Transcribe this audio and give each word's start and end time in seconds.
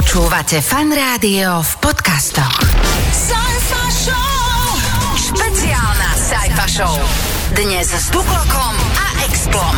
Počúvate 0.00 0.64
fan 0.64 0.88
rádio 0.96 1.60
v 1.60 1.72
podcastoch. 1.76 2.56
Sci-fi 3.12 3.84
show. 3.92 4.64
Špeciálna 5.12 6.16
sci-fi 6.16 6.68
show. 6.72 6.96
Dnes 7.52 7.92
s 7.92 8.08
Duklokom 8.08 8.74
a 8.96 9.28
Explom. 9.28 9.76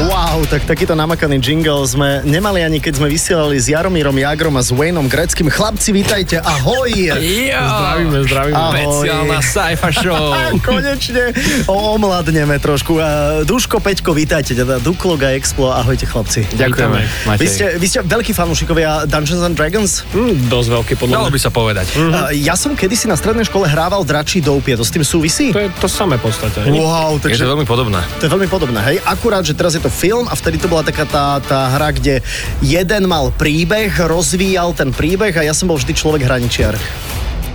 Wow, 0.00 0.48
tak 0.48 0.64
takýto 0.64 0.96
namakaný 0.96 1.36
jingle 1.44 1.84
sme 1.84 2.24
nemali 2.24 2.64
ani 2.64 2.80
keď 2.80 2.96
sme 2.96 3.12
vysielali 3.12 3.60
s 3.60 3.68
Jaromírom 3.68 4.16
Jagrom 4.16 4.56
a 4.56 4.64
s 4.64 4.72
Wayneom 4.72 5.12
Greckým. 5.12 5.52
Chlapci, 5.52 5.92
vítajte, 5.92 6.40
ahoj! 6.40 6.88
Jo, 7.20 7.60
zdravíme, 7.60 8.18
zdravíme. 8.24 8.56
Ahoj. 8.56 8.80
Špeciálna 8.80 9.38
sci-fi 9.44 9.90
show. 9.92 10.32
Konečne 10.64 11.36
omladneme 11.68 12.56
trošku. 12.56 12.96
Duško, 13.44 13.84
Peťko, 13.84 14.16
vítajte, 14.16 14.56
teda 14.56 14.80
Duklog 14.80 15.20
a 15.20 15.36
Explo, 15.36 15.68
ahojte 15.68 16.08
chlapci. 16.08 16.48
Ďakujeme, 16.48 17.36
Vy 17.36 17.46
ste, 17.46 17.76
vy 17.76 17.84
ste 17.84 18.00
veľkí 18.00 18.32
fanúšikovia 18.32 19.04
Dungeons 19.04 19.44
and 19.44 19.52
Dragons? 19.52 20.08
Mm, 20.16 20.48
dosť 20.48 20.68
veľký 20.80 20.94
podľa 20.96 21.14
Dalo 21.20 21.28
by 21.28 21.40
sa 21.44 21.52
povedať. 21.52 21.92
A 22.08 22.32
Ja 22.32 22.56
som 22.56 22.72
kedysi 22.72 23.04
na 23.04 23.20
strednej 23.20 23.44
škole 23.44 23.68
hrával 23.68 24.00
dračí 24.08 24.40
doupie, 24.40 24.80
to 24.80 24.84
s 24.86 24.88
tým 24.96 25.04
súvisí? 25.04 25.52
To 25.52 25.60
je 25.60 25.68
to 25.76 25.92
samé 25.92 26.16
v 26.16 26.32
podstate. 26.32 26.64
Wow, 26.72 27.20
Je 27.20 27.28
takže 27.28 27.44
to 27.44 27.52
veľmi 27.52 27.68
podobné. 27.68 28.00
To 28.16 28.24
je 28.24 28.30
veľmi 28.32 28.48
podobné, 28.48 28.80
hej. 28.80 28.96
Akurát, 29.04 29.44
že 29.44 29.52
teraz 29.52 29.76
je 29.76 29.82
to 29.84 29.89
film 29.90 30.30
a 30.30 30.34
vtedy 30.38 30.62
to 30.62 30.70
bola 30.70 30.86
taká 30.86 31.04
tá, 31.04 31.42
tá 31.42 31.68
hra, 31.74 31.90
kde 31.90 32.22
jeden 32.62 33.10
mal 33.10 33.34
príbeh, 33.34 33.92
rozvíjal 34.06 34.72
ten 34.72 34.94
príbeh 34.94 35.34
a 35.36 35.42
ja 35.44 35.52
som 35.52 35.66
bol 35.66 35.76
vždy 35.76 35.92
človek 35.92 36.24
hraničiar. 36.24 36.78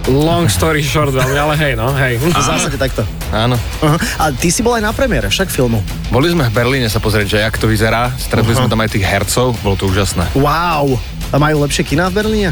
Long 0.06 0.46
story 0.46 0.86
short, 0.86 1.18
ale 1.18 1.58
hej, 1.58 1.74
no, 1.74 1.90
hej. 1.98 2.22
V 2.22 2.30
zásade 2.30 2.78
takto. 2.78 3.02
Áno. 3.34 3.58
Uh-huh. 3.58 3.98
A 4.22 4.30
ty 4.30 4.54
si 4.54 4.62
bol 4.62 4.78
aj 4.78 4.86
na 4.86 4.94
premiére 4.94 5.26
však 5.34 5.50
filmu. 5.50 5.82
Boli 6.14 6.30
sme 6.30 6.46
v 6.46 6.54
Berlíne 6.54 6.86
sa 6.94 7.02
pozrieť, 7.02 7.26
že 7.26 7.38
jak 7.42 7.58
to 7.58 7.66
vyzerá. 7.66 8.14
Stretli 8.14 8.54
sme 8.54 8.70
tam 8.70 8.86
aj 8.86 8.94
tých 8.94 9.02
hercov, 9.02 9.58
bolo 9.66 9.74
to 9.74 9.90
úžasné. 9.90 10.30
Wow. 10.38 11.02
A 11.30 11.38
majú 11.38 11.62
lepšie 11.62 11.84
kina 11.84 12.08
v 12.08 12.22
Berlíne? 12.22 12.50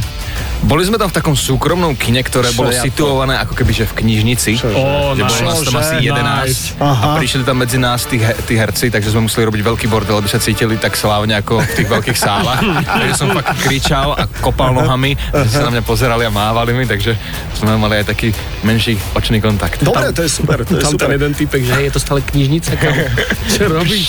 Boli 0.63 0.82
sme 0.82 0.96
tam 0.96 1.12
v 1.12 1.16
takom 1.16 1.35
súkromnom 1.35 1.91
kine, 1.93 2.24
ktoré 2.24 2.48
Čo 2.48 2.57
bolo 2.57 2.71
ja 2.71 2.79
to- 2.79 2.88
situované 2.88 3.35
ako 3.35 3.54
keby 3.54 3.71
že 3.74 3.85
v 3.85 3.93
knižnici. 3.99 4.52
Kde 4.55 4.79
bolo 5.20 5.20
nice. 5.20 5.43
nás 5.43 5.60
tam 5.60 5.76
asi 5.77 5.96
Čože? 5.99 6.07
11 6.07 6.24
Nice. 6.43 6.63
Aha. 6.79 7.04
a 7.05 7.16
prišli 7.16 7.44
tam 7.44 7.57
medzi 7.60 7.76
nás 7.76 8.07
tí, 8.07 8.16
tí 8.48 8.55
herci, 8.55 8.88
takže 8.88 9.12
sme 9.12 9.27
museli 9.27 9.44
robiť 9.44 9.62
veľký 9.62 9.85
bordel, 9.85 10.16
aby 10.16 10.26
sa 10.26 10.40
cítili 10.40 10.79
tak 10.79 10.96
slávne 10.96 11.35
ako 11.35 11.60
v 11.60 11.71
tých 11.74 11.90
veľkých 11.90 12.18
sálach. 12.18 12.63
takže 12.96 13.13
som 13.13 13.27
fakt 13.29 13.60
kričal 13.60 14.16
a 14.16 14.24
kopal 14.40 14.71
nohami, 14.71 15.20
že 15.20 15.49
sa 15.51 15.68
na 15.68 15.71
mňa 15.74 15.84
pozerali 15.84 16.24
a 16.24 16.32
mávali 16.32 16.71
mi, 16.71 16.88
takže 16.88 17.12
sme 17.54 17.76
mali 17.76 17.99
aj 17.99 18.10
taký 18.10 18.32
menší 18.63 18.96
očný 19.13 19.40
kontakt. 19.40 19.84
Dobre, 19.84 20.12
to 20.12 20.24
je 20.24 20.32
super, 20.32 20.63
to 20.63 20.76
je 20.76 20.82
Tam 20.82 20.96
ten 20.96 20.99
super. 21.04 21.12
jeden 21.12 21.35
typek, 21.35 21.62
že 21.62 21.76
je 21.77 21.91
to 21.91 21.99
stále 21.99 22.24
knižnica, 22.24 22.71
kam. 22.79 22.96
Čo 23.51 23.68
robíš? 23.70 24.07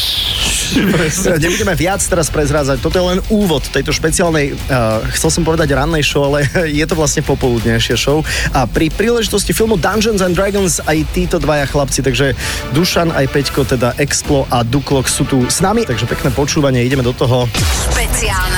Nebudeme 1.45 1.75
viac 1.75 2.01
teraz 2.05 2.31
prezrázať, 2.31 2.81
toto 2.81 2.97
je 2.97 3.07
len 3.17 3.19
úvod 3.29 3.65
tejto 3.69 3.91
špeciálnej, 3.91 4.55
uh, 4.55 5.03
chcel 5.15 5.31
som 5.31 5.43
povedať 5.43 5.75
rannej 5.75 6.05
show, 6.05 6.25
ale 6.27 6.47
je 6.81 6.85
to 6.87 6.95
vlastne 6.95 7.23
popoludnejšia 7.27 7.97
show. 7.99 8.23
A 8.55 8.65
pri 8.69 8.89
príležitosti 8.89 9.51
filmu 9.51 9.77
Dungeons 9.81 10.23
and 10.23 10.39
Dragons 10.39 10.81
aj 10.85 10.99
títo 11.13 11.37
dvaja 11.43 11.67
chlapci, 11.69 12.01
takže 12.01 12.39
Dušan 12.73 13.11
aj 13.13 13.27
Peťko, 13.31 13.67
teda 13.67 13.97
Explo 13.99 14.47
a 14.49 14.63
Duklok 14.63 15.11
sú 15.11 15.27
tu 15.27 15.45
s 15.51 15.59
nami, 15.59 15.83
takže 15.85 16.07
pekné 16.07 16.31
počúvanie, 16.31 16.87
ideme 16.87 17.03
do 17.03 17.13
toho. 17.13 17.51
Špeciálna 17.91 18.54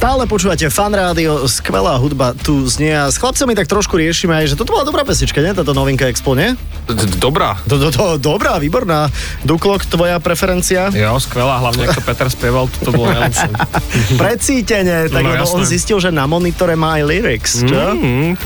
Stále 0.00 0.24
počúvate 0.24 0.64
fan 0.72 0.96
rádio, 0.96 1.44
skvelá 1.44 2.00
hudba 2.00 2.32
tu 2.32 2.64
znie 2.64 2.88
a 2.88 3.12
s 3.12 3.20
chlapcami 3.20 3.52
tak 3.52 3.68
trošku 3.68 4.00
riešime 4.00 4.32
aj, 4.32 4.48
že 4.48 4.54
toto 4.56 4.72
bola 4.72 4.88
dobrá 4.88 5.04
pesnička, 5.04 5.44
nie? 5.44 5.52
Táto 5.52 5.76
novinka 5.76 6.08
Expo, 6.08 6.32
nie? 6.32 6.56
Dobrá. 7.20 7.60
Dobrá, 8.16 8.56
výborná. 8.56 9.12
Duklok, 9.44 9.84
tvoja 9.84 10.16
preferencia? 10.16 10.88
Jo, 10.88 11.20
skvelá, 11.20 11.60
hlavne 11.60 11.84
ako 11.84 12.00
Peter 12.00 12.32
spieval, 12.32 12.72
to 12.80 12.96
bolo 12.96 13.12
najlepšie. 13.12 13.52
Precítenie, 14.24 15.12
tak 15.12 15.20
No, 15.20 15.36
lebo 15.36 15.44
on 15.44 15.68
zistil, 15.68 16.00
že 16.00 16.08
na 16.08 16.24
monitore 16.24 16.80
má 16.80 16.96
aj 16.96 17.02
lyrics, 17.04 17.52
čo? 17.60 17.76
Mm, 17.92 18.40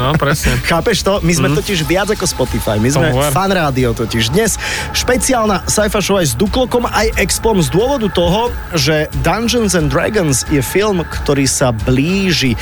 no, 0.00 0.16
presne. 0.16 0.56
Chápeš 0.72 1.04
to? 1.04 1.20
My 1.20 1.36
sme 1.36 1.52
totiž 1.52 1.84
viac 1.84 2.08
ako 2.08 2.24
Spotify. 2.24 2.80
My 2.80 2.88
sme 2.88 3.12
fan 3.28 3.52
rádio 3.52 3.92
totiž. 3.92 4.32
Dnes 4.32 4.56
špeciálna 4.96 5.68
sci-fi 5.68 6.00
show 6.00 6.16
aj 6.16 6.32
s 6.32 6.34
Duklokom, 6.34 6.88
aj 6.88 7.12
Expom 7.20 7.60
z 7.60 7.68
dôvodu 7.68 8.08
toho, 8.08 8.48
že 8.72 9.12
Dungeons 9.20 9.76
and 9.76 9.92
Dragons 9.98 10.46
je 10.46 10.62
film, 10.62 11.02
ktorý 11.02 11.50
sa 11.50 11.74
blíži 11.74 12.54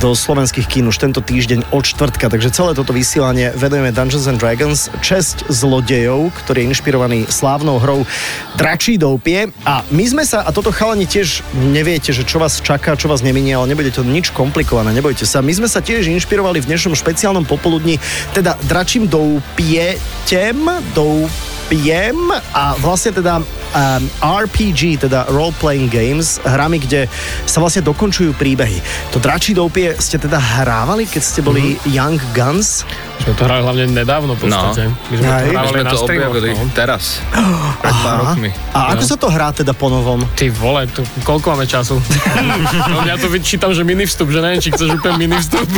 do 0.00 0.16
slovenských 0.16 0.64
kín 0.64 0.88
už 0.88 0.96
tento 0.96 1.20
týždeň 1.20 1.76
od 1.76 1.84
štvrtka. 1.84 2.32
Takže 2.32 2.48
celé 2.48 2.72
toto 2.72 2.96
vysielanie 2.96 3.52
venujeme 3.52 3.92
Dungeons 3.92 4.24
and 4.24 4.40
Dragons, 4.40 4.88
česť 5.04 5.44
zlodejov, 5.52 6.32
ktorý 6.40 6.64
je 6.64 6.68
inšpirovaný 6.72 7.28
slávnou 7.28 7.76
hrou 7.84 8.08
Dračí 8.56 8.96
doupie. 8.96 9.52
A 9.68 9.84
my 9.92 10.04
sme 10.08 10.24
sa, 10.24 10.40
a 10.40 10.56
toto 10.56 10.72
chalani 10.72 11.04
tiež 11.04 11.44
neviete, 11.68 12.16
že 12.16 12.24
čo 12.24 12.40
vás 12.40 12.64
čaká, 12.64 12.96
čo 12.96 13.12
vás 13.12 13.20
neminie, 13.20 13.52
ale 13.52 13.76
nebude 13.76 13.92
to 13.92 14.00
nič 14.00 14.32
komplikované, 14.32 14.96
nebojte 14.96 15.28
sa. 15.28 15.44
My 15.44 15.52
sme 15.52 15.68
sa 15.68 15.84
tiež 15.84 16.08
inšpirovali 16.08 16.64
v 16.64 16.68
dnešnom 16.72 16.96
špeciálnom 16.96 17.44
popoludní, 17.44 18.00
teda 18.32 18.56
Dračím 18.64 19.04
doupietem, 19.04 20.56
doupiem 20.96 22.16
a 22.56 22.72
vlastne 22.80 23.20
teda 23.20 23.44
um, 23.74 24.04
RPG, 24.22 25.06
teda 25.06 25.30
role-playing 25.30 25.90
games, 25.90 26.42
hrami, 26.70 26.78
kde 26.78 27.10
sa 27.42 27.58
vlastne 27.58 27.82
dokončujú 27.82 28.30
príbehy. 28.32 28.78
To 29.10 29.18
Dračí 29.18 29.50
doupie 29.52 29.98
ste 29.98 30.16
teda 30.16 30.38
hrávali, 30.38 31.04
keď 31.04 31.18
ste 31.18 31.42
boli 31.42 31.74
Mhm. 31.74 31.90
Young 31.90 32.20
Guns? 32.30 32.86
Sme 33.20 33.34
to 33.34 33.42
hrali 33.42 33.60
hlavne 33.60 33.84
nedávno 33.86 34.32
v 34.32 34.48
podstate. 34.48 34.88
My 35.10 35.14
sme 35.14 35.20
to 35.20 35.34
Hej. 35.36 35.44
My 35.44 35.52
hrávali 35.52 35.68
sme 35.68 35.84
to 35.84 35.98
objavili 36.00 36.50
no. 36.52 36.64
teraz, 36.72 37.02
pred 37.82 37.94
pár 37.98 38.16
rokmi. 38.24 38.50
A 38.72 38.94
ako 38.94 39.02
sa 39.04 39.16
to 39.18 39.26
hrá 39.28 39.50
teda 39.50 39.74
po 39.74 39.90
novom? 39.90 40.22
Ty 40.32 40.46
vole, 40.48 40.86
tu, 40.86 41.02
koľko 41.20 41.52
máme 41.52 41.66
času? 41.66 42.00
no, 42.90 43.04
ja 43.04 43.18
to 43.18 43.26
vyčítam, 43.26 43.74
že 43.74 43.82
mini 43.82 44.06
vstup, 44.06 44.30
že 44.30 44.40
neviem, 44.40 44.62
či 44.62 44.70
chceš 44.70 44.94
úplne 44.94 45.20
mini 45.20 45.36
vstup. 45.36 45.68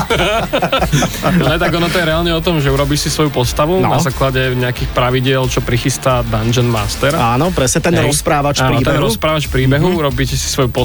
Ale 1.43 1.57
tak 1.57 1.73
ono 1.73 1.89
to 1.89 1.97
je 1.97 2.05
reálne 2.05 2.31
o 2.31 2.39
tom, 2.39 2.59
že 2.59 2.69
urobíš 2.69 3.01
si 3.01 3.11
svoju 3.11 3.33
postavu 3.33 3.75
No. 3.75 3.89
na 3.89 3.99
základe 3.99 4.53
nejakých 4.53 4.93
pravidiel, 4.93 5.43
čo 5.47 5.59
prichystá 5.59 6.23
Dungeon 6.23 6.69
Master. 6.69 7.11
Áno, 7.13 7.51
presne 7.51 7.81
ten 7.81 7.95
Hej. 7.97 8.07
rozprávač 8.07 8.61
Áno, 8.61 8.79
ten 8.79 8.87
príbehu. 8.87 9.03
rozprávač 9.03 9.49
príbehu, 9.49 9.89
mm-hmm. 9.91 10.05
robíte 10.05 10.35
si 10.35 10.45
svoju 10.45 10.69
postavu 10.69 10.82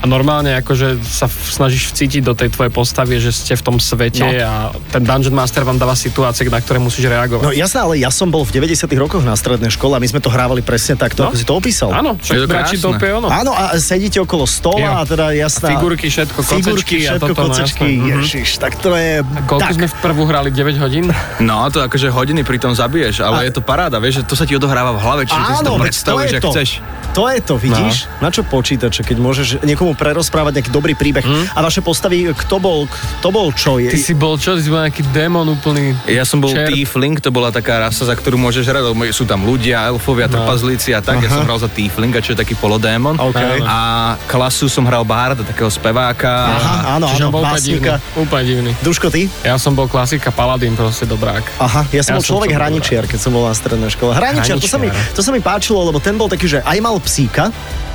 a 0.00 0.04
normálne 0.04 0.54
akože 0.56 0.98
sa 1.00 1.26
snažíš 1.26 1.90
vcítiť 1.90 2.22
do 2.22 2.32
tej 2.32 2.48
tvojej 2.48 2.70
postavy, 2.70 3.16
že 3.16 3.30
ste 3.30 3.52
v 3.52 3.62
tom 3.62 3.76
svete 3.76 4.20
No. 4.20 4.28
a 4.28 4.52
ten 4.88 5.02
Dungeon 5.02 5.32
Master 5.32 5.62
vám 5.62 5.76
dáva 5.76 5.92
situácie, 5.92 6.44
na 6.44 6.58
ktoré 6.58 6.76
musíš 6.76 7.06
reagovať. 7.06 7.42
No 7.42 7.50
jasné, 7.50 7.78
ale 7.80 7.94
ja 7.96 8.08
som 8.08 8.26
bol 8.26 8.42
v 8.42 8.52
90 8.54 8.90
rokoch 8.94 9.20
na 9.20 9.32
strednej 9.32 9.68
škole 9.68 9.94
a 9.94 9.98
my 9.98 10.06
sme 10.06 10.18
to 10.18 10.28
hrávali 10.28 10.60
presne 10.60 10.94
takto, 10.94 11.22
No. 11.22 11.28
ako 11.28 11.36
si 11.36 11.44
to 11.44 11.54
opísal. 11.54 11.90
Áno, 11.90 12.14
Je 12.16 12.36
to 12.36 12.46
krásne. 12.46 12.78
dope, 12.78 13.06
ono. 13.06 13.26
Áno, 13.26 13.50
a 13.50 13.74
sedíte 13.76 14.18
okolo 14.18 14.44
stola 14.44 14.78
Jo. 14.78 14.90
a 14.92 15.04
teda 15.04 15.24
jasná... 15.32 15.66
A 15.66 15.72
figurky, 15.72 16.06
všetko, 16.06 16.38
Figurky, 16.40 16.62
kocečky 16.62 16.96
a 17.00 17.10
všetko, 17.12 17.26
toto, 17.26 17.40
no, 17.40 17.48
kocečky. 17.50 17.86
Mhm. 17.90 18.06
ježiš, 18.18 18.48
tak 18.56 18.76
to 18.76 18.92
je... 18.92 19.22
Koľko 19.46 19.62
tak. 19.62 19.74
sme 19.74 19.86
v 19.86 19.96
prvú 20.00 20.22
hrali? 20.24 20.48
9 20.50 20.76
hodín? 20.78 21.06
No, 21.38 21.66
to 21.66 21.80
akože 21.80 22.08
hodiny 22.08 22.42
pri 22.42 22.58
tom 22.58 22.72
zabiješ, 22.72 23.20
ale 23.20 23.36
A- 23.36 23.44
je 23.44 23.52
to 23.52 23.62
paráda, 23.62 23.96
vieš, 23.96 24.20
že 24.20 24.24
to 24.24 24.34
sa 24.34 24.44
ti 24.44 24.52
odohráva 24.52 24.92
v 24.92 25.00
hlave, 25.00 25.22
čiže 25.24 25.40
ty 25.40 25.52
si 25.52 25.62
to 25.62 25.72
predstavuješ, 25.76 26.30
to. 26.38 26.50
chceš. 26.50 26.70
To 27.10 27.26
je 27.26 27.42
to, 27.42 27.58
vidíš? 27.58 28.06
No. 28.22 28.22
Na 28.22 28.30
čo 28.30 28.46
počítače, 28.46 29.02
keď 29.02 29.16
môžeš 29.18 29.48
niekomu 29.66 29.98
prerozprávať 29.98 30.62
nejaký 30.62 30.70
dobrý 30.70 30.94
príbeh. 30.94 31.26
A 31.50 31.58
vaše 31.58 31.82
postavy, 31.82 32.30
kto 32.30 32.56
bol, 32.56 32.86
kto 33.18 33.28
bol 33.28 33.50
čo? 33.50 33.82
Je, 33.82 33.90
Ty 33.90 33.98
si 33.98 34.14
bol 34.14 34.38
čo? 34.38 34.54
Ty 34.54 34.62
si 34.62 34.70
bol 34.70 34.86
nejaký 34.86 35.02
démon 35.10 35.42
úplný. 35.50 35.98
Ja 36.06 36.22
som 36.22 36.38
bol. 36.38 36.54
Tiefling, 36.54 37.18
to 37.18 37.34
bola 37.34 37.50
taká 37.50 37.82
rasa, 37.82 38.06
za 38.06 38.14
ktorú 38.14 38.38
môžeš 38.38 38.62
hrať, 38.62 38.82
lebo 38.86 39.02
sú 39.10 39.26
tam 39.26 39.42
ľudia, 39.42 39.90
elfovia, 39.90 40.30
No. 40.30 40.38
trpazlíci 40.38 40.94
a 40.94 41.02
tak. 41.02 41.18
Ja 41.18 41.28
som 41.28 41.42
hral 41.42 41.58
za 41.58 41.66
Tieflinga, 41.66 42.22
čo 42.22 42.32
je 42.32 42.38
taký 42.38 42.54
polodémon. 42.54 43.18
OK. 43.18 43.42
A 43.66 43.78
klasu 44.24 44.70
som 44.70 44.86
hral 44.86 45.02
Barda, 45.02 45.42
takého 45.42 45.66
speváka. 45.66 46.30
Aha, 46.30 46.94
áno, 46.94 47.10
Čiže 47.10 47.24
áno, 47.26 47.34
bol 47.34 47.42
básnika. 47.42 47.98
Úplne 48.14 48.42
divný. 48.46 48.70
Duško, 48.80 49.10
ty? 49.10 49.26
Ja 49.42 49.58
som 49.58 49.74
bol 49.74 49.90
klasika 49.90 50.30
Paladín, 50.30 50.78
proste 50.78 51.10
dobrák. 51.10 51.42
Aha, 51.58 51.90
ja 51.90 52.06
som 52.06 52.14
Ja 52.14 52.16
bol 52.16 52.22
som 52.22 52.30
človek 52.38 52.54
bol 52.54 52.58
hraničiar, 52.62 53.02
keď 53.10 53.18
som 53.18 53.34
bol 53.34 53.44
na 53.44 53.54
strednej 53.56 53.90
škole. 53.90 54.14
Hraničiar, 54.14 54.62
to 54.62 54.68
sa, 54.68 54.78
mi, 54.78 54.86
Hraničiar. 54.86 55.16
to 55.16 55.20
sa 55.20 55.30
mi 55.34 55.40
páčilo, 55.40 55.82
lebo 55.82 55.98
ten 55.98 56.14
bol 56.14 56.30
taký, 56.30 56.46
že 56.46 56.58
aj 56.62 56.78
mal 56.78 56.99
psíka, 57.00 57.48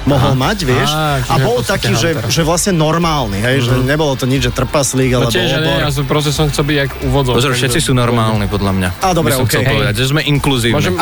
mohol 0.06 0.38
mať, 0.38 0.70
vieš, 0.70 0.86
Á, 0.94 1.18
a 1.26 1.42
bol 1.42 1.66
taký, 1.66 1.98
že, 1.98 2.14
že 2.30 2.46
vlastne 2.46 2.78
normálny, 2.78 3.42
hej, 3.42 3.66
že 3.66 3.74
nebolo 3.82 4.14
to 4.14 4.30
nič, 4.30 4.46
že 4.46 4.52
trpaslík, 4.54 5.18
No 5.18 5.26
alebo 5.26 5.34
tiež, 5.34 5.50
že 5.50 5.58
nie, 5.58 5.66
obor. 5.66 5.82
ja 5.82 5.90
som, 5.90 6.06
proste 6.06 6.30
som 6.30 6.46
chcel 6.46 6.62
byť 6.62 6.78
jak 6.78 6.92
úvodzov. 7.10 7.34
Pozor, 7.34 7.58
všetci 7.58 7.80
sú 7.82 7.98
normálni, 7.98 8.46
podľa 8.46 8.72
mňa. 8.78 8.90
Á, 9.02 9.18
dobre, 9.18 9.34
okej. 9.34 9.50
chcel 9.50 9.62
Hej. 9.66 9.74
povedať, 9.74 9.94
že 9.98 10.06
sme 10.14 10.22
inkluzívni. 10.22 10.78
Môžem, 10.78 10.94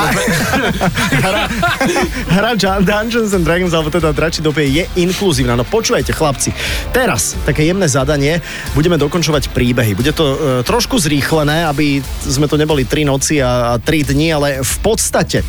Hra 2.31 2.55
Dun- 2.55 2.83
Dungeons 2.83 3.33
and 3.33 3.44
Dragons, 3.44 3.75
alebo 3.75 3.91
teda 3.91 4.15
Drači 4.15 4.39
dopie, 4.39 4.71
je 4.71 4.83
inkluzívna. 4.95 5.55
No 5.55 5.67
počúvajte, 5.67 6.15
chlapci, 6.15 6.55
teraz 6.91 7.35
také 7.44 7.67
jemné 7.67 7.91
zadanie, 7.91 8.39
budeme 8.71 8.95
dokončovať 8.95 9.51
príbehy. 9.51 9.94
Bude 9.94 10.15
to 10.15 10.25
e, 10.25 10.38
trošku 10.63 10.95
zrýchlené, 10.95 11.67
aby 11.67 12.00
sme 12.23 12.47
to 12.47 12.55
neboli 12.55 12.88
3 12.88 13.03
noci 13.03 13.44
a, 13.44 13.75
a 13.75 13.83
3 13.83 14.09
dni, 14.15 14.27
ale 14.31 14.47
v 14.63 14.75
podstate 14.79 15.44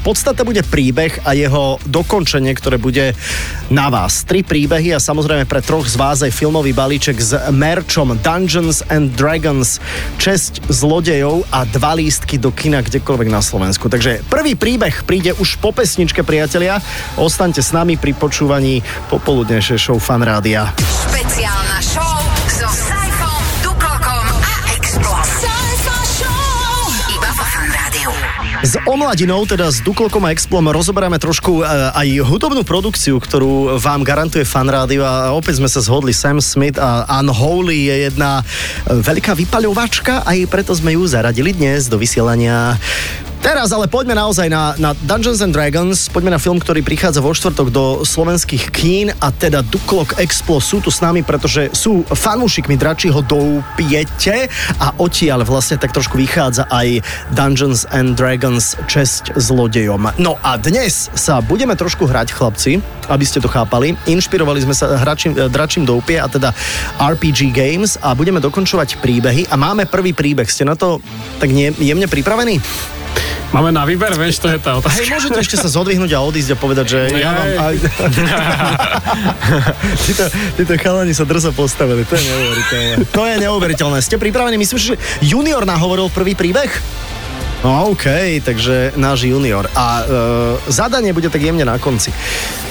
Podstata 0.00 0.40
bude 0.42 0.64
príbeh 0.64 1.20
a 1.28 1.36
jeho 1.36 1.76
dokončenie, 1.84 2.56
ktoré 2.56 2.80
bude 2.80 3.12
na 3.68 3.92
vás. 3.92 4.24
Tri 4.24 4.40
príbehy 4.40 4.96
a 4.96 5.02
samozrejme 5.02 5.44
pre 5.44 5.60
troch 5.60 5.84
z 5.84 5.96
vás 6.00 6.22
aj 6.22 6.32
filmový 6.32 6.72
balíček 6.72 7.18
s 7.18 7.36
merčom 7.52 8.16
Dungeons 8.22 8.80
and 8.88 9.12
Dragons, 9.18 9.82
česť 10.16 10.64
zlodejov 10.70 11.44
a 11.52 11.68
dva 11.68 11.98
lístky 11.98 12.38
do 12.40 12.54
kina 12.54 12.80
kdekoľvek 12.80 13.28
na 13.28 13.42
Slovensku. 13.44 13.90
Takže 13.90 14.24
prvý 14.30 14.54
príbeh 14.54 15.02
príde 15.04 15.34
už 15.36 15.58
po 15.60 15.74
pesničke, 15.74 16.22
priatelia. 16.22 16.80
Ostaňte 17.18 17.60
s 17.60 17.74
nami 17.74 17.98
pri 17.98 18.14
počúvaní 18.14 18.80
popoludnejšej 19.12 19.78
show 19.82 19.98
Fan 19.98 20.22
Rádia. 20.22 20.72
Špeciálna 21.10 21.78
show 21.82 22.05
S 28.66 28.74
omladinou, 28.82 29.46
teda 29.46 29.70
s 29.70 29.78
Duklokom 29.78 30.26
a 30.26 30.34
Explom, 30.34 30.66
rozoberáme 30.74 31.22
trošku 31.22 31.62
e, 31.62 31.70
aj 31.70 32.26
hudobnú 32.26 32.66
produkciu, 32.66 33.14
ktorú 33.22 33.78
vám 33.78 34.02
garantuje 34.02 34.42
Fan 34.42 34.66
Rádio 34.66 35.06
a 35.06 35.30
opäť 35.38 35.62
sme 35.62 35.70
sa 35.70 35.78
zhodli, 35.78 36.10
Sam 36.10 36.42
Smith 36.42 36.74
a 36.74 37.06
Unholy 37.22 37.86
je 37.86 38.10
jedna 38.10 38.42
e, 38.42 38.98
veľká 38.98 39.38
vypaľovačka 39.38 40.26
a 40.26 40.34
aj 40.34 40.50
preto 40.50 40.74
sme 40.74 40.98
ju 40.98 41.06
zaradili 41.06 41.54
dnes 41.54 41.86
do 41.86 41.94
vysielania. 41.94 42.74
Teraz 43.46 43.70
ale 43.70 43.86
poďme 43.86 44.18
naozaj 44.18 44.50
na, 44.50 44.74
na 44.74 44.90
Dungeons 45.06 45.38
and 45.38 45.54
Dragons, 45.54 46.10
poďme 46.10 46.34
na 46.34 46.42
film, 46.42 46.58
ktorý 46.58 46.82
prichádza 46.82 47.22
vo 47.22 47.30
štvrtok 47.30 47.70
do 47.70 48.02
slovenských 48.02 48.74
kín 48.74 49.14
a 49.22 49.30
teda 49.30 49.62
Duklok 49.62 50.18
Explo 50.18 50.58
sú 50.58 50.82
tu 50.82 50.90
s 50.90 50.98
nami, 50.98 51.22
pretože 51.22 51.70
sú 51.70 52.02
fanúšikmi 52.10 52.74
dračího 52.74 53.22
doupiete 53.22 54.50
a 54.82 54.90
odtiaľ 54.98 55.46
vlastne 55.46 55.78
tak 55.78 55.94
trošku 55.94 56.18
vychádza 56.18 56.66
aj 56.74 57.06
Dungeons 57.38 57.86
and 57.94 58.18
Dragons 58.18 58.74
česť 58.90 59.38
zlodejom. 59.38 60.10
No 60.18 60.42
a 60.42 60.58
dnes 60.58 61.06
sa 61.14 61.38
budeme 61.38 61.78
trošku 61.78 62.02
hrať, 62.02 62.34
chlapci, 62.34 62.82
aby 63.06 63.22
ste 63.22 63.38
to 63.38 63.46
chápali. 63.46 63.94
Inšpirovali 64.10 64.66
sme 64.66 64.74
sa 64.74 64.98
hračím, 64.98 65.38
eh, 65.38 65.46
dračím 65.46 65.86
doupie 65.86 66.18
a 66.18 66.26
teda 66.26 66.50
RPG 66.98 67.54
Games 67.54 67.94
a 68.02 68.10
budeme 68.18 68.42
dokončovať 68.42 68.98
príbehy 68.98 69.46
a 69.46 69.54
máme 69.54 69.86
prvý 69.86 70.10
príbeh. 70.10 70.50
Ste 70.50 70.66
na 70.66 70.74
to 70.74 70.98
tak 71.38 71.54
nie, 71.54 71.70
jemne 71.78 72.10
pripravení? 72.10 72.58
Máme 73.54 73.70
na 73.72 73.86
výber, 73.86 74.12
vieš, 74.18 74.42
to 74.42 74.50
je 74.50 74.58
tá 74.58 74.76
otázka. 74.76 75.00
Hej, 75.00 75.16
môžete 75.16 75.38
ešte 75.38 75.56
sa 75.56 75.68
zodvihnúť 75.70 76.12
a 76.12 76.20
odísť 76.20 76.50
a 76.52 76.56
povedať, 76.58 76.86
že 76.92 77.00
ja 77.14 77.30
mám... 77.32 77.48
Aj... 77.56 77.74
títo, 80.04 80.24
títo 80.60 80.74
chalani 80.76 81.14
sa 81.14 81.24
drzo 81.24 81.54
postavili, 81.54 82.04
to 82.04 82.18
je 82.18 82.24
neuveriteľné. 82.26 82.94
To 83.14 83.22
je 83.24 83.34
neuveriteľné. 83.40 83.98
Ste 84.02 84.20
pripravení? 84.20 84.60
Myslím, 84.60 84.76
že 84.76 84.94
junior 85.24 85.62
nahovoril 85.64 86.10
prvý 86.10 86.36
príbeh? 86.36 86.68
No, 87.64 87.92
OK, 87.96 88.06
takže 88.44 88.92
náš 89.00 89.24
junior. 89.24 89.68
A 89.72 90.02
e, 90.02 90.04
zadanie 90.68 91.16
bude 91.16 91.32
tak 91.32 91.40
jemne 91.40 91.64
na 91.64 91.80
konci. 91.80 92.12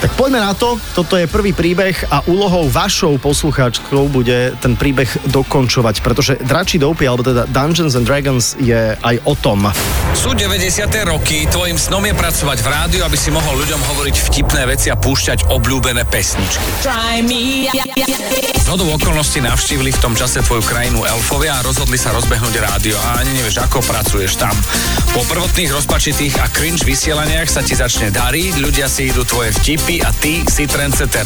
Tak 0.03 0.13
poďme 0.13 0.43
na 0.43 0.53
to. 0.53 0.77
Toto 0.93 1.17
je 1.17 1.25
prvý 1.25 1.55
príbeh 1.55 1.95
a 2.11 2.21
úlohou 2.29 2.69
vašou 2.69 3.17
poslucháčkou 3.17 4.05
bude 4.11 4.53
ten 4.61 4.77
príbeh 4.77 5.07
dokončovať, 5.31 5.95
pretože 6.05 6.37
Dračí 6.37 6.77
doupy, 6.77 7.09
alebo 7.09 7.25
teda 7.25 7.49
Dungeons 7.49 7.97
and 7.97 8.05
Dragons 8.05 8.59
je 8.61 8.93
aj 8.93 9.15
o 9.25 9.33
tom. 9.33 9.65
Sú 10.13 10.37
90. 10.37 10.85
roky, 11.09 11.49
tvojim 11.49 11.79
snom 11.79 12.05
je 12.05 12.13
pracovať 12.13 12.57
v 12.61 12.67
rádiu, 12.69 13.01
aby 13.01 13.17
si 13.17 13.33
mohol 13.33 13.57
ľuďom 13.65 13.81
hovoriť 13.81 14.15
vtipné 14.29 14.69
veci 14.69 14.93
a 14.93 14.99
púšťať 14.99 15.49
obľúbené 15.49 16.05
pesničky. 16.05 16.85
Z 18.61 18.67
hodou 18.69 18.87
okolností 18.93 19.41
navštívili 19.41 19.89
v 19.95 19.99
tom 19.99 20.13
čase 20.13 20.43
tvoju 20.45 20.61
krajinu 20.61 21.01
elfovia 21.07 21.57
a 21.59 21.65
rozhodli 21.65 21.97
sa 21.97 22.13
rozbehnúť 22.13 22.55
rádio 22.61 22.95
a 22.99 23.23
ani 23.23 23.31
nevieš, 23.33 23.63
ako 23.63 23.81
pracuješ 23.81 24.37
tam. 24.37 24.53
Po 25.15 25.23
prvotných 25.23 25.71
rozpačitých 25.71 26.39
a 26.43 26.51
cringe 26.51 26.83
vysielaniach 26.83 27.47
sa 27.47 27.63
ti 27.63 27.71
začne 27.71 28.11
dariť, 28.11 28.59
ľudia 28.59 28.91
si 28.91 29.07
idú 29.07 29.23
tvoje 29.23 29.55
vtipy 29.55 30.03
a 30.03 30.11
ty 30.11 30.43
si 30.43 30.67
trendsetter. 30.67 31.23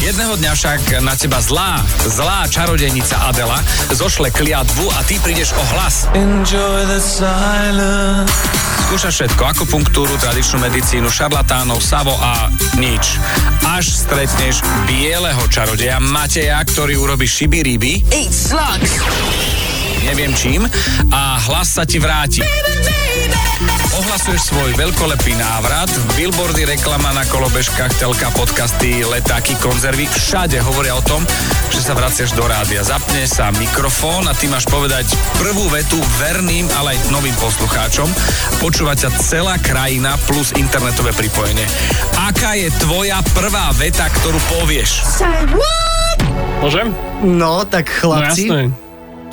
Jedného 0.00 0.32
dňa 0.40 0.52
však 0.56 0.82
na 1.04 1.12
teba 1.12 1.44
zlá, 1.44 1.84
zlá 2.08 2.48
čarodejnica 2.48 3.20
Adela 3.28 3.60
zošle 3.92 4.32
kliatbu 4.32 4.88
a 4.96 5.04
ty 5.04 5.20
prídeš 5.20 5.52
o 5.52 5.62
hlas. 5.76 6.08
Enjoy 6.16 6.88
the 6.88 6.96
silence. 6.96 8.32
Skúšaš 8.88 9.14
všetko, 9.22 9.42
akupunktúru, 9.44 10.16
tradičnú 10.18 10.66
medicínu, 10.66 11.06
šarlatánov, 11.12 11.78
savo 11.78 12.16
a 12.18 12.50
nič. 12.80 13.22
Až 13.62 13.86
stretneš 13.86 14.64
bieleho 14.88 15.46
čarodeja 15.46 16.02
Mateja, 16.02 16.58
ktorý 16.64 16.98
urobí 16.98 17.28
šiby 17.28 17.60
ryby. 17.60 17.92
Eat 18.10 18.34
slugs. 18.34 19.59
Neviem 20.04 20.32
čím 20.32 20.64
a 21.10 21.36
hlas 21.48 21.76
sa 21.76 21.84
ti 21.84 22.00
vráti. 22.00 22.40
Ohlasuješ 24.00 24.54
svoj 24.54 24.72
veľkolepý 24.72 25.36
návrat, 25.36 25.92
billboardy, 26.16 26.64
reklama 26.64 27.12
na 27.12 27.28
kolobežkách, 27.28 28.00
telka, 28.00 28.32
podcasty, 28.32 29.04
letáky, 29.04 29.52
konzervy, 29.60 30.08
všade 30.08 30.56
hovoria 30.64 30.96
o 30.96 31.04
tom, 31.04 31.20
že 31.68 31.84
sa 31.84 31.92
vraciaš 31.92 32.32
do 32.32 32.48
rádia. 32.48 32.80
Zapne 32.80 33.28
sa 33.28 33.52
mikrofón 33.52 34.24
a 34.30 34.32
ty 34.32 34.48
máš 34.48 34.64
povedať 34.64 35.04
prvú 35.36 35.68
vetu 35.68 36.00
verným, 36.16 36.72
ale 36.80 36.96
aj 36.96 37.12
novým 37.12 37.36
poslucháčom. 37.36 38.08
Počúva 38.64 38.96
ťa 38.96 39.12
celá 39.20 39.60
krajina 39.60 40.16
plus 40.24 40.56
internetové 40.56 41.12
pripojenie. 41.12 41.68
Aká 42.16 42.56
je 42.56 42.72
tvoja 42.80 43.20
prvá 43.36 43.68
veta, 43.76 44.08
ktorú 44.08 44.40
povieš? 44.56 45.04
Môžem? 46.64 46.88
No, 47.20 47.68
tak 47.68 47.92
No 48.00 48.16
chlapci... 48.16 48.48
jasné. 48.48 48.89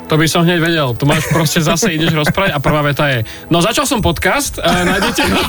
To 0.08 0.16
by 0.16 0.24
som 0.24 0.48
hneď 0.48 0.58
vedel. 0.64 0.88
Tu 0.96 1.04
máš 1.04 1.28
proste 1.28 1.60
zase 1.60 1.92
ideš 1.92 2.16
rozprávať 2.16 2.56
a 2.56 2.58
prvá 2.64 2.80
veta 2.80 3.04
je 3.12 3.28
No 3.52 3.60
začal 3.60 3.84
som 3.84 4.00
podcast, 4.00 4.56
e, 4.56 4.64
nájdete 4.64 5.22
ho. 5.28 5.40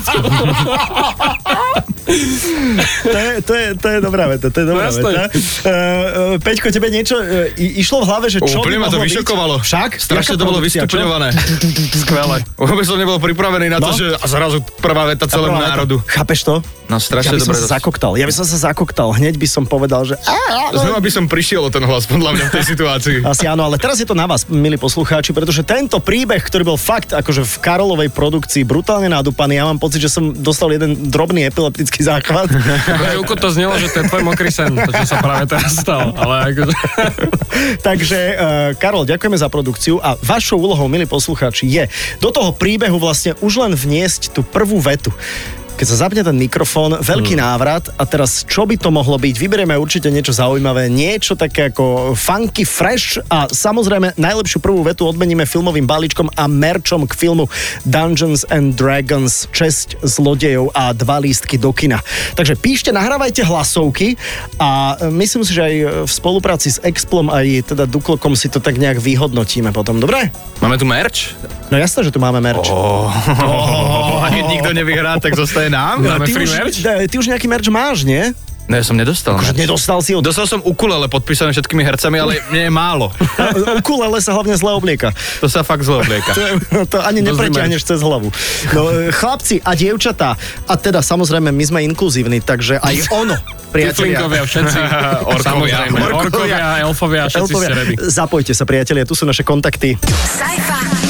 To 3.02 3.18
je, 3.18 3.32
to, 3.42 3.54
je, 3.54 3.68
to 3.76 3.88
je 3.88 3.98
dobrá 4.00 4.26
veta, 4.28 4.48
to 4.48 4.58
je 4.58 4.66
dobrá 4.66 4.84
No 4.84 4.90
jasné. 4.90 5.04
veta. 5.06 5.24
Uh, 5.30 5.70
Peťko, 6.38 6.70
tebe 6.70 6.90
niečo 6.90 7.16
uh, 7.16 7.26
i, 7.54 7.80
išlo 7.80 8.02
v 8.02 8.06
hlave, 8.06 8.28
že 8.28 8.40
čo 8.40 8.60
Úplne 8.60 8.76
by 8.76 8.80
ma 8.80 8.88
to 8.88 8.92
mohlo 8.92 9.04
byť? 9.04 9.10
vyšokovalo. 9.12 9.56
Však? 9.60 9.90
Strašne 9.96 10.36
to 10.36 10.44
bolo 10.44 10.60
vystupňované. 10.60 11.30
Skvelé. 12.04 12.38
Vôbec 12.56 12.84
som 12.84 12.96
nebol 12.96 13.18
pripravený 13.18 13.70
na 13.70 13.78
to, 13.78 13.88
No. 13.88 13.96
že 13.96 14.14
a 14.14 14.26
zrazu 14.26 14.62
prvá 14.78 15.06
veta 15.06 15.26
celému 15.26 15.58
národu. 15.58 15.98
Chápeš 16.06 16.44
to? 16.44 16.56
No 16.86 16.98
Ja 16.98 17.02
strašne 17.04 17.38
by 17.38 17.42
som 17.44 17.54
dobre. 17.54 17.62
sa 17.62 17.70
zakoktal. 17.72 18.12
Ja 18.14 18.26
by 18.26 18.34
som 18.34 18.46
sa 18.46 18.58
zakoktal. 18.64 19.08
Hneď 19.12 19.38
by 19.38 19.48
som 19.48 19.64
povedal, 19.64 20.02
že... 20.04 20.18
Znova 20.72 20.98
by 20.98 21.12
som 21.12 21.26
prišiel 21.26 21.62
o 21.62 21.70
ten 21.70 21.82
hlas, 21.82 22.06
podľa 22.06 22.34
mňa 22.34 22.44
v 22.46 22.52
tej 22.52 22.66
situácii. 22.68 23.18
Asi 23.30 23.46
áno, 23.46 23.62
ale 23.64 23.78
teraz 23.78 23.98
je 23.98 24.06
to 24.06 24.14
na 24.14 24.26
vás, 24.26 24.46
milí 24.46 24.74
poslucháči, 24.76 25.30
pretože 25.30 25.62
tento 25.62 25.98
príbeh, 26.00 26.40
ktorý 26.40 26.66
bol 26.66 26.78
fakt 26.78 27.12
akože 27.12 27.46
v 27.46 27.56
Karolovej 27.60 28.10
produkcii 28.10 28.62
brutálne 28.64 29.06
nadúpaný, 29.08 29.54
ja 29.56 29.66
mám 29.66 29.78
pocit, 29.78 30.02
že 30.02 30.10
som 30.10 30.30
dostal 30.32 30.70
jeden 30.70 31.10
drobný 31.10 31.46
epileptický 31.46 31.99
záchvat. 32.04 32.50
Žilko 33.12 33.36
to 33.36 33.50
znelo, 33.52 33.76
že 33.80 33.92
to 33.92 34.04
je 34.04 34.06
tvoj 34.10 34.24
mokrý 34.24 34.50
sen, 34.50 34.76
to 34.76 34.92
čo 34.92 35.06
sa 35.06 35.18
práve 35.20 35.46
teraz 35.52 35.80
stalo. 35.80 36.16
Ale 36.16 36.56
akože... 36.56 36.76
Takže, 37.88 38.20
uh, 38.20 38.38
Karol, 38.80 39.06
ďakujeme 39.06 39.38
za 39.38 39.52
produkciu 39.52 40.00
a 40.00 40.16
vašou 40.20 40.60
úlohou, 40.60 40.88
milí 40.88 41.06
poslucháči, 41.06 41.68
je 41.68 41.84
do 42.24 42.30
toho 42.32 42.56
príbehu 42.56 42.98
vlastne 42.98 43.36
už 43.44 43.68
len 43.68 43.74
vniesť 43.76 44.32
tú 44.32 44.42
prvú 44.42 44.80
vetu. 44.80 45.12
Keď 45.80 45.88
sa 45.96 46.12
zapne 46.12 46.28
ten 46.28 46.36
mikrofón, 46.36 47.00
veľký 47.00 47.40
návrat 47.40 47.88
a 47.96 48.04
teraz 48.04 48.44
čo 48.44 48.68
by 48.68 48.76
to 48.76 48.92
mohlo 48.92 49.16
byť? 49.16 49.32
Vyberieme 49.40 49.80
určite 49.80 50.12
niečo 50.12 50.36
zaujímavé, 50.36 50.92
niečo 50.92 51.40
také 51.40 51.72
ako 51.72 52.20
funky, 52.20 52.68
fresh 52.68 53.16
a 53.32 53.48
samozrejme 53.48 54.20
najlepšiu 54.20 54.60
prvú 54.60 54.84
vetu 54.84 55.08
odmeníme 55.08 55.48
filmovým 55.48 55.88
balíčkom 55.88 56.36
a 56.36 56.52
merčom 56.52 57.08
k 57.08 57.16
filmu 57.16 57.48
Dungeons 57.88 58.44
and 58.52 58.76
Dragons, 58.76 59.48
česť 59.56 60.04
zlodejov 60.04 60.76
a 60.76 60.92
dva 60.92 61.24
lístky 61.24 61.56
do 61.56 61.72
kina. 61.72 62.04
Takže 62.36 62.60
píšte, 62.60 62.92
nahrávajte 62.92 63.48
hlasovky 63.48 64.20
a 64.60 65.00
e, 65.00 65.08
myslím 65.16 65.48
si, 65.48 65.56
že 65.56 65.64
aj 65.64 65.76
v 66.04 66.12
spolupráci 66.12 66.76
s 66.76 66.84
Explom 66.84 67.32
aj 67.32 67.72
teda 67.72 67.88
Duklokom 67.88 68.36
si 68.36 68.52
to 68.52 68.60
tak 68.60 68.76
nejak 68.76 69.00
vyhodnotíme 69.00 69.72
potom, 69.72 70.04
dobre? 70.04 70.28
Máme 70.60 70.76
tu 70.76 70.84
merch? 70.84 71.40
No 71.72 71.80
jasné, 71.80 72.04
že 72.04 72.12
tu 72.12 72.20
máme 72.20 72.44
merč. 72.44 72.68
Oh, 72.68 73.08
a 74.26 74.28
keď 74.28 74.44
nikto 74.52 74.70
nevyhrá, 74.76 75.16
tak 75.24 75.40
zostaje 75.40 75.69
nám? 75.70 76.02
Máme 76.02 76.26
ty, 76.26 76.34
už, 76.36 76.50
merch? 76.50 76.78
ty 76.84 77.16
už 77.16 77.26
nejaký 77.30 77.48
merč 77.48 77.66
máš, 77.70 78.04
nie? 78.04 78.34
No 78.70 78.78
ja 78.78 78.86
som 78.86 78.94
nedostal. 78.94 79.34
Že 79.42 79.58
merch. 79.58 79.62
nedostal 79.66 80.00
si 80.06 80.14
od... 80.14 80.22
Dostal 80.22 80.46
som 80.46 80.62
ukulele 80.62 81.10
podpísané 81.10 81.50
všetkými 81.58 81.82
hercami, 81.82 82.22
ale 82.22 82.38
mne 82.54 82.70
je 82.70 82.72
málo. 82.72 83.10
Ukulele 83.82 84.22
sa 84.22 84.38
hlavne 84.38 84.54
zle 84.54 84.70
oblieka. 84.78 85.10
To 85.42 85.50
sa 85.50 85.66
fakt 85.66 85.82
zle 85.82 86.06
oblieka. 86.06 86.32
To, 86.40 86.46
je, 86.46 86.54
to 86.86 86.98
ani 87.02 87.26
nepreťahneš 87.26 87.82
cez 87.82 88.06
hlavu. 88.06 88.30
No, 88.78 88.82
e, 88.94 89.10
chlapci 89.10 89.58
a 89.66 89.74
dievčatá, 89.74 90.38
a 90.70 90.74
teda 90.78 91.02
samozrejme 91.02 91.50
my 91.50 91.64
sme 91.66 91.80
inkluzívni, 91.90 92.40
takže 92.46 92.78
aj 92.78 93.10
ono, 93.10 93.34
priatelia. 93.76 94.22
Tiflingovia, 94.22 94.42
všetci. 94.46 94.78
Orkovia. 95.34 95.90
Samozrejme. 95.90 95.98
Orkovia, 96.14 96.86
elfovia, 96.86 97.24
všetci 97.26 97.54
ready. 97.66 97.94
zapojte 98.06 98.54
sa 98.54 98.70
priatelia, 98.70 99.10
tu 99.10 99.18
sú 99.18 99.26
naše 99.26 99.42
kontakty. 99.42 99.98
Saifa, 100.38 101.09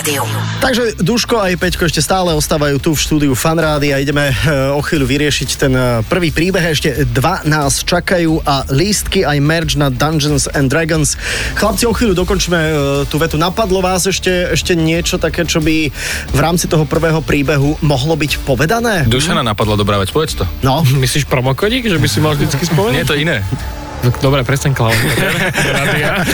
Rádiu. 0.00 0.24
Takže 0.64 0.96
Duško 1.04 1.44
aj 1.44 1.60
Peťko 1.60 1.84
ešte 1.84 2.00
stále 2.00 2.32
ostávajú 2.32 2.80
tu 2.80 2.96
v 2.96 3.04
štúdiu 3.04 3.36
Fanrády 3.36 3.92
a 3.92 4.00
ideme 4.00 4.32
e, 4.32 4.72
o 4.72 4.80
chvíľu 4.80 5.04
vyriešiť 5.04 5.48
ten 5.60 5.76
e, 5.76 6.00
prvý 6.08 6.32
príbeh. 6.32 6.72
Ešte 6.72 7.04
dva 7.04 7.44
nás 7.44 7.84
čakajú 7.84 8.40
a 8.48 8.64
lístky 8.72 9.28
aj 9.28 9.36
merch 9.44 9.76
na 9.76 9.92
Dungeons 9.92 10.48
and 10.56 10.72
Dragons. 10.72 11.20
Chlapci, 11.52 11.84
o 11.84 11.92
chvíľu 11.92 12.16
dokončíme 12.16 12.56
e, 12.56 12.72
tú 13.12 13.20
vetu. 13.20 13.36
Napadlo 13.36 13.84
vás 13.84 14.08
ešte, 14.08 14.48
ešte 14.56 14.72
niečo 14.72 15.20
také, 15.20 15.44
čo 15.44 15.60
by 15.60 15.92
v 16.32 16.40
rámci 16.40 16.64
toho 16.64 16.88
prvého 16.88 17.20
príbehu 17.20 17.76
mohlo 17.84 18.16
byť 18.16 18.40
povedané? 18.48 19.04
Dušana 19.04 19.44
napadla 19.44 19.76
dobrá 19.76 20.00
vec, 20.00 20.08
povedz 20.08 20.32
to. 20.32 20.48
No, 20.64 20.80
Myslíš 20.80 21.28
promokodík, 21.28 21.84
že 21.84 22.00
by 22.00 22.08
si 22.08 22.24
mal 22.24 22.40
vždycky 22.40 22.64
spomenúť? 22.64 22.96
Nie, 22.96 23.04
to 23.04 23.20
iné. 23.20 23.44
Dobre, 24.22 24.44
prestaň. 24.44 24.74
Rádia. 25.72 26.24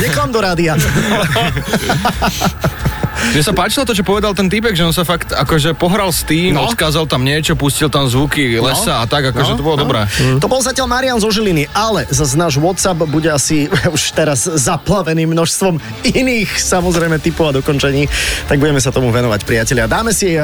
neklam 0.00 0.32
do 0.34 0.40
rádia. 0.40 0.76
Mne 3.24 3.40
sa 3.40 3.56
páčilo 3.56 3.82
to, 3.82 3.96
čo 3.96 4.04
povedal 4.04 4.30
ten 4.30 4.46
týpek, 4.46 4.74
že 4.74 4.84
on 4.84 4.92
sa 4.92 5.02
fakt 5.02 5.32
akože 5.32 5.72
pohral 5.72 6.12
s 6.12 6.22
tým, 6.22 6.52
No. 6.52 6.66
no. 6.66 6.70
odkázal 6.70 7.08
tam 7.08 7.22
niečo, 7.22 7.54
pustil 7.54 7.88
tam 7.88 8.04
zvuky 8.04 8.60
lesa 8.60 9.00
a 9.00 9.08
tak, 9.08 9.32
akože 9.32 9.54
No, 9.54 9.58
to 9.58 9.64
bolo 9.64 9.76
no. 9.80 9.82
dobré. 9.88 10.04
To 10.38 10.46
bol 10.46 10.60
zatiaľ 10.60 10.86
Marian 10.86 11.16
zo 11.16 11.32
Žiliny, 11.32 11.72
ale 11.72 12.04
zase 12.08 12.36
náš 12.36 12.60
WhatsApp 12.60 13.00
bude 13.06 13.26
asi 13.26 13.66
už 13.96 14.02
teraz 14.12 14.44
zaplavený 14.44 15.24
množstvom 15.24 15.80
iných 16.04 16.50
samozrejme 16.54 17.16
typov 17.18 17.50
a 17.50 17.58
dokončení, 17.58 18.06
tak 18.46 18.60
budeme 18.60 18.78
sa 18.78 18.92
tomu 18.92 19.08
venovať, 19.08 19.40
priatelia. 19.42 19.88
Dáme 19.88 20.12
si 20.12 20.36
eh, 20.36 20.42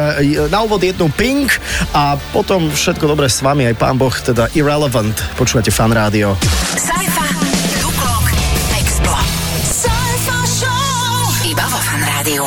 na 0.48 0.64
úvod 0.64 0.80
jednu 0.80 1.12
Pink 1.12 1.52
a 1.92 2.16
potom 2.32 2.70
všetko 2.70 3.04
dobré 3.06 3.28
s 3.28 3.40
vami, 3.40 3.66
aj 3.66 3.76
pán 3.76 3.96
Boh, 3.96 4.12
teda 4.12 4.48
Irrelevant. 4.52 5.14
Počúvate 5.36 5.68
Fan 5.68 5.90
Rádio. 5.90 6.34
Saifa, 6.74 7.19
Rádiu. 12.30 12.46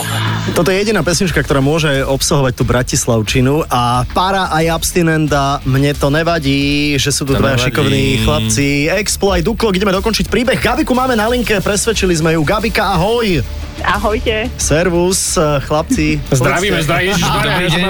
Toto 0.55 0.71
je 0.71 0.79
jediná 0.79 1.03
pesnička, 1.03 1.43
ktorá 1.43 1.59
môže 1.59 2.07
obsahovať 2.07 2.53
tú 2.55 2.63
Bratislavčinu 2.63 3.67
a 3.67 4.07
para 4.15 4.47
aj 4.55 4.79
abstinenda, 4.79 5.59
mne 5.67 5.91
to 5.91 6.07
nevadí, 6.07 6.95
že 6.95 7.11
sú 7.11 7.27
tu 7.27 7.35
To 7.35 7.43
dvaja 7.43 7.59
nevadí. 7.59 7.67
šikovní 7.67 8.03
chlapci. 8.23 8.67
Explo 8.95 9.35
aj 9.35 9.43
Duklo, 9.43 9.75
ideme 9.75 9.91
dokončiť 9.91 10.31
príbeh. 10.31 10.59
Gabiku 10.59 10.95
máme 10.95 11.19
na 11.19 11.27
linke, 11.27 11.59
presvedčili 11.59 12.15
sme 12.15 12.31
ju. 12.31 12.47
Gabika, 12.47 12.95
ahoj! 12.95 13.43
Ahojte. 13.81 14.45
Servus, 14.61 15.33
eh, 15.37 15.57
chlapci. 15.65 16.21
Zdravíme, 16.29 16.85
zdravíme. 16.85 17.17
Dobrý 17.17 17.65
deň, 17.73 17.89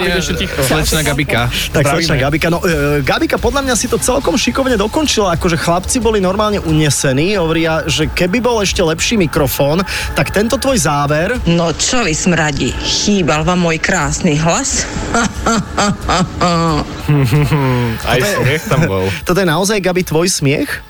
slečna 0.63 1.04
Gabika. 1.04 1.52
Tak 1.75 1.84
slečna 1.84 2.16
Gabika. 2.16 2.48
No, 2.48 2.63
e, 2.63 3.04
Gabika 3.04 3.36
podľa 3.36 3.68
mňa 3.68 3.75
si 3.75 3.92
to 3.92 4.00
celkom 4.00 4.40
šikovne 4.40 4.80
dokončila, 4.80 5.36
akože 5.36 5.60
chlapci 5.60 6.00
boli 6.00 6.24
normálne 6.24 6.63
unesení, 6.63 7.36
hovoria, 7.36 7.84
že 7.86 8.08
keby 8.08 8.40
bol 8.40 8.63
ešte 8.63 8.80
lepší 8.80 9.20
mikrofón, 9.20 9.84
tak 10.16 10.32
tento 10.32 10.56
tvoj 10.56 10.80
záver, 10.80 11.36
No 11.44 11.75
čo 11.75 12.08
vy 12.08 12.16
smradi, 12.16 12.72
chýbal 12.82 13.44
vám 13.44 13.60
môj 13.60 13.78
krásny 13.82 14.40
hlas? 14.40 14.88
Aj 18.10 18.20
smiech 18.20 18.63
tam 18.66 18.88
bol. 18.88 19.06
toto 19.28 19.40
je 19.40 19.48
naozaj, 19.48 19.78
Gabi, 19.84 20.04
tvoj 20.08 20.28
smiech? 20.32 20.82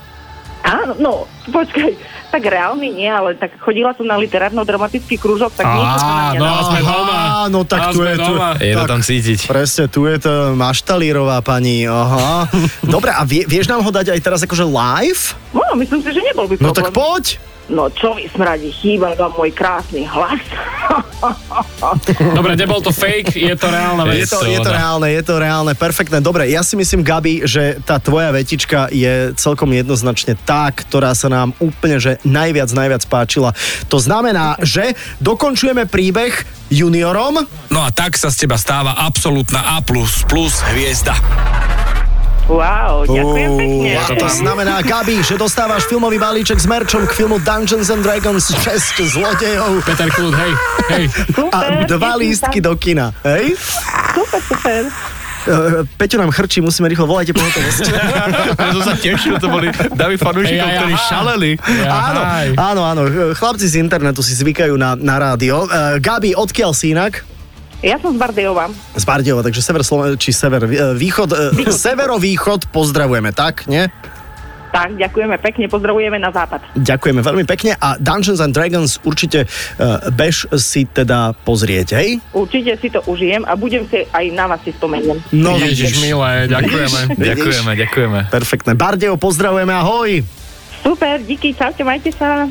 Áno, 0.64 0.96
no, 0.96 1.14
počkaj, 1.52 1.92
tak 2.34 2.50
reálny 2.50 2.90
nie, 2.90 3.06
ale 3.06 3.38
tak 3.38 3.62
chodila 3.62 3.94
som 3.94 4.10
na 4.10 4.18
literárno-dramatický 4.18 5.22
krúžok, 5.22 5.54
tak 5.54 5.70
niečo 5.70 6.02
na 6.02 6.34
mňa 6.34 6.42
no, 6.42 6.66
sme 6.66 6.80
doma. 6.82 7.18
Áno, 7.46 7.60
tak 7.62 7.94
tu 7.94 8.02
je 8.02 8.16
tu. 8.18 8.34
Je 8.58 8.74
to 8.74 8.86
tam 8.90 9.02
cítiť. 9.06 9.40
Presne, 9.46 9.86
tu 9.86 10.10
je 10.10 10.18
to 10.18 10.34
maštalírová 10.58 11.46
pani, 11.46 11.86
aha. 11.86 12.50
Dobre, 12.98 13.14
a 13.14 13.22
vie, 13.22 13.46
vieš 13.46 13.70
nám 13.70 13.86
ho 13.86 13.92
dať 13.94 14.18
aj 14.18 14.20
teraz 14.26 14.42
akože 14.42 14.66
live? 14.66 15.38
No, 15.54 15.62
myslím 15.78 16.02
si, 16.02 16.10
že 16.10 16.22
nebol 16.26 16.50
by 16.50 16.58
No 16.58 16.74
problém. 16.74 16.78
tak 16.82 16.88
poď. 16.90 17.24
No 17.72 17.88
čo 17.88 18.12
vy 18.12 18.28
smradi, 18.28 18.68
chýbal 18.76 19.16
vám 19.16 19.32
môj 19.40 19.56
krásny 19.56 20.04
hlas. 20.04 20.44
Dobre, 22.38 22.60
nebol 22.60 22.84
to 22.84 22.92
fake, 22.92 23.40
je 23.40 23.56
to 23.56 23.72
reálna 23.72 24.04
Je 24.12 24.28
vec. 24.28 24.30
to, 24.30 24.44
to 24.44 24.52
je 24.52 24.60
to 24.60 24.72
reálne, 24.72 25.08
je 25.08 25.24
to 25.24 25.36
reálne, 25.40 25.72
perfektné. 25.72 26.20
Dobre, 26.20 26.52
ja 26.52 26.60
si 26.60 26.76
myslím, 26.76 27.08
Gabi, 27.08 27.48
že 27.48 27.80
tá 27.88 28.04
tvoja 28.04 28.36
vetička 28.36 28.92
je 28.92 29.32
celkom 29.40 29.72
jednoznačne 29.72 30.36
tá, 30.44 30.68
ktorá 30.76 31.16
sa 31.16 31.32
nám 31.32 31.56
úplne, 31.64 32.04
že 32.04 32.20
najviac, 32.28 32.68
najviac 32.76 33.04
páčila. 33.08 33.56
To 33.88 33.96
znamená, 33.96 34.60
že 34.60 34.92
dokončujeme 35.24 35.88
príbeh 35.88 36.36
juniorom. 36.68 37.48
No 37.72 37.80
a 37.80 37.96
tak 37.96 38.20
sa 38.20 38.28
z 38.28 38.44
teba 38.44 38.60
stáva 38.60 39.00
absolútna 39.08 39.80
A++ 39.80 39.86
hviezda. 40.76 41.16
Wow, 42.52 43.08
ďakujem 43.08 43.52
pekne. 43.56 43.92
A 43.96 44.08
to 44.20 44.28
znamená, 44.28 44.84
Gabi, 44.84 45.24
že 45.24 45.40
dostávaš 45.40 45.88
filmový 45.88 46.20
balíček 46.20 46.60
s 46.60 46.68
merčom 46.68 47.08
k 47.08 47.16
filmu 47.16 47.40
Dungeons 47.40 47.88
and 47.88 48.04
Dragons 48.04 48.52
6 48.52 49.00
zlodejov 49.16 49.80
Peter 49.88 50.12
Klut, 50.12 50.36
hej, 50.36 50.52
hej. 50.92 51.04
a 51.56 51.88
dva 51.88 52.20
lístky 52.20 52.60
do 52.60 52.76
kina. 52.76 53.16
Hej? 53.24 53.56
Super, 54.12 54.42
super. 54.44 54.82
Uh, 55.44 55.84
Peťo 56.00 56.20
nám 56.20 56.32
chrčí, 56.32 56.64
musíme 56.64 56.88
rýchlo, 56.88 57.04
volajte 57.04 57.36
pohotovosť. 57.36 57.84
Ja 58.60 58.68
som 58.72 58.84
sa 58.92 58.96
tešil, 58.96 59.36
to 59.40 59.48
boli 59.52 59.68
davy 59.92 60.16
fanúšikov, 60.16 60.68
ktorí 60.68 60.94
šaleli. 61.00 61.52
Áno, 61.88 62.22
áno, 62.56 62.82
áno. 62.88 63.02
Chlapci 63.36 63.68
z 63.68 63.84
internetu 63.84 64.24
si 64.24 64.36
zvykajú 64.36 64.76
na, 64.80 64.96
na 64.96 65.20
rádio. 65.20 65.68
Uh, 65.68 66.00
Gabi, 66.00 66.32
odkiaľ 66.32 66.72
si 66.72 66.96
inak? 66.96 67.28
Ja 67.84 68.00
som 68.00 68.16
z 68.16 68.20
Bardejova. 68.24 68.72
Z 68.96 69.04
Bardejova, 69.04 69.44
takže 69.44 69.60
sever 69.60 69.84
Sloven- 69.84 70.16
či 70.16 70.32
sever, 70.32 70.64
uh, 70.64 70.96
východ, 70.96 71.36
uh, 71.36 71.68
severovýchod 71.68 72.72
pozdravujeme, 72.72 73.36
tak, 73.36 73.68
nie? 73.68 73.92
Tak, 74.72 74.98
ďakujeme 74.98 75.38
pekne, 75.38 75.70
pozdravujeme 75.70 76.18
na 76.18 76.32
západ. 76.34 76.64
Ďakujeme 76.80 77.22
veľmi 77.22 77.46
pekne 77.46 77.78
a 77.78 78.00
Dungeons 78.00 78.42
and 78.42 78.56
Dragons 78.56 78.98
určite 79.04 79.46
uh, 79.46 80.00
bež 80.10 80.48
si 80.56 80.88
teda 80.88 81.36
pozrieť, 81.44 82.00
hej? 82.00 82.24
Určite 82.32 82.80
si 82.80 82.88
to 82.88 83.04
užijem 83.06 83.44
a 83.44 83.54
budem 83.60 83.84
si 83.92 84.08
aj 84.10 84.26
na 84.32 84.48
vás 84.48 84.64
si 84.64 84.72
spomeniem. 84.72 85.20
No, 85.36 85.60
Ježiš, 85.60 86.00
milé, 86.00 86.48
ďakujeme. 86.50 87.00
Vidíš? 87.14 87.20
Ďakujeme, 87.20 87.72
ďakujeme. 87.84 88.20
Perfektné. 88.32 88.72
Bardejo, 88.80 89.20
pozdravujeme, 89.20 89.76
ahoj! 89.76 90.24
Super, 90.82 91.20
díky, 91.20 91.52
čaute, 91.52 91.84
majte 91.84 92.16
sa. 92.16 92.48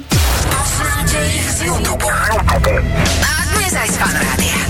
Poznáte 0.46 1.18
ich 1.24 1.48
z 1.56 1.72
YouTube. 1.72 2.04
A 2.06 3.34
dnes 3.50 3.72
aj 3.72 3.88
z 3.88 3.96
Fan 3.96 4.61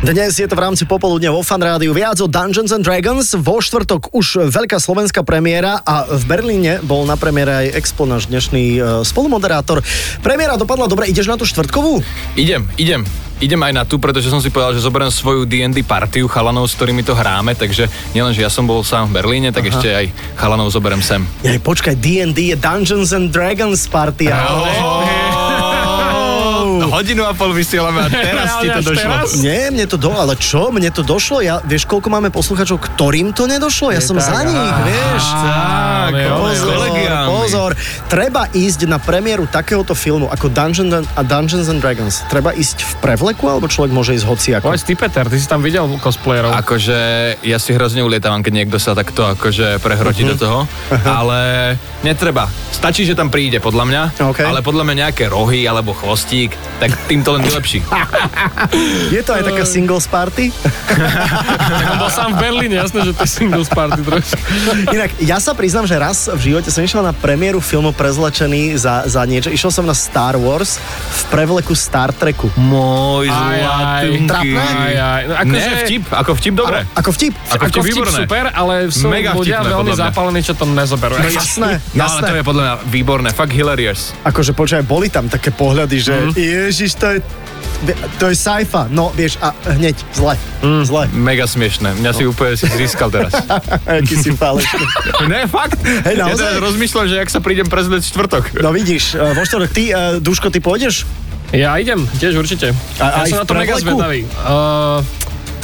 Dnes 0.00 0.32
je 0.32 0.48
to 0.48 0.56
v 0.56 0.64
rámci 0.64 0.88
popoludne 0.88 1.28
vo 1.28 1.44
Fan 1.44 1.60
Rádiu 1.60 1.92
viac 1.92 2.16
o 2.24 2.26
Dungeons 2.26 2.72
and 2.72 2.80
Dragons. 2.80 3.36
Vo 3.36 3.60
štvrtok 3.60 4.16
už 4.16 4.48
veľká 4.48 4.80
slovenská 4.80 5.20
premiéra 5.20 5.84
a 5.84 6.08
v 6.08 6.24
Berlíne 6.24 6.80
bol 6.80 7.04
na 7.04 7.20
premiére 7.20 7.68
aj 7.68 7.76
Expo 7.76 8.08
náš 8.08 8.24
dnešný 8.32 8.80
uh, 8.80 8.84
spolumoderátor. 9.04 9.84
Premiéra 10.24 10.56
dopadla 10.56 10.88
dobre, 10.88 11.04
ideš 11.04 11.28
na 11.28 11.36
tú 11.36 11.44
štvrtkovú? 11.44 12.00
Idem, 12.32 12.64
idem. 12.80 13.04
Idem 13.40 13.60
aj 13.60 13.72
na 13.72 13.84
tú, 13.84 14.00
pretože 14.00 14.28
som 14.28 14.40
si 14.40 14.48
povedal, 14.48 14.72
že 14.72 14.84
zoberiem 14.84 15.12
svoju 15.12 15.44
D&D 15.44 15.84
partiu 15.84 16.28
chalanov, 16.28 16.68
s 16.68 16.76
ktorými 16.76 17.00
to 17.00 17.12
hráme, 17.12 17.52
takže 17.52 17.88
nielen, 18.12 18.32
že 18.32 18.40
ja 18.40 18.48
som 18.48 18.64
bol 18.64 18.80
sám 18.80 19.12
v 19.12 19.20
Berlíne, 19.20 19.48
tak 19.52 19.64
Aha. 19.64 19.72
ešte 19.72 19.88
aj 19.88 20.06
chalanov 20.36 20.72
zoberiem 20.72 21.00
sem. 21.00 21.24
Jej, 21.40 21.60
počkaj, 21.60 21.96
D&D 21.96 22.52
je 22.52 22.56
Dungeons 22.56 23.12
and 23.12 23.32
Dragons 23.32 23.84
party. 23.84 24.32
ale- 24.32 24.64
No, 24.80 25.04
hodinu 26.90 27.22
a 27.24 27.32
pol 27.32 27.54
vysielame 27.54 28.02
a 28.02 28.08
teraz 28.28 28.58
ti 28.60 28.68
to 28.68 28.82
došlo. 28.82 28.98
teraz? 28.98 29.28
Nie, 29.38 29.70
mne 29.70 29.86
to 29.86 29.96
do, 29.96 30.10
ale 30.10 30.34
čo? 30.36 30.74
Mne 30.74 30.90
to 30.90 31.06
došlo? 31.06 31.40
Ja, 31.40 31.62
vieš, 31.62 31.86
koľko 31.86 32.10
máme 32.10 32.28
posluchačov, 32.34 32.82
ktorým 32.82 33.30
to 33.30 33.46
nedošlo? 33.46 33.94
Ja 33.94 34.02
som 34.02 34.18
tak, 34.18 34.26
za 34.26 34.40
nich, 34.44 34.74
vieš. 34.84 35.24
Tak, 35.24 36.12
Pozor, 36.40 36.78
pozor. 37.30 37.70
Treba 38.10 38.50
ísť 38.50 38.90
na 38.90 38.98
premiéru 38.98 39.46
takéhoto 39.46 39.94
filmu 39.94 40.26
ako 40.26 40.50
Dungeons 40.50 40.90
and, 40.90 41.06
a 41.14 41.22
Dungeons 41.22 41.70
and 41.70 41.78
Dragons. 41.78 42.26
Treba 42.26 42.50
ísť 42.50 42.82
v 42.82 42.92
prevleku, 42.98 43.46
alebo 43.46 43.70
človek 43.70 43.94
môže 43.94 44.16
ísť 44.18 44.26
hociako? 44.26 44.66
Povedz 44.74 44.82
ty, 44.82 44.98
Peter, 44.98 45.24
ty 45.30 45.38
si 45.38 45.46
tam 45.46 45.62
videl 45.62 45.86
cosplayerov. 46.02 46.50
Akože 46.58 46.98
ja 47.46 47.58
si 47.62 47.70
hrozne 47.70 48.02
ulietávam, 48.02 48.42
keď 48.42 48.52
niekto 48.64 48.76
sa 48.82 48.98
takto 48.98 49.22
akože 49.30 49.78
prehrotí 49.78 50.26
do 50.26 50.34
toho, 50.34 50.66
ale 51.06 51.74
netreba. 52.02 52.50
Stačí, 52.74 53.04
že 53.04 53.14
tam 53.14 53.28
príde, 53.28 53.60
podľa 53.60 53.84
mňa, 53.86 54.02
OK. 54.32 54.40
ale 54.42 54.60
podľa 54.64 54.84
mňa 54.88 54.94
nejaké 55.08 55.28
rohy 55.28 55.68
alebo 55.68 55.92
chvostík, 55.92 56.56
tak 56.80 56.96
tým 57.04 57.20
to 57.20 57.36
len 57.36 57.42
vylepší. 57.42 57.84
Je 59.14 59.20
to 59.20 59.30
aj 59.30 59.44
taká 59.44 59.64
singles 59.64 60.06
party? 60.06 60.48
Tak 60.50 61.86
on 61.86 61.98
bol 61.98 62.08
sám 62.08 62.30
v 62.34 62.38
Berlíne, 62.40 62.74
jasné, 62.76 63.04
že 63.04 63.12
to 63.12 63.22
je 63.22 63.30
singles 63.30 63.68
party 63.68 64.00
trošku. 64.00 64.40
Inak, 64.90 65.10
ja 65.18 65.36
sa 65.36 65.52
priznám, 65.52 65.84
že 65.84 65.94
raz 65.94 66.26
v 66.26 66.50
živote 66.50 66.68
som 66.68 66.80
išiel 66.80 67.00
na 67.00 67.12
premiéru 67.12 67.60
filmu 67.60 67.92
prezlečený 67.92 68.74
za, 68.74 69.04
za 69.04 69.22
niečo. 69.22 69.48
Išiel 69.48 69.70
som 69.70 69.84
na 69.84 69.92
Star 69.92 70.34
Wars 70.34 70.80
v 70.80 71.20
prevleku 71.28 71.72
Star 71.72 72.10
Treku. 72.10 72.48
Môj 72.56 73.28
zlatúnky. 73.28 74.26
Trapné? 74.26 74.62
Aj, 74.62 74.94
aj. 74.96 75.22
No, 75.22 75.34
Ne, 75.50 75.58
akože- 75.58 75.82
vtip, 75.82 76.04
ako 76.08 76.30
vtip 76.34 76.54
dobre. 76.54 76.78
Ako 76.92 77.10
vtip. 77.10 77.34
Ako 77.50 77.62
Ako 77.66 77.78
vtip 77.78 77.84
výborné. 77.90 78.18
super, 78.18 78.44
ale 78.48 78.74
sú 78.88 79.06
Mega 79.06 79.32
ľudia 79.32 79.60
vtipné, 79.60 79.74
veľmi 79.74 79.92
zapálení, 79.92 80.40
čo 80.40 80.54
to 80.54 80.64
nezoberú. 80.64 81.14
No 81.14 81.26
jasné, 81.26 81.82
No 81.92 82.06
ale 82.06 82.20
jasné. 82.22 82.22
to 82.22 82.32
je 82.32 82.44
podľa 82.44 82.62
mňa 82.62 82.74
výborné, 82.86 83.28
fakt 83.30 83.52
hilarious. 83.52 84.14
Akože 84.22 84.52
počkaj, 84.52 84.82
boli 84.82 85.08
tam 85.08 85.26
také 85.26 85.50
pohľady, 85.50 85.96
že 85.98 86.14
mm. 86.14 86.32
Ježiš, 86.70 86.94
to 86.96 87.06
je 87.06 87.18
To 88.20 88.28
je 88.28 88.36
sci-fi. 88.36 88.92
No, 88.92 89.08
vieš, 89.16 89.40
a 89.40 89.56
hneď 89.72 89.96
zle. 90.12 90.36
Mm. 90.60 90.84
Zle. 90.84 91.08
Mega 91.16 91.48
smiešné. 91.48 91.96
Mňa 91.96 92.12
si 92.12 92.22
úplne 92.28 92.52
si 92.52 92.68
získal 92.68 93.08
teraz. 93.08 93.32
Aký 93.88 94.20
si 94.20 94.36
falešný. 94.36 94.84
ne, 95.32 95.48
fakt. 95.48 95.80
Hej, 95.80 96.20
ja 96.20 96.28
naozaj? 96.28 96.36
teraz 96.36 96.56
rozmýšľam, 96.60 97.06
že 97.08 97.16
ak 97.24 97.32
sa 97.32 97.40
prídem 97.40 97.64
prezlieť 97.64 98.04
v 98.04 98.08
štvrtok. 98.12 98.44
No 98.60 98.76
vidíš, 98.76 99.16
e, 99.16 99.32
vo 99.32 99.42
štvrtok 99.48 99.70
ty, 99.72 99.84
e, 99.96 100.20
Duško, 100.20 100.52
ty 100.52 100.60
pôjdeš? 100.60 101.08
Ja 101.56 101.74
idem, 101.80 102.04
tiež 102.20 102.36
určite. 102.36 102.76
A- 103.00 103.24
ja 103.24 103.26
aj 103.26 103.30
som 103.32 103.38
na 103.42 103.46
to 103.48 103.56
mega 103.58 103.74
zvedavý. 103.74 104.22
Uh, 104.46 105.02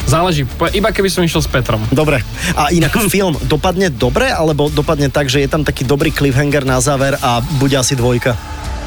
záleží, 0.08 0.42
iba 0.74 0.90
keby 0.90 1.06
som 1.06 1.22
išiel 1.22 1.44
s 1.44 1.50
Petrom. 1.50 1.78
Dobre. 1.94 2.26
A 2.58 2.74
inak 2.74 2.96
film 3.12 3.38
dopadne 3.46 3.92
dobre, 3.92 4.32
alebo 4.32 4.66
dopadne 4.66 5.12
tak, 5.12 5.30
že 5.30 5.44
je 5.44 5.48
tam 5.52 5.62
taký 5.62 5.86
dobrý 5.86 6.10
cliffhanger 6.10 6.66
na 6.66 6.82
záver 6.82 7.14
a 7.22 7.38
bude 7.62 7.76
asi 7.78 7.94
dvojka? 7.94 8.34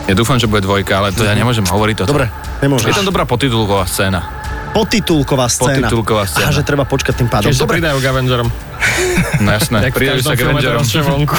Ja 0.10 0.18
dúfam, 0.18 0.42
že 0.42 0.50
bude 0.50 0.66
dvojka, 0.66 1.06
ale 1.06 1.14
to 1.14 1.22
ja 1.22 1.38
nemôžem 1.38 1.62
hovoriť 1.62 2.02
toto. 2.02 2.18
Dobre, 2.18 2.34
nemôžeš. 2.66 2.90
Je 2.90 2.98
tam 2.98 3.06
dobrá 3.06 3.30
potitulková 3.30 3.86
scéna. 3.86 4.26
Potitulková 4.74 5.46
scéna. 5.46 5.86
Potitulková 5.86 6.24
scéna. 6.26 6.50
Aha, 6.50 6.54
že 6.58 6.66
treba 6.66 6.90
počkať 6.90 7.14
tým 7.14 7.30
pádom. 7.30 7.54
Čiže 7.54 7.62
sa 7.62 7.70
pridajú 7.70 8.02
k 8.02 8.06
Avengerom. 8.10 8.50
No 9.46 9.56
jasné, 9.56 9.88
každom 9.92 10.20
sa 10.20 10.36
k 10.36 10.42
Avengerom. 10.52 10.84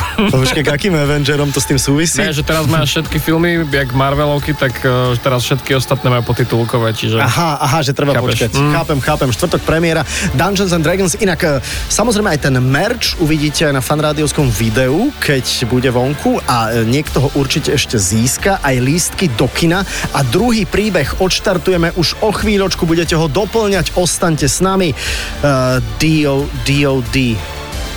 počkaj, 0.40 0.62
k 0.64 0.70
akým 0.72 0.94
Avengerom 0.96 1.52
to 1.52 1.60
s 1.60 1.68
tým 1.68 1.76
súvisí? 1.76 2.20
Ne, 2.20 2.32
že 2.32 2.40
teraz 2.40 2.64
majú 2.64 2.88
všetky 2.92 3.20
filmy, 3.20 3.60
jak 3.68 3.92
Marvelovky, 3.92 4.56
tak 4.56 4.80
uh, 4.84 5.12
teraz 5.20 5.44
všetky 5.44 5.76
ostatné 5.76 6.08
majú 6.08 6.32
potitulkové, 6.32 6.96
čiže... 6.96 7.20
Aha, 7.20 7.60
aha, 7.60 7.84
že 7.84 7.92
treba 7.92 8.16
Chápeš. 8.16 8.24
počkať. 8.24 8.50
Mm. 8.56 8.72
Chápem, 8.72 8.98
chápem. 9.04 9.28
Štvrtok 9.30 9.62
premiéra 9.68 10.02
Dungeons 10.32 10.72
and 10.72 10.84
Dragons. 10.84 11.12
Inak 11.20 11.40
e, 11.44 11.48
samozrejme 11.92 12.32
aj 12.32 12.40
ten 12.48 12.54
merch 12.56 13.20
uvidíte 13.20 13.68
aj 13.68 13.74
na 13.76 13.82
fanrádiovskom 13.84 14.48
videu, 14.48 15.12
keď 15.20 15.44
bude 15.68 15.90
vonku 15.92 16.40
a 16.48 16.72
e, 16.72 16.88
niekto 16.88 17.20
ho 17.20 17.28
určite 17.36 17.76
ešte 17.76 18.00
získa, 18.00 18.64
aj 18.64 18.76
lístky 18.80 19.26
do 19.36 19.46
kina 19.46 19.84
a 20.16 20.20
druhý 20.24 20.64
príbeh 20.64 21.20
odštartujeme 21.20 21.94
už 21.94 22.20
o 22.24 22.32
chvíľočku, 22.32 22.88
budete 22.88 23.14
ho 23.14 23.28
doplňať, 23.28 23.94
ostaňte 23.94 24.48
s 24.48 24.58
nami. 24.64 24.92
Uh, 25.40 25.78
DO, 26.00 26.48
DOD. 26.64 27.29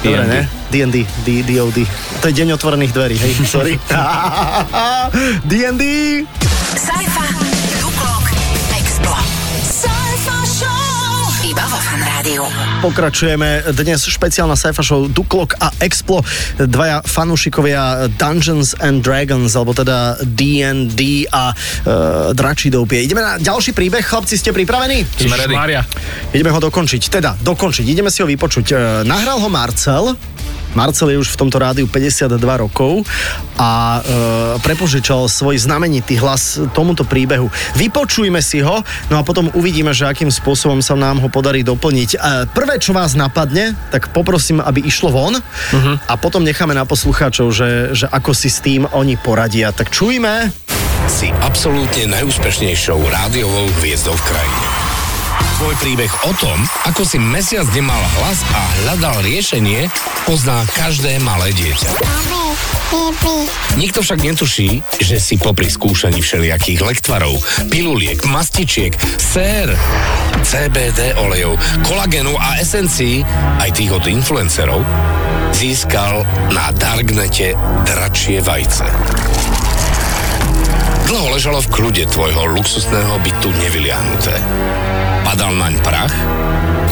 Dobre, 0.03 0.27
ne? 0.27 0.41
D&D, 0.67 1.07
D, 1.23 1.27
DOD. 1.47 1.77
To 2.19 2.25
je 2.27 2.33
deň 2.35 2.59
otvorených 2.59 2.91
dverí, 2.91 3.15
hej, 3.15 3.33
sorry. 3.47 3.79
D&D! 5.47 5.83
Saifa, 6.75 7.25
Duklok, 7.79 8.25
Expo. 8.75 9.15
Saifa 9.63 10.37
Show. 10.43 11.47
Iba 11.47 11.63
Fan 11.83 11.99
Rádiu. 11.99 12.47
Pokračujeme 12.79 13.75
dnes 13.75 14.07
špeciálna 14.07 14.55
sci 14.55 14.71
show 14.79 15.03
Duklok 15.11 15.59
a 15.59 15.67
Explo, 15.83 16.23
dvaja 16.55 17.03
fanúšikovia 17.03 18.07
Dungeons 18.15 18.71
and 18.79 19.03
Dragons, 19.03 19.51
alebo 19.51 19.75
teda 19.75 20.15
D&D 20.23 21.27
a 21.27 21.51
e, 21.51 21.55
Dračí 22.31 22.71
doupie. 22.71 23.03
Ideme 23.03 23.19
na 23.19 23.35
ďalší 23.35 23.75
príbeh, 23.75 23.99
chlapci, 23.99 24.39
ste 24.39 24.55
pripravení? 24.55 25.03
Sme 25.27 25.35
ready. 25.35 25.59
Ideme 26.31 26.55
ho 26.55 26.59
dokončiť, 26.63 27.01
teda 27.11 27.35
dokončiť, 27.43 27.83
ideme 27.83 28.07
si 28.07 28.23
ho 28.23 28.27
vypočuť. 28.31 28.65
E, 28.71 28.75
nahral 29.03 29.43
ho 29.43 29.49
Marcel, 29.51 30.15
Marcel 30.73 31.13
je 31.13 31.21
už 31.21 31.37
v 31.37 31.39
tomto 31.45 31.61
rádiu 31.61 31.85
52 31.85 32.41
rokov 32.41 33.05
a 33.61 34.01
e, 34.01 34.09
prepožičal 34.65 35.29
svoj 35.29 35.61
znamenitý 35.61 36.17
hlas 36.17 36.57
tomuto 36.73 37.05
príbehu. 37.05 37.45
Vypočujme 37.77 38.41
si 38.41 38.65
ho, 38.65 38.81
no 39.13 39.15
a 39.15 39.21
potom 39.21 39.53
uvidíme, 39.53 39.93
že 39.93 40.09
akým 40.09 40.33
spôsobom 40.33 40.81
sa 40.81 40.97
nám 40.97 41.21
ho 41.21 41.29
podarí 41.29 41.61
doplniť. 41.73 42.09
Prvé, 42.53 42.77
čo 42.77 42.93
vás 42.93 43.17
napadne, 43.17 43.73
tak 43.89 44.13
poprosím, 44.13 44.61
aby 44.61 44.85
išlo 44.85 45.09
von 45.09 45.33
uh-huh. 45.35 45.95
a 46.05 46.13
potom 46.15 46.45
necháme 46.45 46.77
na 46.77 46.85
poslucháčov, 46.85 47.49
že, 47.49 47.97
že 47.97 48.05
ako 48.07 48.31
si 48.37 48.53
s 48.53 48.61
tým 48.61 48.85
oni 48.93 49.17
poradia. 49.17 49.73
Tak 49.73 49.89
čujme. 49.89 50.53
Si 51.09 51.33
absolútne 51.41 52.13
najúspešnejšou 52.13 53.01
rádiovou 53.01 53.67
hviezdou 53.81 54.15
v 54.15 54.23
krajine. 54.29 54.67
Tvoj 55.59 55.75
príbeh 55.79 56.13
o 56.27 56.31
tom, 56.37 56.57
ako 56.87 57.03
si 57.05 57.17
mesiac 57.21 57.67
nemal 57.75 57.99
hlas 58.19 58.39
a 58.51 58.61
hľadal 58.83 59.21
riešenie, 59.25 59.87
pozná 60.25 60.63
každé 60.73 61.21
malé 61.21 61.53
dieťa. 61.53 62.42
Nikto 63.73 64.05
však 64.05 64.21
netuší, 64.21 64.85
že 65.01 65.17
si 65.17 65.41
popri 65.41 65.65
skúšaní 65.65 66.21
všelijakých 66.21 66.85
lektvarov, 66.85 67.41
piluliek, 67.73 68.21
mastičiek, 68.29 68.93
sér, 69.17 69.73
CBD 70.45 71.17
olejov, 71.17 71.57
kolagenu 71.89 72.37
a 72.37 72.61
esencií, 72.61 73.25
aj 73.59 73.69
tých 73.73 73.91
od 73.97 74.05
influencerov, 74.05 74.85
získal 75.57 76.21
na 76.53 76.69
Darknete 76.77 77.57
dračie 77.81 78.45
vajce. 78.45 78.85
Dlho 81.09 81.33
ležalo 81.33 81.59
v 81.65 81.71
kľude 81.73 82.03
tvojho 82.13 82.45
luxusného 82.53 83.17
bytu 83.25 83.49
nevyliahnuté. 83.57 84.37
Padal 85.25 85.57
naň 85.57 85.81
prach, 85.81 86.13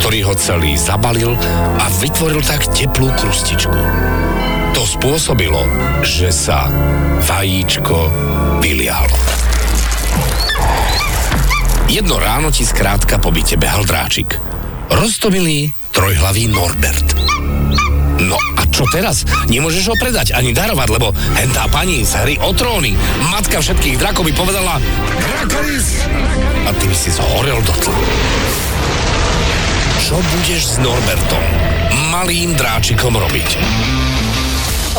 ktorý 0.02 0.26
ho 0.26 0.34
celý 0.34 0.74
zabalil 0.78 1.38
a 1.78 1.86
vytvoril 2.02 2.42
tak 2.42 2.66
teplú 2.74 3.14
krustičku. 3.22 3.80
To 4.72 4.84
spôsobilo, 4.88 5.62
že 6.02 6.32
sa 6.32 6.72
vajíčko 7.28 8.10
vylialo. 8.64 9.18
Jedno 11.92 12.16
ráno 12.24 12.56
ti 12.56 12.64
skrátka 12.64 13.20
po 13.20 13.36
byte 13.36 13.60
behal 13.60 13.84
dráčik. 13.84 14.40
Roztomilý 14.88 15.76
trojhlavý 15.92 16.48
Norbert. 16.48 17.20
No 18.22 18.40
a 18.56 18.64
čo 18.72 18.88
teraz? 18.88 19.28
Nemôžeš 19.52 19.92
ho 19.92 19.96
predať 20.00 20.32
ani 20.32 20.56
darovať, 20.56 20.88
lebo 20.88 21.12
hentá 21.36 21.68
pani 21.68 22.08
z 22.08 22.16
hry 22.24 22.36
o 22.40 22.56
tróny, 22.56 22.96
matka 23.28 23.60
všetkých 23.60 24.00
drakov 24.00 24.24
by 24.24 24.34
povedala 24.38 24.80
Dracoris! 25.20 26.08
A 26.64 26.72
ty 26.80 26.86
by 26.88 26.96
si 26.96 27.12
zhorel 27.12 27.60
do 27.66 27.76
tla. 27.82 27.98
Čo 30.00 30.16
budeš 30.22 30.64
s 30.64 30.76
Norbertom, 30.80 31.44
malým 32.14 32.56
dráčikom 32.56 33.12
robiť? 33.16 33.50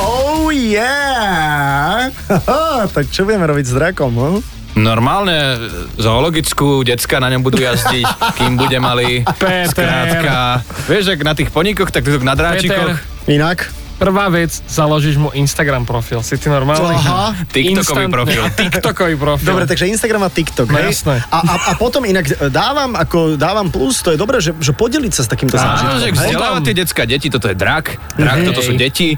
Oh 0.01 0.49
yeah! 0.49 2.09
tak 2.97 3.13
čo 3.13 3.29
budeme 3.29 3.45
robiť 3.45 3.65
s 3.69 3.73
drakom? 3.77 4.13
Hm? 4.15 4.39
Normálne 4.73 5.69
zoologickú, 6.01 6.81
decka 6.81 7.21
na 7.21 7.29
ňom 7.29 7.45
budú 7.45 7.61
jazdiť, 7.61 8.09
kým 8.41 8.57
bude 8.57 8.79
malý. 8.81 9.21
Peter. 9.37 9.69
Skrátka, 9.69 10.65
vieš, 10.89 11.13
ak 11.13 11.21
na 11.21 11.37
tých 11.37 11.53
poníkoch, 11.53 11.93
tak 11.93 12.09
tu 12.09 12.17
na 12.25 12.33
dráčikoch. 12.33 12.97
Inak? 13.29 13.82
Prvá 14.03 14.27
vec, 14.29 14.51
založíš 14.67 15.15
mu 15.15 15.31
Instagram 15.31 15.83
profil. 15.83 16.19
Si 16.21 16.35
ty 16.35 16.47
normálny? 16.47 16.91
Aha. 16.93 17.38
TikTokový 17.47 17.71
Instant- 18.03 18.11
profil. 18.11 18.43
TikTokový 18.61 19.15
profil. 19.15 19.47
Dobre, 19.47 19.65
takže 19.65 19.87
Instagram 19.87 20.23
a 20.23 20.31
TikTok, 20.31 20.67
No 20.67 20.77
hej? 20.77 20.91
jasné. 20.91 21.23
A, 21.25 21.38
a, 21.38 21.55
a 21.69 21.73
potom 21.75 22.03
inak 22.03 22.27
dávam, 22.49 22.93
ako 22.93 23.35
dávam 23.35 23.69
plus, 23.69 23.99
to 23.99 24.11
je 24.11 24.19
dobré, 24.19 24.43
že, 24.43 24.51
že 24.59 24.73
podeliť 24.73 25.12
sa 25.12 25.23
s 25.23 25.29
takýmto 25.29 25.55
Áno, 25.55 25.62
zážitkom. 25.65 25.97
že 25.97 26.09
hej? 26.09 26.15
vzdelávať 26.19 26.62
tie 26.62 26.75
decka 26.77 27.03
deti, 27.05 27.29
toto 27.29 27.47
je 27.47 27.55
drak. 27.55 27.85
Drak, 28.12 28.37
Hej. 28.37 28.47
toto 28.49 28.61
sú 28.61 28.73
deti. 28.75 29.15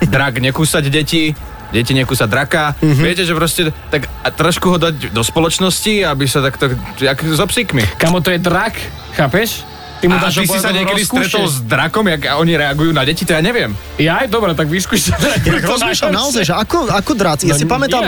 Drak 0.00 0.38
nekúsať 0.38 0.84
deti. 0.86 1.34
Deti 1.68 1.92
nekúsať 1.92 2.24
draka. 2.26 2.72
Viete, 2.80 3.22
že 3.22 3.36
proste 3.36 3.68
tak 3.86 4.08
a 4.18 4.30
trošku 4.30 4.72
ho 4.72 4.78
dať 4.78 5.12
do 5.12 5.20
spoločnosti, 5.20 6.00
aby 6.00 6.24
sa 6.24 6.40
takto, 6.40 6.72
jak 6.96 7.20
so 7.28 7.44
psíkmi. 7.44 7.84
Kamo, 7.96 8.18
to 8.18 8.30
je 8.30 8.40
drak, 8.40 8.72
chápeš? 9.12 9.66
Ty 9.98 10.06
mu 10.06 10.14
A 10.14 10.22
dáš 10.22 10.38
ty 10.38 10.46
si 10.46 10.58
sa 10.58 10.70
niekedy 10.70 11.02
rozkúšeš. 11.02 11.26
stretol 11.26 11.44
s 11.44 11.58
drakom, 11.60 12.06
jak 12.06 12.22
oni 12.32 12.54
reagujú 12.54 12.94
na 12.94 13.02
deti, 13.02 13.22
to 13.22 13.34
ja 13.34 13.42
neviem. 13.42 13.74
Ja 13.98 14.22
aj 14.22 14.30
dobre, 14.30 14.54
tak 14.54 14.70
vyskúš 14.70 15.10
sa. 15.10 15.18
Rozmýšľam 15.74 16.14
naozaj, 16.14 16.42
že 16.44 16.54
ako, 16.54 16.86
ako 16.86 17.12
dráci. 17.12 17.50
Ja 17.50 17.54
No 17.54 17.60
si 17.60 17.66
pamätám, 17.66 18.02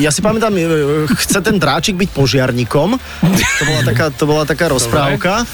ja 0.00 0.08
si 0.08 0.20
pamätám, 0.20 0.56
chce 1.14 1.38
ten 1.40 1.56
dráčik 1.56 1.94
byť 1.94 2.08
požiarníkom. 2.10 2.96
To 3.20 3.62
bola 3.68 3.82
taká, 3.84 4.04
to 4.08 4.24
bola 4.24 4.44
taká 4.44 4.72
rozprávka. 4.72 5.44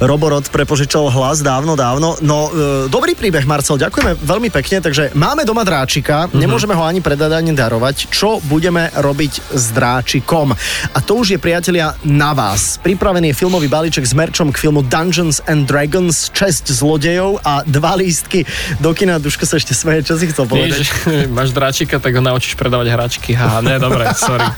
Roborod 0.00 0.48
prepožičal 0.48 1.12
hlas 1.12 1.40
dávno, 1.40 1.76
dávno. 1.76 2.16
No, 2.18 2.48
e, 2.48 2.52
dobrý 2.88 3.12
príbeh, 3.12 3.44
Marcel, 3.44 3.76
ďakujeme 3.76 4.16
veľmi 4.16 4.48
pekne. 4.50 4.80
Takže 4.80 5.12
máme 5.12 5.44
doma 5.44 5.60
dráčika, 5.60 6.24
Mhm. 6.26 6.40
nemôžeme 6.40 6.72
ho 6.72 6.80
ani 6.80 6.98
predať, 6.98 7.36
ani 7.36 7.52
darovať. 7.52 8.08
Čo 8.08 8.40
budeme 8.42 8.88
robiť 8.90 9.52
s 9.52 9.64
dráčikom? 9.70 10.56
A 10.90 10.98
to 10.98 11.20
už 11.20 11.30
je, 11.30 11.38
priatelia, 11.38 11.92
na 12.00 12.32
vás. 12.32 12.80
Pripravený 12.80 13.30
je 13.30 13.38
filmový 13.38 13.68
balíček 13.68 14.00
s 14.00 14.10
merčom 14.10 14.48
k 14.48 14.58
filmu 14.58 14.80
Dungeons 14.80 15.44
and 15.44 15.68
Dragons, 15.68 16.32
česť 16.32 16.72
zlodejov 16.72 17.44
a 17.44 17.60
dva 17.62 17.92
lístky 17.92 18.48
do 18.80 18.90
kina. 18.90 19.20
Duško 19.20 19.44
sa 19.44 19.60
ešte 19.60 19.76
smeje, 19.76 20.08
čo 20.08 20.16
si 20.16 20.24
chcel 20.26 20.48
povedať? 20.48 20.80
že 20.80 20.92
máš 21.36 21.52
dráčika, 21.52 22.00
tak 22.00 22.16
ho 22.16 22.24
naučíš 22.24 22.56
predávať 22.56 22.88
hračky. 22.88 23.36
Haha, 23.36 23.60
ne, 23.60 23.76
dobre, 23.76 24.08
sorry. 24.16 24.48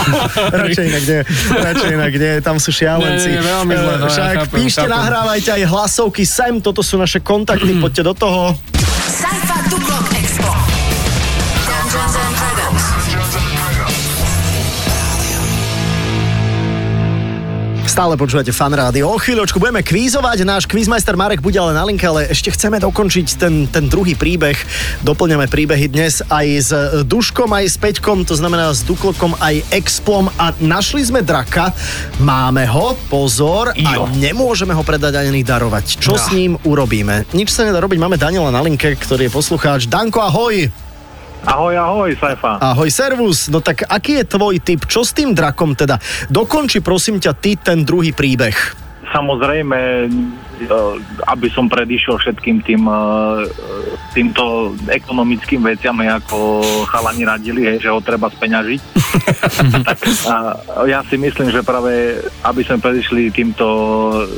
Radšej 0.58 0.84
inak 0.84 1.04
nie, 1.04 1.20
radšej 1.54 1.90
inak 1.92 2.12
nie, 2.12 2.32
tam 2.42 2.56
sú 2.56 2.74
šialenci. 2.74 3.30
Nie, 3.30 3.38
nie, 3.38 3.46
veľmi 3.46 3.74
zle, 3.74 3.94
no, 3.94 4.04
ja 4.04 4.10
Však 4.10 4.26
chápem, 4.34 4.58
píšte. 4.58 4.86
Nahrávajte 4.88 5.50
aj 5.60 5.62
hlasovky 5.68 6.24
sem, 6.24 6.58
toto 6.64 6.80
sú 6.80 6.96
naše 6.96 7.20
kontakty, 7.20 7.76
poďte 7.78 8.02
do 8.08 8.14
toho. 8.16 8.42
Stále 17.98 18.14
počúvate 18.14 18.54
fan 18.54 18.70
rádio. 18.70 19.10
O 19.10 19.18
chvíľočku 19.18 19.58
budeme 19.58 19.82
kvízovať. 19.82 20.46
Náš 20.46 20.70
kvízmajster 20.70 21.18
Marek 21.18 21.42
bude 21.42 21.58
ale 21.58 21.74
na 21.74 21.82
linke, 21.82 22.06
ale 22.06 22.30
ešte 22.30 22.54
chceme 22.54 22.78
dokončiť 22.78 23.26
ten, 23.34 23.66
ten 23.66 23.90
druhý 23.90 24.14
príbeh. 24.14 24.54
Doplňame 25.02 25.50
príbehy 25.50 25.90
dnes 25.90 26.22
aj 26.30 26.46
s 26.62 26.70
Duškom, 27.02 27.50
aj 27.50 27.66
s 27.66 27.74
Peťkom, 27.74 28.22
to 28.22 28.38
znamená 28.38 28.70
s 28.70 28.86
Duklokom, 28.86 29.34
aj 29.42 29.66
Explom 29.74 30.30
a 30.38 30.54
našli 30.62 31.10
sme 31.10 31.26
draka. 31.26 31.74
Máme 32.22 32.70
ho, 32.70 32.94
pozor, 33.10 33.74
a 33.74 33.90
nemôžeme 34.14 34.78
ho 34.78 34.86
predať 34.86 35.18
ani 35.18 35.42
darovať. 35.42 35.98
Čo 35.98 36.14
s 36.14 36.30
ním 36.30 36.54
urobíme? 36.62 37.26
Nič 37.34 37.50
sa 37.50 37.66
nedá 37.66 37.82
robiť, 37.82 37.98
máme 37.98 38.14
Daniela 38.14 38.54
na 38.54 38.62
linke, 38.62 38.94
ktorý 38.94 39.26
je 39.26 39.34
poslucháč. 39.34 39.90
Danko, 39.90 40.22
ahoj! 40.22 40.87
Ahoj, 41.48 41.74
ahoj, 41.80 42.10
Saifa. 42.20 42.60
Ahoj, 42.60 42.92
servus. 42.92 43.48
No 43.48 43.64
tak 43.64 43.88
aký 43.88 44.20
je 44.20 44.24
tvoj 44.28 44.60
typ? 44.60 44.84
Čo 44.84 45.00
s 45.00 45.16
tým 45.16 45.32
drakom 45.32 45.72
teda? 45.72 45.96
Dokonči 46.28 46.84
prosím 46.84 47.24
ťa 47.24 47.32
ty 47.40 47.56
ten 47.56 47.88
druhý 47.88 48.12
príbeh. 48.12 48.52
Samozrejme, 49.08 50.12
aby 51.26 51.48
som 51.52 51.68
predišiel 51.68 52.18
všetkým 52.18 52.62
tým, 52.62 52.82
e, 52.84 52.98
týmto 54.12 54.74
ekonomickým 54.88 55.62
veciam, 55.62 55.94
ako 56.00 56.62
chalani 56.88 57.22
radili, 57.22 57.62
hej, 57.68 57.84
že 57.84 57.92
ho 57.92 58.00
treba 58.00 58.26
speňažiť. 58.28 58.80
tak 59.88 59.98
a 60.26 60.34
ja 60.84 61.00
si 61.06 61.16
myslím, 61.16 61.52
že 61.52 61.62
práve 61.62 62.18
aby 62.42 62.60
sme 62.64 62.80
predišli 62.80 63.30
týmto 63.30 63.66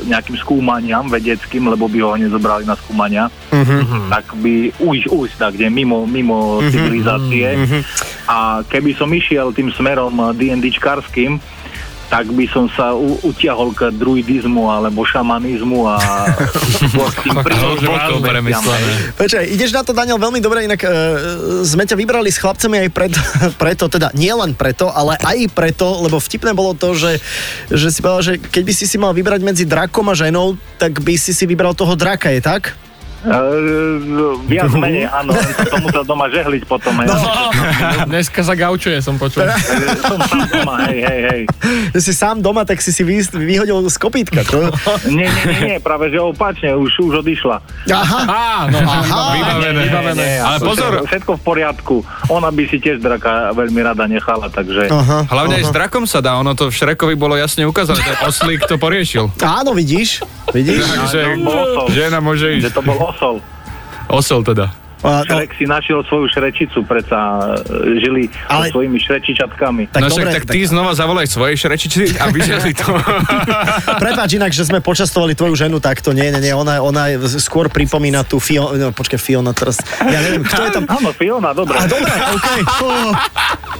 nejakým 0.05 0.37
skúmaniam 0.37 1.07
vedeckým, 1.07 1.67
lebo 1.67 1.87
by 1.87 1.99
ho 2.01 2.11
nezobrali 2.15 2.65
na 2.65 2.75
skúmania, 2.75 3.25
Mhm. 3.51 4.07
tak 4.09 4.31
by 4.39 4.71
ujsť, 4.79 5.07
ujsť 5.11 5.35
tak, 5.37 5.53
kde 5.55 5.67
mimo, 5.67 6.07
mimo 6.07 6.59
Mhm, 6.61 6.71
civilizácie. 6.71 7.47
mhm. 7.57 7.79
A 8.27 8.37
keby 8.63 8.95
som 8.95 9.11
išiel 9.11 9.51
tým 9.51 9.71
smerom 9.71 10.15
D&Dčkarským, 10.33 11.35
tak 12.11 12.27
by 12.27 12.43
som 12.51 12.67
sa 12.75 12.91
u, 12.91 13.15
utiahol 13.23 13.71
k 13.71 13.87
druidizmu 13.95 14.67
alebo 14.67 15.07
šamanizmu 15.07 15.79
a. 15.87 15.95
Počkaj, 19.15 19.45
ideš 19.47 19.71
na 19.71 19.87
to, 19.87 19.95
Daniel, 19.95 20.19
veľmi 20.19 20.43
dobre, 20.43 20.67
inak 20.67 20.83
e, 20.83 20.91
sme 21.63 21.87
ťa 21.87 21.95
vybrali 21.95 22.27
s 22.27 22.35
chlapcami 22.43 22.83
aj 22.83 22.89
preto, 22.91 23.19
preto, 23.63 23.87
teda 23.87 24.11
nie 24.11 24.35
len 24.35 24.51
preto, 24.51 24.91
ale 24.91 25.15
aj 25.23 25.55
preto, 25.55 26.03
lebo 26.03 26.19
vtipné 26.19 26.51
bolo 26.51 26.75
to, 26.75 26.91
že, 26.99 27.23
že 27.71 27.87
si 27.87 28.03
povedal, 28.03 28.23
že 28.27 28.33
keď 28.43 28.63
by 28.67 28.73
si 28.75 28.85
si 28.91 28.99
mal 28.99 29.15
vybrať 29.15 29.39
medzi 29.47 29.63
drakom 29.63 30.11
a 30.11 30.15
ženou, 30.15 30.59
tak 30.75 30.99
by 30.99 31.15
si 31.15 31.31
si 31.31 31.47
vybral 31.47 31.71
toho 31.71 31.95
draka, 31.95 32.27
je 32.35 32.43
tak? 32.43 32.75
Uh, 33.21 34.33
viac 34.49 34.73
menej, 34.73 35.05
áno, 35.05 35.37
len 35.37 35.53
som 35.53 35.67
to 35.69 35.77
musel 35.77 36.01
doma 36.01 36.25
žehliť 36.33 36.65
potom. 36.65 36.89
Hej. 36.97 37.05
No. 37.05 37.17
Dneska 38.09 38.41
sa 38.41 38.57
gaučuje, 38.57 38.97
som 38.97 39.21
počul. 39.21 39.45
som 40.01 40.17
sám 40.25 40.49
doma, 40.49 40.89
hej, 40.89 40.99
hej, 41.05 41.21
hej. 41.29 41.41
Že 41.93 41.99
si 42.01 42.13
sám 42.17 42.41
doma, 42.41 42.65
tak 42.65 42.81
si 42.81 42.89
si 42.89 43.05
vy, 43.05 43.21
vyhodil 43.21 43.77
z 43.93 43.97
kopítka. 44.01 44.41
To... 44.49 44.73
Nie, 45.05 45.29
nie, 45.29 45.43
nie, 45.45 45.61
nie, 45.69 45.77
práve 45.77 46.09
že 46.09 46.17
opačne, 46.17 46.73
už, 46.73 46.97
už 46.97 47.21
odišla. 47.21 47.61
Aha. 47.93 48.19
Á, 48.25 48.73
no, 48.73 48.79
Aha. 48.89 49.37
vybavené, 49.37 49.81
vybavené. 49.85 50.29
Ale 50.41 50.57
pozor. 50.57 51.05
Všetko 51.05 51.37
v 51.37 51.41
poriadku. 51.45 51.95
Ona 52.33 52.49
by 52.49 52.63
si 52.73 52.81
tiež 52.81 53.05
draka 53.05 53.53
veľmi 53.53 53.85
rada 53.85 54.09
nechala, 54.09 54.49
takže... 54.49 54.89
Aha. 54.89 55.29
Hlavne 55.29 55.61
aj 55.61 55.69
s 55.69 55.71
drakom 55.71 56.09
sa 56.09 56.25
dá, 56.25 56.41
ono 56.41 56.57
to 56.57 56.67
v 56.69 56.73
Šrekovi 56.73 57.13
bolo 57.13 57.37
jasne 57.37 57.69
ukázané, 57.69 58.01
ten 58.01 58.17
oslík 58.25 58.65
to 58.65 58.81
poriešil. 58.81 59.29
Áno, 59.45 59.77
vidíš? 59.77 60.25
Vidíš? 60.49 60.83
Takže 60.83 61.21
bol 61.45 61.53
osol. 61.53 61.85
žena 61.93 62.17
môže 62.17 62.57
ísť. 62.57 62.65
Že 62.67 62.71
to 62.73 62.81
bol 62.81 62.97
osol. 63.11 63.43
Osol 64.09 64.43
teda. 64.43 64.71
A, 65.01 65.25
no, 65.25 65.41
Šrek 65.41 65.51
si 65.57 65.65
našiel 65.65 66.05
svoju 66.05 66.29
šrečicu, 66.29 66.85
predsa 66.85 67.19
e, 67.65 67.97
žili 67.97 68.29
Ale- 68.45 68.69
so 68.69 68.77
svojimi 68.77 69.01
šrečičatkami. 69.01 69.89
tak 69.89 70.01
no 70.01 70.13
dobre, 70.13 70.29
však 70.29 70.45
tak 70.45 70.53
ty 70.53 70.59
znova 70.69 70.93
zavolaj 70.93 71.25
svojej 71.25 71.57
šrečiči 71.57 72.21
a 72.21 72.29
vyželi 72.29 72.71
to. 72.77 72.93
Prepáč 74.03 74.37
inak, 74.37 74.53
že 74.53 74.61
sme 74.69 74.77
počastovali 74.77 75.33
tvoju 75.33 75.57
ženu 75.57 75.81
takto. 75.81 76.13
Nie, 76.13 76.29
nie, 76.29 76.41
nie, 76.49 76.53
ona, 76.53 76.85
ona 76.85 77.17
skôr 77.41 77.65
pripomína 77.73 78.21
tú 78.21 78.37
Fiona, 78.37 78.77
no, 78.77 78.93
počkaj, 78.93 79.17
Fiona 79.17 79.57
teraz. 79.57 79.81
Ja 80.01 80.21
neviem, 80.21 80.45
kto 80.45 80.61
je 80.69 80.71
tam. 80.77 80.85
Áno, 80.85 81.09
Fiona, 81.17 81.49
dobre. 81.57 81.75
A 81.81 81.89
dobre, 81.89 82.11
OK. 82.37 82.49
Oh. 82.81 83.13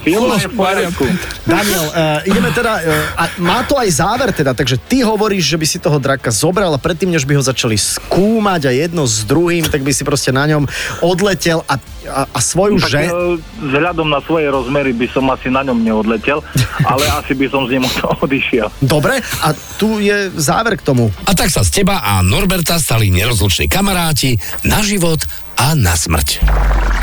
Fiona 0.01 0.37
je 0.37 0.49
v 0.49 0.55
poriadku. 0.57 1.05
Daniel, 1.45 1.85
uh, 1.89 2.21
ideme 2.25 2.49
teda, 2.53 2.81
uh, 2.81 3.21
a 3.21 3.23
má 3.37 3.61
to 3.65 3.77
aj 3.77 3.89
záver 3.89 4.29
teda, 4.33 4.53
takže 4.53 4.77
ty 4.81 5.05
hovoríš, 5.05 5.53
že 5.53 5.57
by 5.57 5.65
si 5.65 5.77
toho 5.77 5.97
draka 6.01 6.33
zobral 6.33 6.73
a 6.73 6.79
predtým, 6.81 7.13
než 7.13 7.25
by 7.25 7.37
ho 7.37 7.43
začali 7.43 7.77
skúmať 7.77 8.61
a 8.69 8.71
jedno 8.73 9.05
s 9.05 9.21
druhým, 9.25 9.65
tak 9.69 9.85
by 9.85 9.93
si 9.93 10.01
proste 10.01 10.33
na 10.33 10.49
ňom 10.49 10.65
odletel 11.11 11.59
a, 11.67 11.75
a, 12.07 12.21
a 12.31 12.39
svoju 12.39 12.79
Tak, 12.79 12.89
ženu... 12.89 13.11
e, 13.11 13.67
vzhľadom 13.67 14.07
na 14.07 14.23
svoje 14.23 14.47
rozmery 14.47 14.95
by 14.95 15.07
som 15.11 15.27
asi 15.27 15.51
na 15.51 15.61
ňom 15.67 15.83
neodletel, 15.83 16.39
ale 16.91 17.03
asi 17.19 17.35
by 17.35 17.51
som 17.51 17.67
z 17.67 17.75
nemu 17.77 17.87
odišiel. 18.23 18.71
Dobre, 18.79 19.19
a 19.19 19.47
tu 19.75 19.99
je 19.99 20.31
záver 20.39 20.79
k 20.79 20.85
tomu. 20.87 21.11
A 21.27 21.35
tak 21.35 21.51
sa 21.51 21.67
z 21.67 21.83
teba 21.83 21.99
a 21.99 22.23
Norberta 22.23 22.79
stali 22.79 23.11
nerozluční 23.11 23.67
kamaráti 23.67 24.39
na 24.63 24.79
život 24.81 25.19
a 25.59 25.75
na 25.75 25.93
smrť. 25.93 26.41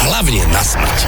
Hlavne 0.09 0.42
na 0.51 0.62
smrť. 0.64 0.99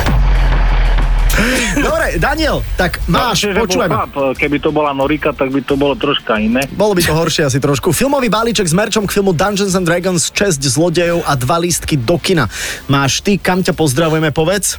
Dobre, 1.81 2.17
Daniel, 2.17 2.61
tak 2.75 3.01
máš, 3.07 3.49
bol 3.49 3.65
počúvajme. 3.65 3.93
chlap, 3.93 4.13
Keby 4.37 4.57
to 4.59 4.71
bola 4.71 4.91
Norika, 4.91 5.31
tak 5.31 5.49
by 5.49 5.61
to 5.61 5.75
bolo 5.75 5.95
troška 5.95 6.37
iné. 6.37 6.67
Bolo 6.71 6.93
by 6.93 7.03
to 7.03 7.13
horšie 7.13 7.47
asi 7.47 7.59
trošku. 7.59 7.91
Filmový 7.91 8.27
balíček 8.27 8.65
s 8.65 8.73
merčom 8.73 9.05
k 9.05 9.15
filmu 9.15 9.31
Dungeons 9.31 9.73
and 9.73 9.85
Dragons, 9.85 10.29
česť 10.29 10.61
zlodejov 10.61 11.23
a 11.23 11.33
dva 11.35 11.57
lístky 11.57 11.97
do 11.97 12.17
kina. 12.17 12.51
Máš 12.87 13.21
ty, 13.21 13.37
kam 13.37 13.63
ťa 13.63 13.73
pozdravujeme, 13.73 14.31
povedz? 14.31 14.77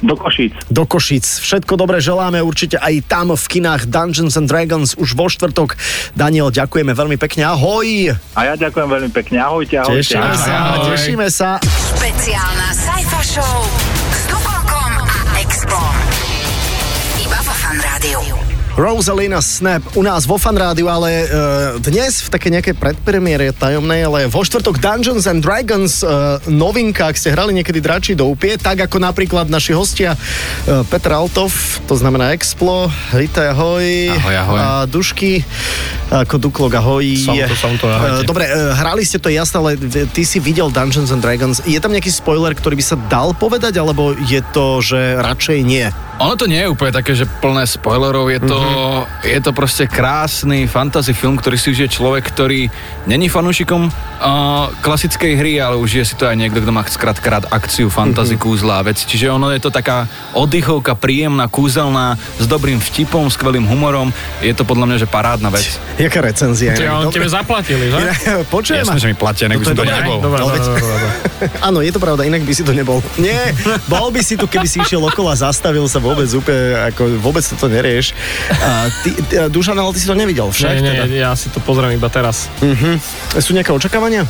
Do 0.00 0.16
Košíc. 0.16 0.56
do 0.72 0.88
Košic. 0.88 1.44
Všetko 1.44 1.76
dobre 1.76 2.00
želáme 2.00 2.40
určite 2.40 2.80
aj 2.80 3.04
tam 3.04 3.36
v 3.36 3.44
kinách 3.44 3.84
Dungeons 3.84 4.32
and 4.32 4.48
Dragons 4.48 4.96
už 4.96 5.12
vo 5.12 5.28
štvrtok. 5.28 5.76
Daniel, 6.16 6.48
ďakujeme 6.48 6.96
veľmi 6.96 7.20
pekne. 7.20 7.44
Ahoj! 7.44 8.08
A 8.32 8.40
ja 8.48 8.56
ďakujem 8.56 8.88
veľmi 8.88 9.10
pekne. 9.12 9.44
Ahojte, 9.44 9.76
ahojte. 9.76 10.00
Tešíme 10.16 10.32
sa, 10.32 10.54
Ahoj. 10.72 10.88
tešíme 10.88 11.26
sa. 11.28 11.60
Špeciálna 11.60 12.68
Saifa 12.72 13.20
Show 13.20 13.99
Rosalina 18.78 19.42
Snap 19.42 19.82
u 19.98 20.02
nás 20.02 20.24
vo 20.30 20.38
Fan 20.38 20.54
Rádiu, 20.54 20.86
ale 20.86 21.26
uh, 21.26 21.30
dnes 21.82 22.22
v 22.22 22.28
také 22.30 22.54
nejakej 22.54 22.78
predpremiére 22.78 23.50
tajomnej, 23.50 24.06
ale 24.06 24.30
vo 24.30 24.46
štvrtok 24.46 24.78
Dungeons 24.78 25.26
and 25.26 25.42
Dragons 25.42 26.06
uh, 26.06 26.38
novinka, 26.46 27.10
ak 27.10 27.18
ste 27.18 27.34
hrali 27.34 27.50
niekedy 27.50 27.82
dračí 27.82 28.14
do 28.14 28.30
upie, 28.30 28.54
tak 28.54 28.78
ako 28.86 29.02
napríklad 29.02 29.50
naši 29.50 29.74
hostia 29.74 30.14
uh, 30.14 30.86
Petr 30.86 31.10
Altov, 31.10 31.50
to 31.90 31.94
znamená 31.98 32.30
Explo, 32.30 32.86
Rita 33.10 33.50
ahoj, 33.52 33.84
Ahoj, 34.16 34.34
ahoj. 34.38 34.58
a 34.62 34.66
Dušky, 34.86 35.42
ako 36.14 36.38
Duklok 36.38 36.72
ahoj. 36.78 37.04
Som 37.18 37.36
to, 37.36 37.54
som 37.58 37.72
to, 37.74 37.90
ahojte. 37.90 38.22
Eh, 38.22 38.26
Dobre, 38.26 38.44
uh, 38.48 38.72
hrali 38.78 39.02
ste 39.02 39.18
to 39.18 39.28
jasné, 39.28 39.56
ale 39.58 39.70
ty 40.14 40.22
si 40.22 40.38
videl 40.38 40.70
Dungeons 40.70 41.10
and 41.10 41.20
Dragons. 41.20 41.58
Je 41.66 41.82
tam 41.82 41.90
nejaký 41.90 42.08
spoiler, 42.08 42.54
ktorý 42.54 42.78
by 42.78 42.84
sa 42.86 42.96
dal 43.10 43.34
povedať, 43.34 43.76
alebo 43.82 44.14
je 44.14 44.40
to, 44.54 44.78
že 44.78 45.18
radšej 45.18 45.58
nie? 45.66 45.90
Ono 46.20 46.36
to 46.36 46.44
nie 46.44 46.60
je 46.60 46.68
úplne 46.68 46.92
také, 46.92 47.16
že 47.16 47.24
plné 47.40 47.64
spoilerov, 47.64 48.28
je 48.28 48.40
to. 48.44 48.59
Je 49.22 49.38
to 49.40 49.50
proste 49.52 49.84
krásny 49.86 50.64
fantasy 50.66 51.12
film, 51.12 51.36
ktorý 51.36 51.56
si 51.56 51.70
užije 51.70 51.88
človek, 51.88 52.24
ktorý 52.32 52.68
není 53.04 53.28
fanúšikom 53.28 53.88
uh, 53.88 53.92
klasickej 54.80 55.32
hry, 55.36 55.60
ale 55.60 55.76
užije 55.76 56.04
si 56.04 56.14
to 56.16 56.26
aj 56.26 56.36
niekto, 56.36 56.60
kto 56.60 56.72
má 56.72 56.82
skrátka 56.88 57.28
rád 57.30 57.44
akciu, 57.48 57.88
fantasy, 57.88 58.34
mm-hmm. 58.36 58.44
kúzla 58.44 58.80
a 58.80 58.86
veci. 58.86 59.04
Čiže 59.06 59.30
ono 59.30 59.52
je 59.52 59.60
to 59.60 59.70
taká 59.70 60.08
oddychovka, 60.32 60.96
príjemná, 60.96 61.46
kúzelná, 61.46 62.16
s 62.40 62.46
dobrým 62.48 62.80
vtipom, 62.80 63.28
skvelým 63.28 63.64
humorom. 63.68 64.10
Je 64.40 64.52
to 64.56 64.64
podľa 64.64 64.86
mňa, 64.88 64.96
že 65.00 65.06
parádna 65.08 65.48
vec. 65.52 65.76
Jaká 66.00 66.20
recenzia? 66.24 66.72
Čiže 66.74 66.90
on 66.90 67.12
tebe 67.12 67.28
zaplatili, 67.28 67.92
že? 67.92 67.98
Počujem. 68.48 68.82
Jasné, 68.82 68.98
že 68.98 69.08
mi 69.10 69.16
platia, 69.16 69.46
nech 69.46 69.60
by 69.60 69.66
som 69.68 69.76
to 69.76 69.84
nebol. 69.84 70.18
Dobre, 70.20 70.38
No, 70.40 70.46
dobre, 70.48 70.56
veď- 70.56 70.68
dobre, 70.72 70.84
dobre. 70.88 71.10
Áno, 71.60 71.78
je 71.84 71.92
to 71.92 72.00
pravda, 72.00 72.22
inak 72.24 72.42
by 72.44 72.52
si 72.52 72.62
to 72.64 72.72
nebol. 72.72 72.98
Nie, 73.16 73.52
bol 73.88 74.08
by 74.08 74.20
si 74.24 74.36
tu, 74.36 74.48
keby 74.48 74.64
si 74.64 74.80
išiel 74.80 75.00
okolo 75.00 75.28
a 75.32 75.36
zastavil 75.36 75.84
sa 75.88 76.00
vôbec 76.00 76.28
úplne, 76.32 76.76
ako 76.92 77.20
vôbec 77.20 77.44
toto 77.44 77.68
nerieš. 77.68 78.12
A 78.52 78.70
ty, 79.00 79.10
ty, 79.22 79.34
a 79.36 79.46
Dušan, 79.46 79.74
ale 79.74 79.90
ty 79.90 79.98
si 79.98 80.06
to 80.06 80.14
nevidel 80.14 80.48
však. 80.48 80.74
Nie, 80.74 80.82
nie, 80.82 80.92
teda. 80.92 81.06
ja 81.08 81.32
si 81.32 81.48
to 81.48 81.58
pozriem 81.58 81.94
iba 81.94 82.06
teraz. 82.06 82.50
Sú 83.36 83.50
nejaké 83.50 83.70
očakávania? 83.70 84.26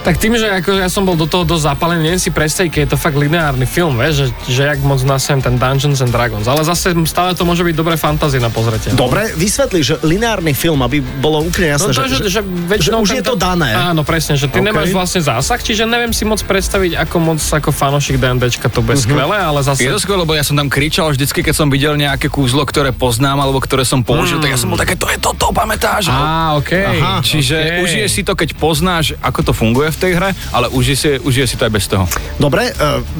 Tak 0.00 0.16
tým, 0.16 0.32
že 0.34 0.48
ako 0.50 0.76
ja 0.76 0.88
som 0.88 1.04
bol 1.04 1.12
do 1.12 1.24
toho 1.24 1.44
dosť 1.44 1.64
zapálený, 1.66 2.00
neviem 2.02 2.16
si 2.18 2.28
predstaviť, 2.28 2.70
keď 2.70 2.80
je 2.80 2.90
to 2.90 2.98
fakt 2.98 3.14
lineárny 3.14 3.64
film, 3.64 3.94
vieš, 3.94 4.14
že, 4.16 4.26
že 4.48 4.62
jak 4.66 4.80
moc 4.80 4.96
nasem 5.02 5.36
ten 5.38 5.54
Dungeons 5.54 6.00
and 6.00 6.08
Dragons. 6.08 6.44
Ale 6.44 6.60
zase 6.62 6.96
stále 7.04 7.32
to 7.32 7.44
môže 7.44 7.60
byť 7.60 7.74
dobré 7.74 7.96
fantázie 7.96 8.36
na 8.36 8.48
pozretie. 8.48 8.92
no. 8.92 8.96
Dobre, 8.98 9.28
vysvetli, 9.34 9.80
že 9.80 10.00
lineárny 10.00 10.52
film, 10.52 10.80
aby 10.80 10.98
bolo 11.00 11.44
úplne 11.44 11.76
No 11.76 11.76
jasné, 11.76 11.92
to, 11.92 12.00
že, 12.00 12.16
že, 12.24 12.32
že 12.32 12.40
väčšinou 12.42 13.04
už 13.04 13.12
je 13.14 13.22
to 13.22 13.36
dané. 13.36 13.72
Áno, 13.72 14.00
presne, 14.00 14.34
že 14.34 14.48
ty 14.48 14.56
OK. 14.56 14.64
okay. 14.64 14.68
nemáš 14.72 14.88
vlastne 14.90 15.20
zásah, 15.20 15.60
čiže 15.60 15.84
neviem 15.84 16.10
si 16.10 16.24
moc 16.24 16.40
predstaviť, 16.40 16.96
ako 16.98 17.16
moc 17.20 17.40
ako 17.40 17.68
fanošik 17.70 18.16
DNDčka 18.16 18.66
to 18.66 18.80
bude 18.80 18.96
Mhm. 18.96 19.04
skvelé, 19.04 19.36
ale 19.36 19.60
zase... 19.62 19.84
Je 19.84 19.92
to 19.92 20.00
skvelé, 20.00 20.24
lebo 20.24 20.32
ja 20.32 20.42
som 20.42 20.56
tam 20.56 20.66
kričal 20.66 21.12
vždycky, 21.12 21.44
keď 21.44 21.54
som 21.54 21.68
videl 21.68 21.94
nejaké 21.94 22.26
kúzlo, 22.26 22.64
ktoré 22.64 22.90
poznám 22.90 23.29
alebo 23.38 23.62
ktoré 23.62 23.86
som 23.86 24.02
použil, 24.02 24.40
tak 24.42 24.50
ja 24.50 24.58
som 24.58 24.72
bol 24.72 24.80
také, 24.80 24.98
to 24.98 25.06
je 25.06 25.20
toto, 25.20 25.52
pamätáš? 25.54 26.10
Á, 26.10 26.56
OK. 26.58 26.72
Aha, 26.74 27.12
čiže 27.22 27.54
OK. 27.54 27.86
užiješ 27.86 28.10
si 28.10 28.22
to, 28.26 28.32
keď 28.34 28.56
poznáš, 28.56 29.14
ako 29.20 29.40
to 29.46 29.52
funguje 29.54 29.92
v 29.94 29.98
tej 30.00 30.12
hre, 30.16 30.30
ale 30.50 30.66
užije 30.72 30.96
si, 30.96 31.10
užije 31.20 31.46
si 31.46 31.54
to 31.54 31.68
aj 31.68 31.72
bez 31.72 31.86
toho. 31.86 32.04
Dobre, 32.40 32.70
e, 32.70 32.72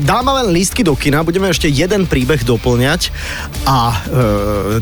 dáme 0.03 0.33
len 0.42 0.51
lístky 0.51 0.83
do 0.83 0.96
kina, 0.96 1.20
budeme 1.23 1.53
ešte 1.53 1.68
jeden 1.68 2.09
príbeh 2.09 2.42
doplňať 2.42 3.12
a 3.68 3.77
e, 3.92 3.96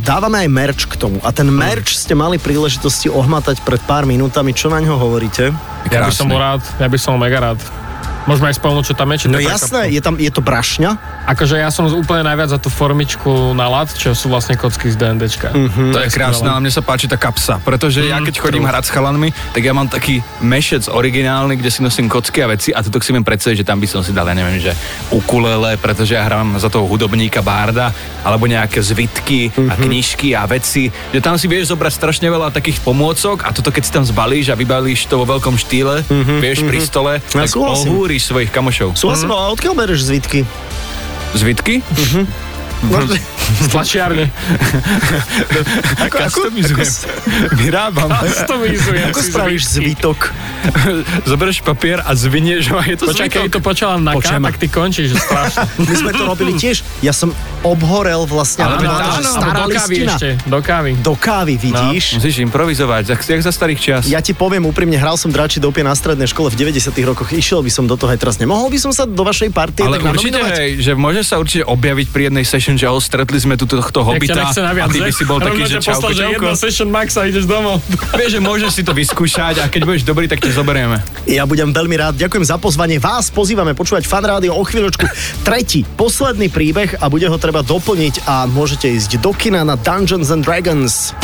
dávame 0.01 0.47
aj 0.47 0.49
merch 0.49 0.83
k 0.87 0.95
tomu. 0.95 1.19
A 1.27 1.35
ten 1.35 1.51
merch 1.51 1.93
ste 1.93 2.14
mali 2.14 2.38
príležitosti 2.38 3.11
ohmatať 3.11 3.61
pred 3.67 3.83
pár 3.83 4.07
minútami. 4.07 4.55
Čo 4.55 4.71
na 4.71 4.79
ňo 4.79 4.95
hovoríte? 4.97 5.51
Ja 5.91 6.07
by 6.07 6.14
som 6.14 6.31
bol 6.31 6.38
rád, 6.38 6.62
ja 6.79 6.87
by 6.87 6.99
som 7.01 7.19
mega 7.19 7.41
rád. 7.43 7.88
Môžeme 8.29 8.53
aj 8.53 8.57
spomenúť, 8.61 8.85
čo 8.85 8.95
tam 8.95 9.09
je? 9.11 9.17
Či 9.25 9.27
to 9.27 9.33
No 9.33 9.41
jasné, 9.41 9.88
je, 9.88 10.01
tam, 10.05 10.14
je 10.21 10.29
to 10.29 10.45
brašňa. 10.45 10.91
Akože 11.25 11.57
ja 11.57 11.73
som 11.73 11.88
úplne 11.88 12.29
najviac 12.29 12.53
za 12.53 12.59
tú 12.61 12.69
formičku 12.69 13.57
na 13.57 13.67
lat, 13.73 13.88
čo 13.88 14.12
sú 14.12 14.29
vlastne 14.29 14.55
kocky 14.61 14.93
z 14.93 14.97
DNDčka. 15.01 15.49
Mhm. 15.57 15.97
To 15.97 15.99
je 16.05 16.09
krásne, 16.12 16.49
ale 16.53 16.61
mne 16.61 16.73
sa 16.73 16.85
páči 16.85 17.09
tá 17.09 17.17
kapsa, 17.17 17.57
pretože 17.64 18.05
ja 18.05 18.21
keď 18.21 18.37
chodím 18.37 18.69
hrať 18.69 18.85
s 18.88 18.91
chalanmi, 18.93 19.33
tak 19.57 19.62
ja 19.64 19.73
mám 19.73 19.88
taký 19.88 20.21
mešec 20.45 20.93
originálny, 20.93 21.57
kde 21.57 21.71
si 21.73 21.81
nosím 21.81 22.07
kocky 22.12 22.45
a 22.45 22.53
veci 22.53 22.71
a 22.77 22.85
tuto 22.85 23.01
si 23.01 23.17
viem 23.17 23.25
predstaviť, 23.25 23.64
že 23.64 23.67
tam 23.67 23.81
by 23.81 23.88
som 23.88 24.05
si 24.05 24.12
dal, 24.12 24.29
ja 24.29 24.37
neviem, 24.37 24.61
že 24.61 24.77
ukulele, 25.09 25.81
pretože 25.81 26.12
ja 26.12 26.27
hrám 26.29 26.61
za 26.61 26.69
toho 26.69 26.85
hudobníka 26.85 27.41
Bárda, 27.41 27.95
alebo 28.21 28.45
nejaké 28.45 28.83
zvitky 28.83 29.49
a 29.55 29.75
knižky 29.79 30.37
a 30.37 30.45
veci, 30.45 30.93
že 31.14 31.21
tam 31.25 31.41
si 31.41 31.49
vieš 31.49 31.73
zobrať 31.73 31.93
strašne 31.95 32.29
veľa 32.29 32.53
takých 32.53 32.83
pomôcok 32.85 33.47
a 33.47 33.55
toto 33.55 33.73
keď 33.73 33.83
si 33.87 33.93
tam 33.95 34.05
zbalíš 34.05 34.53
a 34.53 34.59
vybalíš 34.59 35.09
to 35.09 35.17
vo 35.17 35.25
veľkom 35.25 35.57
štýle, 35.57 36.05
vieš 36.43 36.67
pri 36.67 36.79
stole, 36.83 37.12
Ja 37.33 37.47
tak 37.47 37.55
súhlasím. 37.55 37.95
Svojich 38.23 38.51
kamošov. 38.51 38.99
Súhlasím, 38.99 39.31
ale 39.33 39.55
odkiaľ 39.55 39.75
bereš 39.79 40.11
zvitky? 40.11 40.43
Zvitky? 41.37 41.85
No, 42.87 43.03
Z 43.59 43.75
tlačiarne. 43.75 44.31
ako, 46.07 46.17
Customizujem. 46.31 46.87
Vyrábam. 47.59 48.07
Customizujem 48.23 49.11
ako 49.11 49.21
spravíš 49.25 49.62
zvitok? 49.67 50.31
Zoberieš 51.27 51.64
papier 51.67 51.99
a 52.05 52.14
zvinieš 52.14 52.71
ho 52.71 52.79
a 52.79 52.85
je 52.87 52.97
to 53.01 53.11
Počkaj, 53.11 53.29
keď 53.29 53.51
to 53.51 53.61
počala 53.64 53.99
na 53.99 54.14
K, 54.14 54.23
Počujem 54.23 54.43
tak 54.45 54.57
ty 54.62 54.67
končíš 54.71 55.09
strašne. 55.19 55.67
My 55.88 55.95
sme 55.97 56.11
to 56.14 56.23
robili 56.23 56.53
tiež. 56.55 56.87
Ja 57.03 57.11
som 57.11 57.35
obhorel 57.67 58.23
vlastne. 58.31 58.62
Ale 58.69 58.85
áno, 58.85 58.91
áno, 58.95 59.11
že 59.19 59.23
stará 59.27 59.59
do 59.59 59.71
kávy 59.75 59.95
listina. 59.99 60.14
ešte, 60.14 60.29
do 60.47 60.59
kávy. 60.62 60.91
Do 61.03 61.14
kávy, 61.19 61.55
vidíš? 61.59 62.05
Musíš 62.23 62.37
improvizovať, 62.47 63.03
jak, 63.17 63.21
jak 63.27 63.41
za 63.43 63.53
starých 63.53 63.79
čias. 63.83 64.03
Ja 64.07 64.23
ti 64.23 64.37
poviem 64.37 64.62
úprimne, 64.69 64.95
hral 64.95 65.19
som 65.19 65.35
drači 65.35 65.59
dopie 65.59 65.83
na 65.83 65.97
strednej 65.99 66.31
škole 66.31 66.53
v 66.55 66.57
90 66.69 66.95
rokoch, 67.03 67.35
išiel 67.35 67.64
by 67.64 67.71
som 67.73 67.91
do 67.91 67.99
toho 67.99 68.14
aj 68.14 68.19
teraz. 68.23 68.38
Nemohol 68.38 68.71
by 68.71 68.79
som 68.79 68.93
sa 68.95 69.09
do 69.09 69.23
vašej 69.27 69.51
partie 69.51 69.83
ale 69.83 69.99
tak 69.99 70.14
určite, 70.14 70.38
hej, 70.38 70.79
že 70.79 70.93
môže 70.95 71.27
sa 71.27 71.41
určite 71.43 71.67
objaviť 71.67 72.07
pri 72.14 72.23
jednej 72.31 72.45
session, 72.69 72.77
že 72.77 72.87
ho 72.93 73.01
stretli 73.01 73.39
sme 73.41 73.57
tu 73.57 73.65
tohto 73.65 74.05
hobita 74.05 74.37
nechce 74.37 74.61
na 74.61 74.77
a 74.77 74.89
ty 74.93 75.01
by 75.01 75.13
si 75.13 75.25
bol 75.25 75.41
taký, 75.41 75.65
že 75.65 75.81
čauko, 75.81 76.13
poslal, 76.13 76.13
že 76.13 76.25
jedna 76.37 76.53
session 76.53 76.89
max 76.93 77.17
a 77.17 77.25
ideš 77.25 77.49
domov. 77.49 77.81
Vieš, 78.21 78.31
že 78.37 78.41
môžeš 78.45 78.71
si 78.77 78.83
to 78.85 78.93
vyskúšať 78.93 79.65
a 79.65 79.73
keď 79.73 79.83
budeš 79.89 80.05
dobrý, 80.05 80.29
tak 80.29 80.45
ťa 80.45 80.53
zoberieme. 80.53 81.01
Ja 81.25 81.49
budem 81.49 81.73
veľmi 81.73 81.97
rád. 81.97 82.21
Ďakujem 82.21 82.45
za 82.45 82.61
pozvanie. 82.61 83.01
Vás 83.01 83.33
pozývame 83.33 83.73
počúvať 83.73 84.05
fan 84.05 84.25
rádio 84.25 84.53
o 84.53 84.61
chvíľočku. 84.61 85.09
Tretí, 85.49 85.89
posledný 85.97 86.53
príbeh 86.53 87.01
a 87.01 87.09
bude 87.09 87.25
ho 87.25 87.39
treba 87.41 87.65
doplniť 87.65 88.29
a 88.29 88.45
môžete 88.45 88.93
ísť 88.93 89.17
do 89.25 89.33
kina 89.33 89.65
na 89.65 89.81
Dungeons 89.81 90.29
and 90.29 90.45
Dragons. 90.45 91.17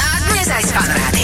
A 0.00 0.08
dnes 0.32 0.48
aj 0.48 0.62
z 0.64 0.70
Fan 0.72 0.88
Rádia. 0.88 1.21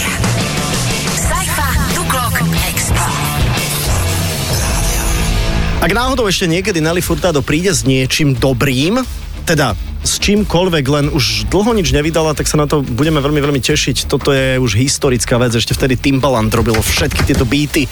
Ak 5.79 5.95
náhodou 5.95 6.27
ešte 6.27 6.43
niekedy 6.43 6.83
Nelly 6.83 6.99
Furtado 6.99 7.39
príde 7.39 7.71
s 7.71 7.87
niečím 7.87 8.35
dobrým, 8.35 8.99
teda 9.47 9.79
s 10.03 10.17
čímkoľvek, 10.23 10.85
len 10.87 11.05
už 11.11 11.51
dlho 11.51 11.75
nič 11.75 11.91
nevydala, 11.91 12.33
tak 12.33 12.47
sa 12.47 12.55
na 12.55 12.65
to 12.65 12.81
budeme 12.81 13.19
veľmi, 13.19 13.39
veľmi 13.43 13.61
tešiť. 13.61 14.07
Toto 14.07 14.31
je 14.31 14.57
už 14.57 14.79
historická 14.79 15.35
vec, 15.37 15.53
ešte 15.53 15.75
vtedy 15.75 15.99
Timbaland 15.99 16.49
robilo 16.49 16.79
všetky 16.79 17.27
tieto 17.27 17.43
beaty. 17.43 17.85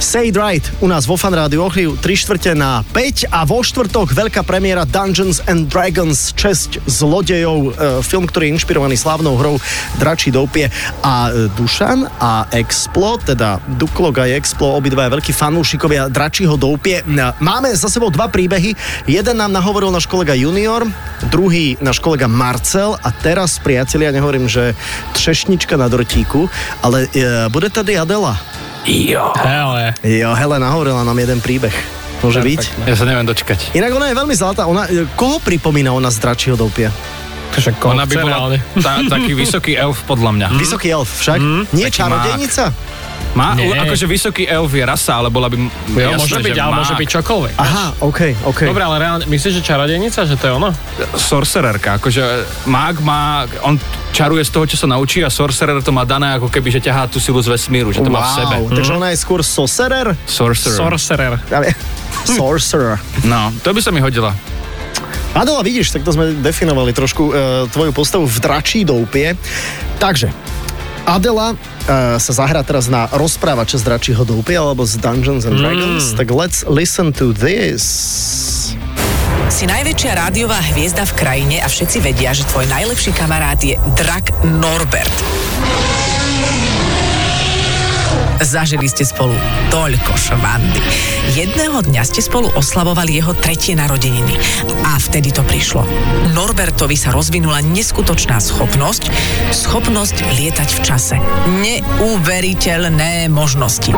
Say 0.00 0.32
It 0.32 0.36
Right 0.40 0.64
u 0.80 0.88
nás 0.88 1.04
vo 1.06 1.14
Fan 1.20 1.36
Rádiu 1.36 1.62
Ochriu 1.62 1.94
3 1.94 2.22
štvrte 2.24 2.50
na 2.56 2.82
5 2.96 3.28
a 3.30 3.44
vo 3.44 3.62
štvrtok 3.62 4.16
veľká 4.16 4.42
premiéra 4.42 4.82
Dungeons 4.82 5.44
and 5.46 5.68
Dragons 5.68 6.34
Česť 6.34 6.82
zlodejov, 6.88 7.58
e, 7.62 7.70
film, 8.02 8.26
ktorý 8.26 8.50
je 8.50 8.54
inšpirovaný 8.58 8.96
slávnou 8.98 9.36
hrou 9.38 9.54
Dračí 10.00 10.32
doupie 10.32 10.72
a 11.04 11.28
e, 11.28 11.52
Dušan 11.52 12.08
a 12.18 12.48
Explo, 12.50 13.20
teda 13.20 13.60
Duklok 13.78 14.24
a 14.24 14.26
Explo, 14.26 14.80
obidva 14.80 15.12
veľkí 15.12 15.36
fanúšikovia 15.36 16.08
Dračího 16.08 16.56
doupie. 16.56 17.04
Na- 17.04 17.36
Máme 17.38 17.68
za 17.76 17.92
sebou 17.92 18.08
dva 18.08 18.32
príbehy. 18.32 18.72
Jeden 19.04 19.36
nám 19.36 19.52
nahovoril 19.52 19.92
náš 19.92 20.08
kolega 20.08 20.32
Junior, 20.32 20.88
druhý 21.28 21.51
náš 21.80 22.00
kolega 22.00 22.26
Marcel 22.26 22.96
a 22.96 23.08
teraz, 23.12 23.60
priatelia, 23.60 24.10
nehovorím, 24.14 24.48
že 24.48 24.72
třešnička 25.12 25.76
na 25.76 25.88
dortíku, 25.88 26.48
ale 26.80 27.06
e, 27.12 27.48
bude 27.52 27.68
tady 27.70 27.98
Adela. 27.98 28.40
Jo. 28.88 29.30
Hele. 29.38 29.94
Jo, 30.02 30.34
Helena 30.34 30.72
hovorila 30.74 31.04
nám 31.04 31.18
jeden 31.18 31.38
príbeh. 31.38 31.74
Môže 32.22 32.38
byť? 32.38 32.86
Ja 32.86 32.94
sa 32.94 33.02
neviem 33.02 33.26
dočkať. 33.26 33.74
Inak 33.74 33.98
ona 33.98 34.06
je 34.10 34.14
veľmi 34.14 34.34
zlatá. 34.34 34.70
Ona, 34.70 34.86
e, 34.86 35.06
koho 35.18 35.42
pripomína 35.42 35.90
ona 35.90 36.10
z 36.10 36.22
Dračího 36.22 36.54
doupia? 36.54 36.94
Však 37.52 37.84
Ona 37.84 38.08
by 38.08 38.16
bola 38.16 38.56
tá, 38.80 39.04
taký 39.12 39.36
vysoký 39.36 39.76
elf 39.76 40.00
podľa 40.08 40.30
mňa. 40.32 40.46
Vysoký 40.56 40.88
elf 40.88 41.10
však? 41.20 41.36
Nie 41.76 41.92
taký 41.92 42.00
čarodejnica? 42.00 42.62
Má, 42.72 43.11
Nie. 43.56 43.88
akože 43.88 44.04
vysoký 44.04 44.44
elf 44.44 44.68
je 44.68 44.84
rasa, 44.84 45.24
ale 45.24 45.32
bola 45.32 45.48
by 45.48 45.56
Jo, 45.56 46.12
jasné, 46.12 46.20
môže 46.20 46.36
byť, 46.44 46.58
ale 46.60 46.72
môže 46.84 46.94
byť 47.00 47.08
čokoľvek. 47.08 47.54
Aha, 47.56 47.86
OK, 48.04 48.20
OK. 48.44 48.60
Dobre, 48.68 48.84
ale 48.84 48.96
reálne, 49.00 49.24
myslíš, 49.24 49.60
že 49.60 49.62
čarodejnica, 49.64 50.20
že 50.28 50.36
to 50.36 50.44
je 50.48 50.52
ono? 50.52 50.70
sorcererka, 51.16 51.96
akože 51.96 52.22
mák 52.68 52.96
má, 53.00 53.48
on 53.64 53.80
čaruje 54.12 54.44
z 54.44 54.50
toho, 54.52 54.64
čo 54.68 54.76
sa 54.76 54.84
naučí 54.84 55.24
a 55.24 55.32
sorcerer 55.32 55.80
to 55.80 55.92
má 55.96 56.04
dané 56.04 56.36
ako 56.36 56.52
keby, 56.52 56.68
že 56.68 56.84
ťahá 56.84 57.08
tú 57.08 57.16
silu 57.16 57.40
z 57.40 57.48
vesmíru, 57.48 57.88
že 57.88 58.04
to 58.04 58.12
má 58.12 58.20
v 58.20 58.30
sebe. 58.36 58.54
Wow, 58.68 58.76
takže 58.76 58.92
ona 58.92 59.08
je 59.12 59.18
skôr 59.20 59.40
sorcerer? 59.40 60.12
Sorcerer. 60.28 60.76
Sorcerer. 60.76 61.34
Sorcerer. 62.28 62.96
no, 63.24 63.48
to 63.64 63.72
by 63.72 63.80
sa 63.80 63.88
mi 63.88 64.04
hodila. 64.04 64.36
Adela, 65.32 65.64
vidíš, 65.64 65.96
tak 65.96 66.04
to 66.04 66.12
sme 66.12 66.36
definovali 66.44 66.92
trošku 66.92 67.22
e, 67.24 67.64
tvoju 67.72 67.92
postavu 67.96 68.28
v 68.28 68.36
dračí 68.36 68.84
doupie. 68.84 69.32
Takže, 69.96 70.28
Adela 71.02 71.52
e, 71.52 71.56
sa 72.22 72.32
zahrá 72.32 72.62
teraz 72.62 72.86
na 72.86 73.10
rozprávače 73.10 73.74
z 73.78 73.82
dračího 73.82 74.22
doupie 74.22 74.54
alebo 74.54 74.86
z 74.86 75.02
Dungeons 75.02 75.42
and 75.44 75.58
Dragons, 75.58 76.14
tak 76.14 76.30
let's 76.30 76.62
listen 76.70 77.10
to 77.10 77.34
this. 77.34 77.82
Si 79.52 79.68
najväčšia 79.68 80.12
rádiová 80.16 80.62
hviezda 80.72 81.04
v 81.04 81.12
krajine 81.18 81.56
a 81.60 81.68
všetci 81.68 81.98
vedia, 82.00 82.32
že 82.32 82.48
tvoj 82.48 82.64
najlepší 82.70 83.12
kamarát 83.12 83.60
je 83.60 83.76
drak 83.98 84.32
Norbert. 84.46 85.16
Zažili 88.42 88.90
ste 88.90 89.06
spolu 89.06 89.38
toľko 89.70 90.18
švandy. 90.18 90.82
Jedného 91.38 91.78
dňa 91.78 92.02
ste 92.02 92.18
spolu 92.18 92.50
oslavovali 92.58 93.14
jeho 93.14 93.38
tretie 93.38 93.78
narodeniny. 93.78 94.34
A 94.82 94.98
vtedy 94.98 95.30
to 95.30 95.46
prišlo. 95.46 95.86
Norbertovi 96.34 96.98
sa 96.98 97.14
rozvinula 97.14 97.62
neskutočná 97.62 98.42
schopnosť, 98.42 99.14
schopnosť 99.54 100.26
lietať 100.42 100.68
v 100.74 100.80
čase. 100.82 101.16
Neuveriteľné 101.62 103.30
možnosti. 103.30 103.94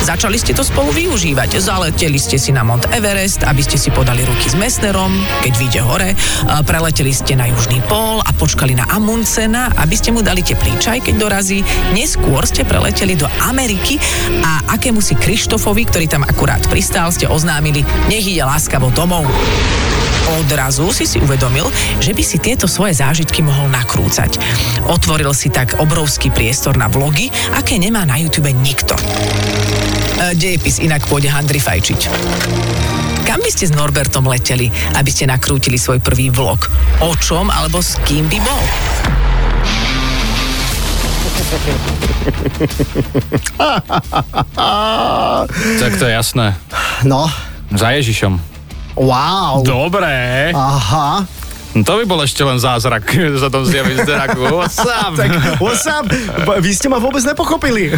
Začali 0.00 0.40
ste 0.40 0.56
to 0.56 0.64
spolu 0.66 0.90
využívať. 0.90 1.60
Zaleteli 1.60 2.18
ste 2.18 2.40
si 2.40 2.50
na 2.50 2.64
Mont 2.66 2.82
Everest, 2.90 3.44
aby 3.46 3.62
ste 3.62 3.78
si 3.78 3.92
podali 3.94 4.24
ruky 4.26 4.48
s 4.48 4.56
Messnerom, 4.58 5.12
keď 5.44 5.52
vyjde 5.54 5.80
hore. 5.84 6.10
Preleteli 6.66 7.12
ste 7.14 7.38
na 7.38 7.46
Južný 7.46 7.78
pól 7.86 8.18
a 8.24 8.30
počkali 8.34 8.74
na 8.74 8.88
Amundsena, 8.90 9.70
aby 9.78 9.94
ste 9.94 10.10
mu 10.10 10.24
dali 10.24 10.42
teplý 10.42 10.74
čaj, 10.80 11.04
keď 11.04 11.14
dorazí. 11.20 11.62
Neskôr 11.94 12.42
ste 12.48 12.66
preleteli 12.66 13.14
do 13.14 13.28
Ameriky 13.46 14.00
a 14.42 14.74
akému 14.74 14.98
si 14.98 15.14
Krištofovi, 15.14 15.86
ktorý 15.86 16.06
tam 16.10 16.26
akurát 16.26 16.64
pristál, 16.66 17.12
ste 17.14 17.30
oznámili, 17.30 17.84
nech 18.10 18.24
ide 18.26 18.42
láskavo 18.42 18.90
domov. 18.90 19.28
Odrazu 20.30 20.94
si 20.94 21.10
si 21.10 21.18
uvedomil, 21.18 21.66
že 21.98 22.14
by 22.14 22.22
si 22.22 22.38
tieto 22.38 22.70
svoje 22.70 22.94
zážitky 22.94 23.42
mohol 23.42 23.66
nakrúcať. 23.68 24.38
Otvoril 24.86 25.34
si 25.34 25.50
tak 25.50 25.82
obrovský 25.82 26.30
priestor 26.30 26.78
na 26.78 26.86
vlogy, 26.86 27.28
aké 27.58 27.76
nemá 27.82 28.06
na 28.06 28.14
YouTube 28.14 28.48
nikto. 28.54 28.94
E, 30.20 30.36
Dejepis 30.36 30.84
inak 30.84 31.08
pôjde 31.08 31.32
Handri 31.32 31.56
fajčiť. 31.56 32.00
Kam 33.24 33.40
by 33.40 33.48
ste 33.48 33.64
s 33.64 33.72
Norbertom 33.72 34.28
leteli, 34.28 34.68
aby 34.92 35.08
ste 35.08 35.24
nakrútili 35.24 35.80
svoj 35.80 36.04
prvý 36.04 36.28
vlog? 36.28 36.60
O 37.00 37.16
čom 37.16 37.48
alebo 37.48 37.80
s 37.80 37.96
kým 38.04 38.28
by 38.28 38.38
bol? 38.44 38.62
Tak 45.80 45.92
to 45.98 46.04
je 46.04 46.12
jasné. 46.12 46.52
No, 47.04 47.26
Za 47.72 47.96
Ježišom. 47.96 48.36
wow. 48.98 49.64
Dobre. 49.64 50.50
Aha. 50.52 51.24
No 51.70 51.82
to 51.82 51.92
by 51.94 52.04
bol 52.04 52.18
ešte 52.18 52.40
len 52.40 52.56
zázrak, 52.56 53.06
že 53.30 53.38
sa 53.38 53.46
tam 53.46 53.62
zjaví 53.62 53.94
z 53.94 54.02
draku. 54.02 54.42
What's 54.50 54.78
up? 54.78 55.14
Tak, 55.14 55.30
what's 55.58 55.86
up? 55.86 56.10
Vy 56.58 56.70
ste 56.70 56.86
ma 56.86 56.96
vôbec 56.96 57.22
nepochopili. 57.22 57.94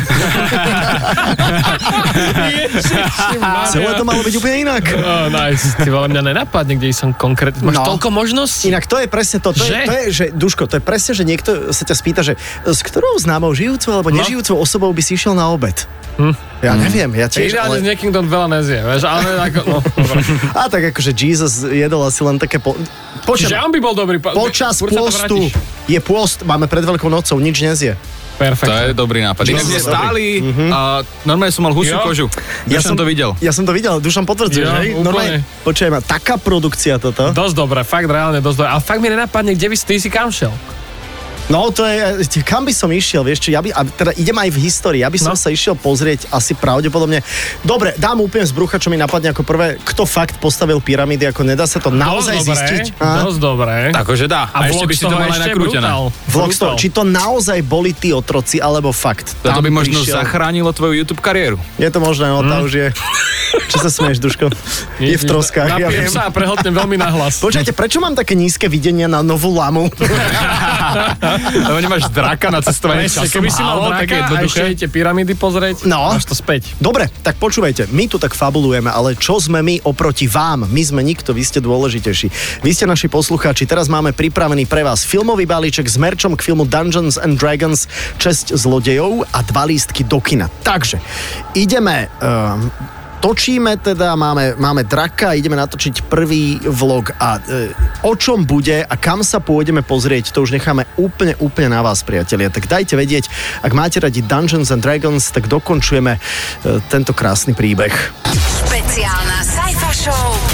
Celé 3.66 3.90
to 3.94 4.04
malo 4.04 4.20
byť 4.20 4.34
úplne 4.34 4.56
inak. 4.62 4.84
Oh, 4.92 5.26
nice. 5.28 5.72
Ty 5.74 5.88
vole, 5.88 6.06
mňa 6.08 6.22
nenapadne, 6.22 6.76
kde 6.76 6.92
som 6.92 7.10
konkrétne. 7.10 7.62
Máš 7.62 7.80
No. 7.80 7.88
toľko 7.88 8.08
možností. 8.10 8.68
Inak 8.68 8.84
to 8.84 8.96
je 8.96 9.08
presne 9.08 9.40
to. 9.40 9.50
To, 9.50 9.58
je, 9.58 9.70
Že? 9.70 9.80
to 9.82 9.92
je, 9.92 10.04
že, 10.10 10.24
Duško, 10.30 10.62
to 10.66 10.74
je 10.76 10.82
presne, 10.82 11.12
že 11.12 11.24
niekto 11.24 11.50
sa 11.70 11.82
ťa 11.82 11.94
spýta, 11.94 12.20
že 12.20 12.36
s 12.62 12.80
ktorou 12.80 13.16
známou 13.18 13.50
žijúcou 13.50 13.92
alebo 13.94 14.10
No. 14.10 14.20
nežijúcou 14.20 14.58
osobou 14.58 14.90
by 14.90 15.00
si 15.00 15.14
išiel 15.14 15.32
na 15.32 15.48
obed? 15.48 15.88
Ja 16.62 16.78
neviem, 16.78 17.10
ja 17.18 17.26
tiež, 17.26 17.50
Ideálne 17.50 17.78
s 17.78 17.82
ale... 17.82 17.88
niekým, 17.90 18.14
kto 18.14 18.22
veľa 18.22 18.48
nezie, 18.54 18.78
vieš, 18.78 19.02
ale 19.02 19.50
ako, 19.50 19.60
no. 19.66 19.78
A 20.60 20.70
tak 20.70 20.94
akože 20.94 21.10
Jesus 21.10 21.66
jedol 21.66 22.06
asi 22.06 22.22
len 22.22 22.38
také... 22.38 22.62
Po... 22.62 22.78
Počas, 23.26 23.50
Čiže 23.50 23.58
on 23.58 23.74
by 23.74 23.80
bol 23.82 23.94
dobrý. 23.94 24.22
pa- 24.22 24.30
počas 24.30 24.78
to 24.78 24.86
pôstu 24.86 25.50
je 25.86 25.98
pôst, 25.98 26.46
máme 26.46 26.70
pred 26.70 26.82
Veľkou 26.82 27.10
nocou, 27.10 27.38
nič 27.38 27.58
nezie. 27.58 27.98
Perfekt. 28.32 28.66
To 28.66 28.74
je 28.74 28.94
dobrý 28.96 29.22
nápad. 29.22 29.44
Inak 29.44 29.66
mne 29.66 29.80
stáli 29.80 30.26
a 30.72 31.04
normálne 31.22 31.52
som 31.54 31.62
mal 31.62 31.70
husiu 31.70 31.98
kožu. 32.00 32.26
Ja, 32.66 32.82
som 32.82 32.94
to 32.94 33.04
videl. 33.04 33.36
Ja 33.38 33.54
som 33.54 33.62
to 33.62 33.70
videl, 33.70 33.98
Dušan 33.98 34.26
potvrdzuje, 34.26 34.62
Jo, 34.62 34.72
že? 34.72 34.78
úplne. 34.90 35.04
Normálne, 35.04 35.38
počujem, 35.62 35.92
taká 36.02 36.38
produkcia 36.38 36.98
toto. 36.98 37.30
Dosť 37.30 37.54
dobré, 37.54 37.80
fakt 37.82 38.06
reálne 38.06 38.38
dosť 38.38 38.56
dobré. 38.58 38.68
A 38.70 38.78
fakt 38.78 38.98
mi 38.98 39.10
nenapadne, 39.10 39.54
kde 39.54 39.66
by 39.68 39.76
si 39.76 39.84
ty 39.84 39.94
si 39.98 40.08
kam 40.08 40.30
šiel. 40.30 40.50
No 41.44 41.68
to 41.68 41.82
je, 41.82 41.98
kam 42.40 42.62
by 42.62 42.70
som 42.70 42.88
išiel, 42.88 43.20
vieš 43.20 43.42
čo, 43.42 43.50
ja 43.50 43.58
by, 43.58 43.70
a 43.70 43.82
teda 43.84 44.12
idem 44.14 44.32
aj 44.34 44.48
v 44.48 44.58
histórii, 44.60 45.00
ja 45.00 45.08
by 45.08 45.18
som 45.18 45.30
No. 45.30 45.36
sa 45.36 45.48
išiel 45.48 45.74
pozrieť 45.74 46.28
asi 46.28 46.54
pravdepodobne. 46.54 47.20
Dobre, 47.60 47.92
dám 47.94 48.18
úplne 48.18 48.42
z 48.42 48.52
brucha, 48.52 48.76
čo 48.76 48.88
mi 48.88 48.96
napadne 48.96 49.30
ako 49.30 49.42
prvé, 49.42 49.76
kto 49.78 50.04
fakt 50.04 50.38
postavil 50.38 50.78
pyramídy, 50.78 51.26
ako 51.26 51.42
nedá 51.42 51.64
sa 51.64 51.76
to 51.76 51.88
naozaj 51.88 52.36
dosť 52.36 52.46
dobré, 52.46 52.56
zistiť. 52.56 52.84
A? 52.96 53.08
Dosť 53.20 53.38
dobré. 53.38 53.76
Akože 53.90 54.24
dá. 54.26 54.42
A, 54.46 54.64
A, 54.64 54.66
ešte 54.66 54.76
vlog 54.76 54.86
by 54.86 54.94
si 54.94 55.02
to 55.02 55.10
mal 55.10 55.20
aj 55.20 55.40
nakrútené. 55.40 55.82
brutál. 55.82 56.02
Vlog 56.26 56.48
z 56.48 56.58
toho, 56.58 56.70
Brutál. 56.70 56.78
či 56.78 56.88
to 56.88 57.02
naozaj 57.02 57.58
boli 57.60 57.90
tí 57.92 58.10
otroci, 58.10 58.56
alebo 58.56 58.88
fakt. 58.90 59.34
Tam 59.40 59.58
by 59.58 59.68
možno 59.68 59.98
prišiel- 59.98 60.18
zachránilo 60.18 60.70
tvoju 60.70 60.94
YouTube 60.96 61.20
kariéru. 61.20 61.58
Je 61.76 61.86
to 61.86 61.98
možné, 61.98 62.28
no 62.28 62.40
tá 62.40 62.60
už 62.60 62.72
je... 62.72 62.86
Čo 63.68 63.78
sa 63.78 63.90
smieš, 63.90 64.16
Duško? 64.18 64.48
Je 64.96 65.12
v 65.12 65.24
troskách, 65.26 65.76
ja 65.76 65.84
viem. 65.86 66.08
sa 66.08 66.24
a 66.24 66.30
prehotnem 66.30 66.72
veľmi 66.72 66.96
nahlas. 66.96 67.36
Počkajte, 67.38 67.72
prečo 67.72 67.98
mám 67.98 68.14
také 68.14 68.32
nízke 68.32 68.64
videnia 68.64 69.04
na 69.06 69.20
novú 69.20 69.52
lamu? 69.52 69.92
Lebo 71.68 71.78
nemáš 71.78 72.08
draka 72.08 72.48
na 72.48 72.60
cestovanie 72.60 73.06
časom. 73.06 73.28
keby 73.28 73.48
si 73.48 73.60
mal 73.60 73.78
draka 73.82 74.00
také 74.02 74.14
a 74.14 74.18
jednoduché. 74.24 74.60
ešte 74.62 74.78
tie 74.78 74.88
pyramídy 74.88 75.32
pozrieť, 75.34 75.76
No. 75.84 76.12
máš 76.12 76.24
to 76.24 76.34
späť. 76.34 76.72
Dobre, 76.78 77.08
tak 77.20 77.36
počúvajte, 77.36 77.90
my 77.90 78.04
tu 78.06 78.16
tak 78.16 78.32
fabulujeme, 78.32 78.88
ale 78.88 79.14
čo 79.14 79.36
sme 79.36 79.60
my 79.60 79.82
oproti 79.82 80.26
vám? 80.26 80.64
My 80.66 80.82
sme 80.82 81.00
nikto, 81.00 81.32
vy 81.32 81.42
ste 81.42 81.58
dôležitejší. 81.58 82.26
Vy 82.60 82.70
ste 82.70 82.84
naši 82.84 83.06
poslucháči, 83.06 83.64
teraz 83.64 83.86
máme 83.86 84.12
pripravený 84.12 84.64
pre 84.64 84.82
vás 84.82 85.02
filmový 85.02 85.44
balíček 85.44 85.84
s 85.84 85.96
merčom 85.96 86.34
k 86.34 86.42
filmu 86.42 86.64
Dungeons 86.64 87.16
and 87.16 87.36
Dragons 87.36 87.84
Česť 88.16 88.54
zlodejov 88.54 89.26
a 89.28 89.38
dva 89.42 89.66
lístky 89.66 90.04
do 90.04 90.18
kina. 90.18 90.46
Takže, 90.62 91.02
ideme... 91.52 92.08
Uh, 92.18 93.00
Točíme 93.22 93.78
teda, 93.78 94.18
máme, 94.18 94.58
máme 94.58 94.82
draka, 94.82 95.38
ideme 95.38 95.54
natočiť 95.54 96.10
prvý 96.10 96.58
vlog 96.58 97.14
a 97.22 97.38
e, 97.38 97.70
o 98.02 98.18
čom 98.18 98.42
bude 98.42 98.82
a 98.82 98.94
kam 98.98 99.22
sa 99.22 99.38
pôjdeme 99.38 99.86
pozrieť, 99.86 100.34
to 100.34 100.42
už 100.42 100.50
necháme 100.50 100.82
úplne, 100.98 101.38
úplne 101.38 101.70
na 101.70 101.86
vás, 101.86 102.02
priatelia. 102.02 102.50
Tak 102.50 102.66
dajte 102.66 102.98
vedieť, 102.98 103.30
ak 103.62 103.70
máte 103.78 104.02
radi 104.02 104.26
Dungeons 104.26 104.74
and 104.74 104.82
Dragons, 104.82 105.30
tak 105.30 105.46
dokončujeme 105.46 106.18
e, 106.18 106.20
tento 106.90 107.14
krásny 107.14 107.54
príbeh. 107.54 107.94
Špeciálna 108.66 109.38
Saifa 109.46 109.92
Show 109.94 110.51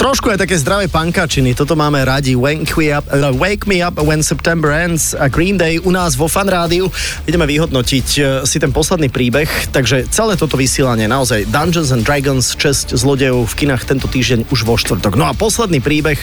Trošku 0.00 0.32
aj 0.32 0.40
také 0.40 0.56
zdravé 0.56 0.88
pankačiny, 0.88 1.52
toto 1.52 1.76
máme 1.76 2.00
radi. 2.00 2.32
Wake 2.32 2.72
me 2.80 2.88
up, 2.88 3.04
uh, 3.12 3.36
wake 3.36 3.68
me 3.68 3.84
up 3.84 4.00
when 4.00 4.24
September 4.24 4.72
ends 4.72 5.12
a 5.12 5.28
Green 5.28 5.60
Day 5.60 5.76
u 5.76 5.92
nás 5.92 6.16
vo 6.16 6.24
Fan 6.24 6.48
Rádiu. 6.48 6.88
Ideme 7.28 7.44
vyhodnotiť 7.44 8.08
uh, 8.16 8.24
si 8.48 8.56
ten 8.56 8.72
posledný 8.72 9.12
príbeh, 9.12 9.68
takže 9.68 10.08
celé 10.08 10.40
toto 10.40 10.56
vysielanie 10.56 11.04
naozaj 11.04 11.52
Dungeons 11.52 11.92
and 11.92 12.08
Dragons, 12.08 12.56
česť 12.56 12.96
zlodejov 12.96 13.44
v 13.52 13.54
kinách 13.60 13.84
tento 13.84 14.08
týždeň 14.08 14.48
už 14.48 14.64
vo 14.64 14.80
štvrtok. 14.80 15.20
No 15.20 15.28
a 15.28 15.36
posledný 15.36 15.84
príbeh 15.84 16.16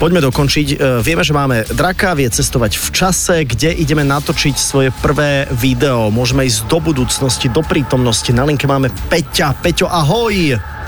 Poďme 0.00 0.24
dokončiť. 0.24 0.68
E, 0.72 1.04
Vieme, 1.04 1.20
že 1.20 1.36
máme 1.36 1.68
draka, 1.76 2.16
vie 2.16 2.24
cestovať 2.24 2.72
v 2.80 2.88
čase, 2.88 3.44
kde 3.44 3.68
ideme 3.68 4.00
natočiť 4.00 4.56
svoje 4.56 4.88
prvé 5.04 5.44
video. 5.52 6.08
Môžeme 6.08 6.48
ísť 6.48 6.72
do 6.72 6.80
budúcnosti, 6.80 7.52
do 7.52 7.60
prítomnosti. 7.60 8.32
Na 8.32 8.48
linke 8.48 8.64
máme 8.64 8.88
Peťa. 9.12 9.60
Peťo, 9.60 9.92
ahoj! 9.92 10.79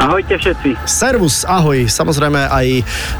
Ahojte 0.00 0.40
všetci. 0.40 0.88
Servus, 0.88 1.44
ahoj, 1.44 1.84
samozrejme 1.84 2.48
aj 2.48 2.66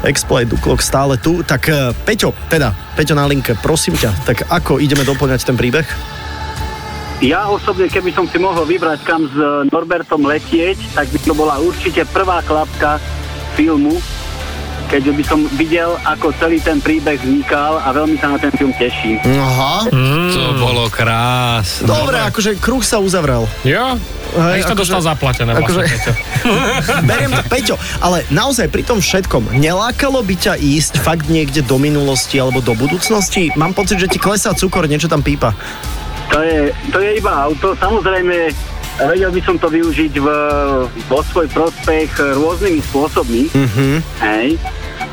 Expo, 0.09 0.41
aj 0.41 0.49
Duklok 0.49 0.81
stále 0.81 1.21
tu. 1.21 1.45
Tak 1.45 1.61
eh, 1.69 1.93
Peťo, 1.93 2.33
teda, 2.49 2.73
Peťo 2.97 3.13
na 3.13 3.29
linke, 3.29 3.53
prosím 3.61 3.93
ťa, 3.93 4.11
tak 4.25 4.49
ako 4.49 4.81
ideme 4.81 5.05
doplňať 5.05 5.41
ten 5.45 5.57
príbeh? 5.57 5.85
Ja 7.23 7.47
osobne, 7.47 7.87
keby 7.87 8.11
som 8.11 8.27
si 8.27 8.35
mohol 8.35 8.67
vybrať 8.67 8.99
kam 9.05 9.23
s 9.29 9.35
Norbertom 9.71 10.27
letieť, 10.27 10.75
tak 10.97 11.07
by 11.07 11.19
to 11.23 11.31
bola 11.31 11.55
určite 11.61 12.03
prvá 12.11 12.43
klapka 12.43 12.99
filmu, 13.55 13.95
keďže 14.87 15.11
by 15.11 15.23
som 15.23 15.39
videl, 15.53 15.95
ako 16.03 16.31
celý 16.37 16.57
ten 16.57 16.77
príbeh 16.77 17.17
vznikal 17.17 17.77
a 17.77 17.89
veľmi 17.89 18.15
sa 18.17 18.31
na 18.31 18.37
ten 18.37 18.51
film 18.51 18.71
teším. 18.73 19.17
Aha. 19.23 19.87
To 20.33 20.43
bolo 20.55 20.87
krásne. 20.87 21.85
Dobre, 21.85 22.17
akože 22.19 22.57
kruh 22.57 22.81
sa 22.81 22.97
uzavrel. 22.97 23.45
Jo? 23.61 23.95
Hej, 24.33 24.59
Hej, 24.59 24.61
to 24.65 24.73
akože- 24.73 24.81
dostal 24.81 25.01
zaplatené 25.03 25.51
akože- 25.53 25.81
vlastne, 25.81 25.93
Peťo. 25.93 26.11
Beriem 27.09 27.31
to, 27.31 27.43
Peťo, 27.45 27.75
ale 27.99 28.25
naozaj 28.29 28.67
pri 28.67 28.81
tom 28.81 28.97
všetkom, 28.97 29.53
nelákalo 29.53 30.21
by 30.21 30.35
ťa 30.35 30.53
ísť 30.57 30.99
fakt 30.99 31.29
niekde 31.29 31.61
do 31.61 31.77
minulosti 31.77 32.41
alebo 32.41 32.57
do 32.57 32.73
budúcnosti? 32.73 33.53
Mám 33.53 33.73
pocit, 33.73 34.01
že 34.01 34.09
ti 34.09 34.17
klesá 34.17 34.51
cukor, 34.53 34.89
niečo 34.89 35.05
tam 35.05 35.21
pípa. 35.21 35.53
To 36.31 36.41
je, 36.41 36.73
to 36.89 36.97
je 36.97 37.21
iba 37.21 37.29
auto. 37.29 37.77
Samozrejme, 37.77 38.49
vedel 39.01 39.31
by 39.33 39.41
som 39.41 39.55
to 39.57 39.67
využiť 39.69 40.13
v, 40.21 40.27
vo 41.09 41.19
svoj 41.25 41.47
prospech 41.49 42.13
rôznymi 42.37 42.79
spôsobmi. 42.85 43.43
Mhm. 43.53 43.85
Hej. 44.21 44.49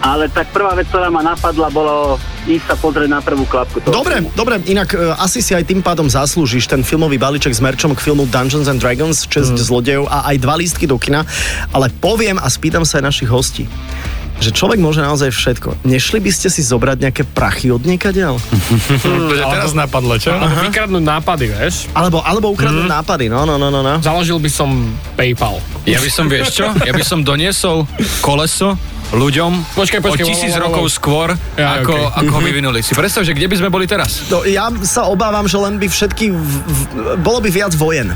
Ale 0.00 0.32
tak 0.32 0.48
prvá 0.48 0.72
vec, 0.72 0.88
ktorá 0.88 1.12
ma 1.12 1.20
napadla, 1.20 1.68
bolo 1.68 2.16
ísť 2.48 2.72
sa 2.72 2.76
pozrieť 2.80 3.10
na 3.12 3.20
prvú 3.20 3.44
klapku. 3.44 3.84
toho 3.84 3.92
Dobre, 3.92 4.24
filmu. 4.24 4.32
dobre, 4.32 4.54
inak 4.64 4.96
e, 4.96 5.12
asi 5.20 5.44
si 5.44 5.52
aj 5.52 5.68
tým 5.68 5.84
pádom 5.84 6.08
zaslúžiš 6.08 6.72
ten 6.72 6.80
filmový 6.80 7.20
balíček 7.20 7.52
s 7.52 7.60
merčom 7.60 7.92
k 7.92 8.00
filmu 8.00 8.24
Dungeons 8.24 8.64
and 8.64 8.80
Dragons, 8.80 9.28
česť 9.28 9.60
zlodejov 9.60 10.08
a 10.08 10.32
aj 10.32 10.36
dva 10.40 10.56
lístky 10.56 10.88
do 10.88 10.96
kina, 10.96 11.28
ale 11.76 11.92
poviem 12.00 12.40
a 12.40 12.48
spýtam 12.48 12.80
sa 12.80 12.96
aj 13.00 13.12
našich 13.12 13.28
hostí 13.28 13.68
že 14.40 14.50
človek 14.56 14.80
môže 14.80 15.04
naozaj 15.04 15.30
všetko. 15.30 15.84
Nešli 15.84 16.18
by 16.18 16.30
ste 16.32 16.48
si 16.48 16.64
zobrať 16.64 16.96
nejaké 17.04 17.22
prachy 17.28 17.68
od 17.68 17.84
niekadeľ? 17.84 18.40
To 19.04 19.34
ťa 19.36 19.46
teraz 19.60 19.76
napadlo, 19.76 20.16
čo? 20.16 20.32
Alebo 20.32 20.64
vykradnúť 20.64 21.04
nápady, 21.04 21.44
vieš? 21.52 21.86
Alebo, 21.92 22.24
alebo 22.24 22.48
ukradnúť 22.56 22.88
nápady, 22.88 23.28
no, 23.28 23.44
no, 23.44 23.60
no, 23.60 23.68
no, 23.68 23.84
no. 23.84 24.00
Založil 24.00 24.40
by 24.40 24.50
som 24.50 24.96
PayPal. 25.14 25.60
Ja 25.84 26.00
by 26.00 26.10
som, 26.10 26.26
vieš 26.26 26.56
čo? 26.56 26.72
Ja 26.72 26.96
by 26.96 27.04
som 27.04 27.20
doniesol 27.20 27.84
koleso 28.24 28.80
ľuďom 29.10 29.74
Počkaj, 29.74 30.00
počkaj, 30.06 30.22
o 30.22 30.28
tisíc 30.30 30.54
wow, 30.54 30.62
wow, 30.62 30.62
wow. 30.62 30.66
rokov 30.70 30.84
skôr, 30.94 31.28
Ja, 31.58 31.82
ako, 31.82 31.94
okej. 31.98 32.18
ako 32.24 32.30
ho 32.30 32.40
vyvinuli. 32.46 32.78
Si 32.80 32.94
predstav, 32.94 33.26
že 33.26 33.34
kde 33.34 33.50
by 33.50 33.56
sme 33.58 33.68
boli 33.68 33.84
teraz? 33.90 34.30
No, 34.30 34.46
ja 34.46 34.70
sa 34.86 35.10
obávam, 35.10 35.50
že 35.50 35.58
len 35.58 35.82
by 35.82 35.90
všetky... 35.90 36.30
V, 36.30 36.38
v, 36.38 36.80
bolo 37.18 37.42
by 37.42 37.50
viac 37.50 37.74
vojen. 37.74 38.14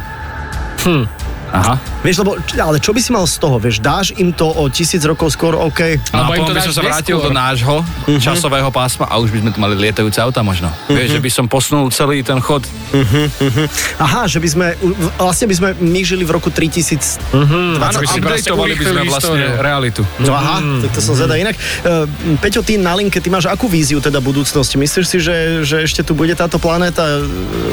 Aha. 1.54 1.78
Vieš, 2.02 2.26
lebo, 2.26 2.34
ale 2.58 2.82
čo 2.82 2.90
by 2.90 2.98
si 2.98 3.14
mal 3.14 3.22
z 3.30 3.38
toho? 3.38 3.62
Vieš, 3.62 3.78
dáš 3.78 4.10
im 4.18 4.34
to 4.34 4.50
o 4.50 4.66
tisíc 4.66 4.98
rokov 5.06 5.30
skôr, 5.38 5.54
OK. 5.54 6.02
No 6.10 6.26
Alebo 6.26 6.32
a 6.32 6.34
im 6.34 6.42
to 6.42 6.50
potom 6.50 6.54
by 6.58 6.66
som 6.66 6.74
sa 6.74 6.82
vrátil 6.82 7.16
neskôr. 7.16 7.26
do 7.26 7.30
nášho 7.30 7.74
časového 8.18 8.70
pásma 8.74 9.06
a 9.06 9.22
už 9.22 9.30
by 9.30 9.38
sme 9.46 9.50
tu 9.54 9.58
mali 9.62 9.78
lietajúce 9.78 10.18
auta 10.18 10.42
možno. 10.42 10.66
Vieš, 10.90 11.14
že 11.14 11.20
by 11.22 11.30
som 11.30 11.44
posunul 11.46 11.94
celý 11.94 12.26
ten 12.26 12.42
chod. 12.42 12.66
Aha, 14.02 14.26
že 14.26 14.42
by 14.42 14.48
sme, 14.50 14.66
vlastne 15.14 15.46
by 15.46 15.54
sme 15.54 15.68
my 15.78 16.00
žili 16.02 16.26
v 16.26 16.34
roku 16.34 16.50
3000. 16.50 17.22
Áno, 17.30 17.98
by 18.02 18.08
si 18.10 18.18
proste 18.18 18.50
updateovali 18.50 18.74
by 18.74 18.84
sme 18.84 19.00
vlastne 19.06 19.38
históriu. 19.38 19.62
realitu. 19.62 20.02
No 20.26 20.34
aha, 20.34 20.58
tak 20.82 20.90
to 20.90 21.00
som 21.00 21.14
zvedal. 21.14 21.38
Inak, 21.38 21.54
uh, 21.86 22.10
Peťo, 22.42 22.66
ty 22.66 22.74
na 22.82 22.98
linke, 22.98 23.22
ty 23.22 23.30
máš 23.30 23.46
akú 23.46 23.70
víziu 23.70 24.02
teda 24.02 24.18
budúcnosti? 24.18 24.74
Myslíš 24.74 25.06
si, 25.06 25.18
že, 25.22 25.62
že 25.62 25.86
ešte 25.86 26.02
tu 26.02 26.18
bude 26.18 26.34
táto 26.34 26.58
planéta 26.58 27.04
e, 27.04 27.22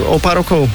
o 0.06 0.22
pár 0.22 0.46
rokov? 0.46 0.70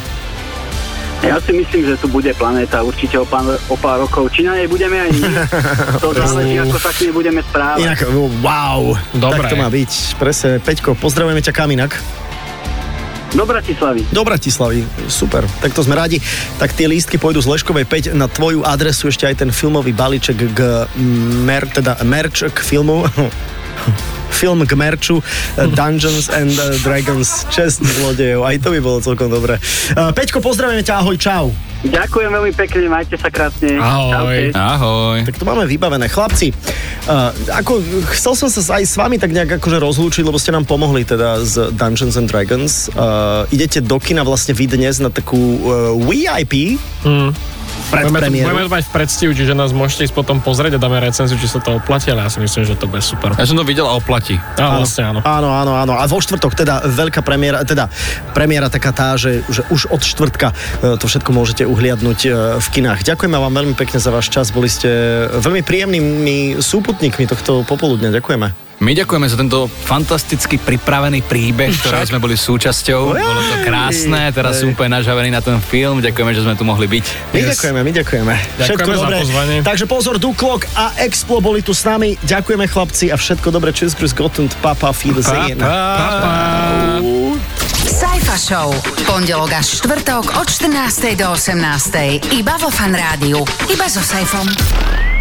Ja 1.27 1.43
si 1.43 1.51
myslím, 1.51 1.83
že 1.91 1.95
tu 1.99 2.07
bude 2.07 2.31
planéta 2.39 2.87
určite 2.87 3.19
o 3.19 3.27
pár, 3.27 3.59
o 3.67 3.77
pár 3.77 4.07
rokov. 4.07 4.31
Či 4.31 4.47
na 4.47 4.55
nej 4.55 4.71
budeme 4.71 4.95
aj 4.95 5.11
my, 5.11 5.23
to 6.03 6.15
záleží, 6.15 6.55
ako 6.63 6.79
sa 6.79 6.91
k 6.95 6.99
nej 7.11 7.13
budeme 7.13 7.41
správať. 7.43 7.83
Inak, 7.83 8.01
wow, 8.41 8.95
Dobre. 9.11 9.43
tak 9.43 9.51
to 9.51 9.57
má 9.59 9.67
byť. 9.67 9.91
Presne, 10.23 10.51
Peťko, 10.63 10.95
pozdravujeme 10.95 11.43
ťa 11.43 11.53
kam 11.53 11.71
inak? 11.75 11.99
Do 13.35 13.43
Bratislavy. 13.45 14.07
Do 14.15 14.23
Bratislavy, 14.23 14.87
super, 15.11 15.45
tak 15.61 15.75
to 15.75 15.83
sme 15.83 15.99
radi. 15.99 16.23
Tak 16.57 16.73
tie 16.73 16.87
lístky 16.87 17.19
pôjdu 17.19 17.43
z 17.43 17.51
Leškovej 17.53 17.85
5 17.85 18.17
na 18.17 18.31
tvoju 18.31 18.63
adresu, 18.63 19.11
ešte 19.11 19.27
aj 19.27 19.45
ten 19.45 19.51
filmový 19.51 19.91
balíček 19.91 20.57
k 20.57 20.87
mer, 21.43 21.67
teda 21.69 22.01
merch 22.07 22.47
k 22.49 22.59
filmu. 22.63 23.05
film 24.37 24.69
k 24.69 24.77
merču 24.77 25.25
eh, 25.25 25.65
Dungeons 25.73 26.29
and 26.29 26.53
eh, 26.53 26.77
Dragons, 26.85 27.49
čest 27.49 27.81
zlodejov, 27.81 28.45
aj 28.45 28.61
to 28.61 28.69
by 28.69 28.81
bolo 28.85 29.01
celkom 29.01 29.33
dobré. 29.33 29.57
Eh, 29.57 30.13
Peťko, 30.13 30.45
pozdravujeme 30.45 30.85
ťa, 30.85 31.01
ahoj, 31.01 31.17
čau. 31.17 31.49
Ďakujem 31.85 32.31
veľmi 32.33 32.53
pekne, 32.57 32.89
majte 32.89 33.21
sa 33.21 33.29
krásne. 33.29 33.77
Ahoj. 33.77 34.13
Čaute. 34.13 34.57
Ahoj. 34.57 35.19
Tak 35.29 35.37
to 35.37 35.45
máme 35.45 35.69
vybavené. 35.69 36.09
Chlapci, 36.09 36.51
uh, 36.53 37.31
ako, 37.53 37.85
chcel 38.17 38.33
som 38.33 38.49
sa 38.49 38.81
aj 38.81 38.85
s 38.89 38.95
vami 38.97 39.21
tak 39.21 39.37
nejak 39.37 39.61
akože 39.61 39.77
rozlúčiť, 39.77 40.25
lebo 40.25 40.41
ste 40.41 40.57
nám 40.57 40.65
pomohli 40.65 41.05
teda 41.05 41.45
z 41.45 41.77
Dungeons 41.77 42.17
and 42.17 42.33
Dragons. 42.33 42.89
Uh, 42.97 43.45
idete 43.53 43.85
do 43.85 44.01
kina 44.01 44.25
vlastne 44.25 44.57
vy 44.57 44.65
dnes 44.71 44.97
na 45.03 45.13
takú 45.13 45.37
uh, 45.37 45.93
VIP. 46.01 46.81
Mm. 47.05 47.37
Budeme, 47.87 48.19
to 48.43 48.67
mať 48.67 48.85
v 48.91 48.93
predstihu, 48.93 49.31
čiže 49.31 49.55
nás 49.55 49.71
môžete 49.71 50.11
ísť 50.11 50.15
potom 50.19 50.43
pozrieť 50.43 50.75
a 50.75 50.79
dáme 50.83 50.99
recenziu, 50.99 51.39
či 51.39 51.47
sa 51.47 51.63
to 51.63 51.79
oplatí, 51.79 52.11
ale 52.11 52.27
ja 52.27 52.31
si 52.31 52.43
myslím, 52.43 52.67
že 52.67 52.75
to 52.75 52.91
bude 52.91 52.99
super. 52.99 53.31
Ja 53.39 53.47
som 53.47 53.55
to 53.55 53.63
videl 53.63 53.87
a 53.87 53.95
oplatí. 53.95 54.35
Á, 54.59 54.83
vlastne 54.83 55.15
áno. 55.15 55.21
Áno, 55.23 55.49
áno, 55.55 55.73
áno. 55.79 55.93
A 55.95 56.03
vo 56.11 56.19
štvrtok 56.19 56.59
teda 56.59 56.83
veľká 56.83 57.23
premiéra, 57.23 57.63
teda 57.63 57.87
premiéra 58.35 58.67
taká 58.67 58.91
tá, 58.91 59.15
že, 59.15 59.47
že 59.47 59.63
už 59.71 59.87
od 59.95 60.03
štvrtka 60.03 60.51
e, 60.51 60.55
to 60.99 61.07
všetko 61.07 61.31
môžete 61.31 61.63
uhliadnúť 61.67 62.21
e, 62.25 62.31
v 62.63 62.69
kinách. 62.71 63.03
Ďakujeme 63.03 63.37
vám 63.37 63.53
veľmi 63.53 63.75
pekne 63.75 63.99
za 63.99 64.15
váš 64.15 64.31
čas. 64.31 64.55
Boli 64.55 64.71
ste 64.71 64.89
veľmi 65.29 65.67
príjemnými 65.67 66.63
súputníkmi 66.63 67.27
tohto 67.27 67.67
popoludňa. 67.67 68.15
Ďakujeme. 68.15 68.67
My 68.77 68.93
ďakujeme 68.93 69.25
za 69.25 69.41
tento 69.41 69.73
fantasticky 69.73 70.61
pripravený 70.61 71.25
príbeh, 71.25 71.73
ktorého 71.81 72.05
sme 72.13 72.21
boli 72.21 72.37
súčasťou. 72.37 73.17
Bolo 73.17 73.41
to 73.41 73.57
krásne, 73.65 74.29
teraz 74.37 74.61
som 74.61 74.69
úplne 74.69 75.01
nažavený 75.01 75.33
na 75.33 75.41
ten 75.41 75.57
film. 75.65 76.05
Ďakujeme, 76.05 76.33
že 76.37 76.45
sme 76.45 76.55
tu 76.61 76.69
mohli 76.69 76.85
byť. 76.85 77.33
My 77.33 77.41
ďakujeme, 77.41 77.81
my 77.81 77.93
ďakujeme. 77.97 78.35
Všetko 78.61 78.91
za 78.93 79.09
dobré. 79.09 79.17
pozvanie. 79.25 79.57
Takže 79.65 79.89
pozor, 79.89 80.21
Duklok 80.21 80.69
a 80.77 80.93
Explo 81.01 81.41
boli 81.41 81.65
tu 81.65 81.73
s 81.73 81.89
nami. 81.89 82.21
Ďakujeme 82.21 82.69
chlapci 82.69 83.09
a 83.09 83.17
všetko 83.17 83.49
dobré. 83.49 83.73
Tschüss, 83.73 83.97
grüß 83.97 84.13
Gott 84.13 84.37
und 84.45 84.53
Papa, 84.61 84.93
Wiedersehen. 84.93 85.57
Sajfa 88.37 88.69
Show. 88.69 88.69
Pondelok 89.09 89.49
až 89.57 89.81
štvrtok 89.81 90.37
od 90.37 90.45
14. 90.45 91.17
do 91.17 91.33
18. 91.33 92.37
Iba 92.37 92.61
vo 92.61 92.69
Fan 92.69 92.93
Rádiu. 92.93 93.41
Iba 93.73 93.89
so 93.89 94.05
Sajfom. 94.05 95.16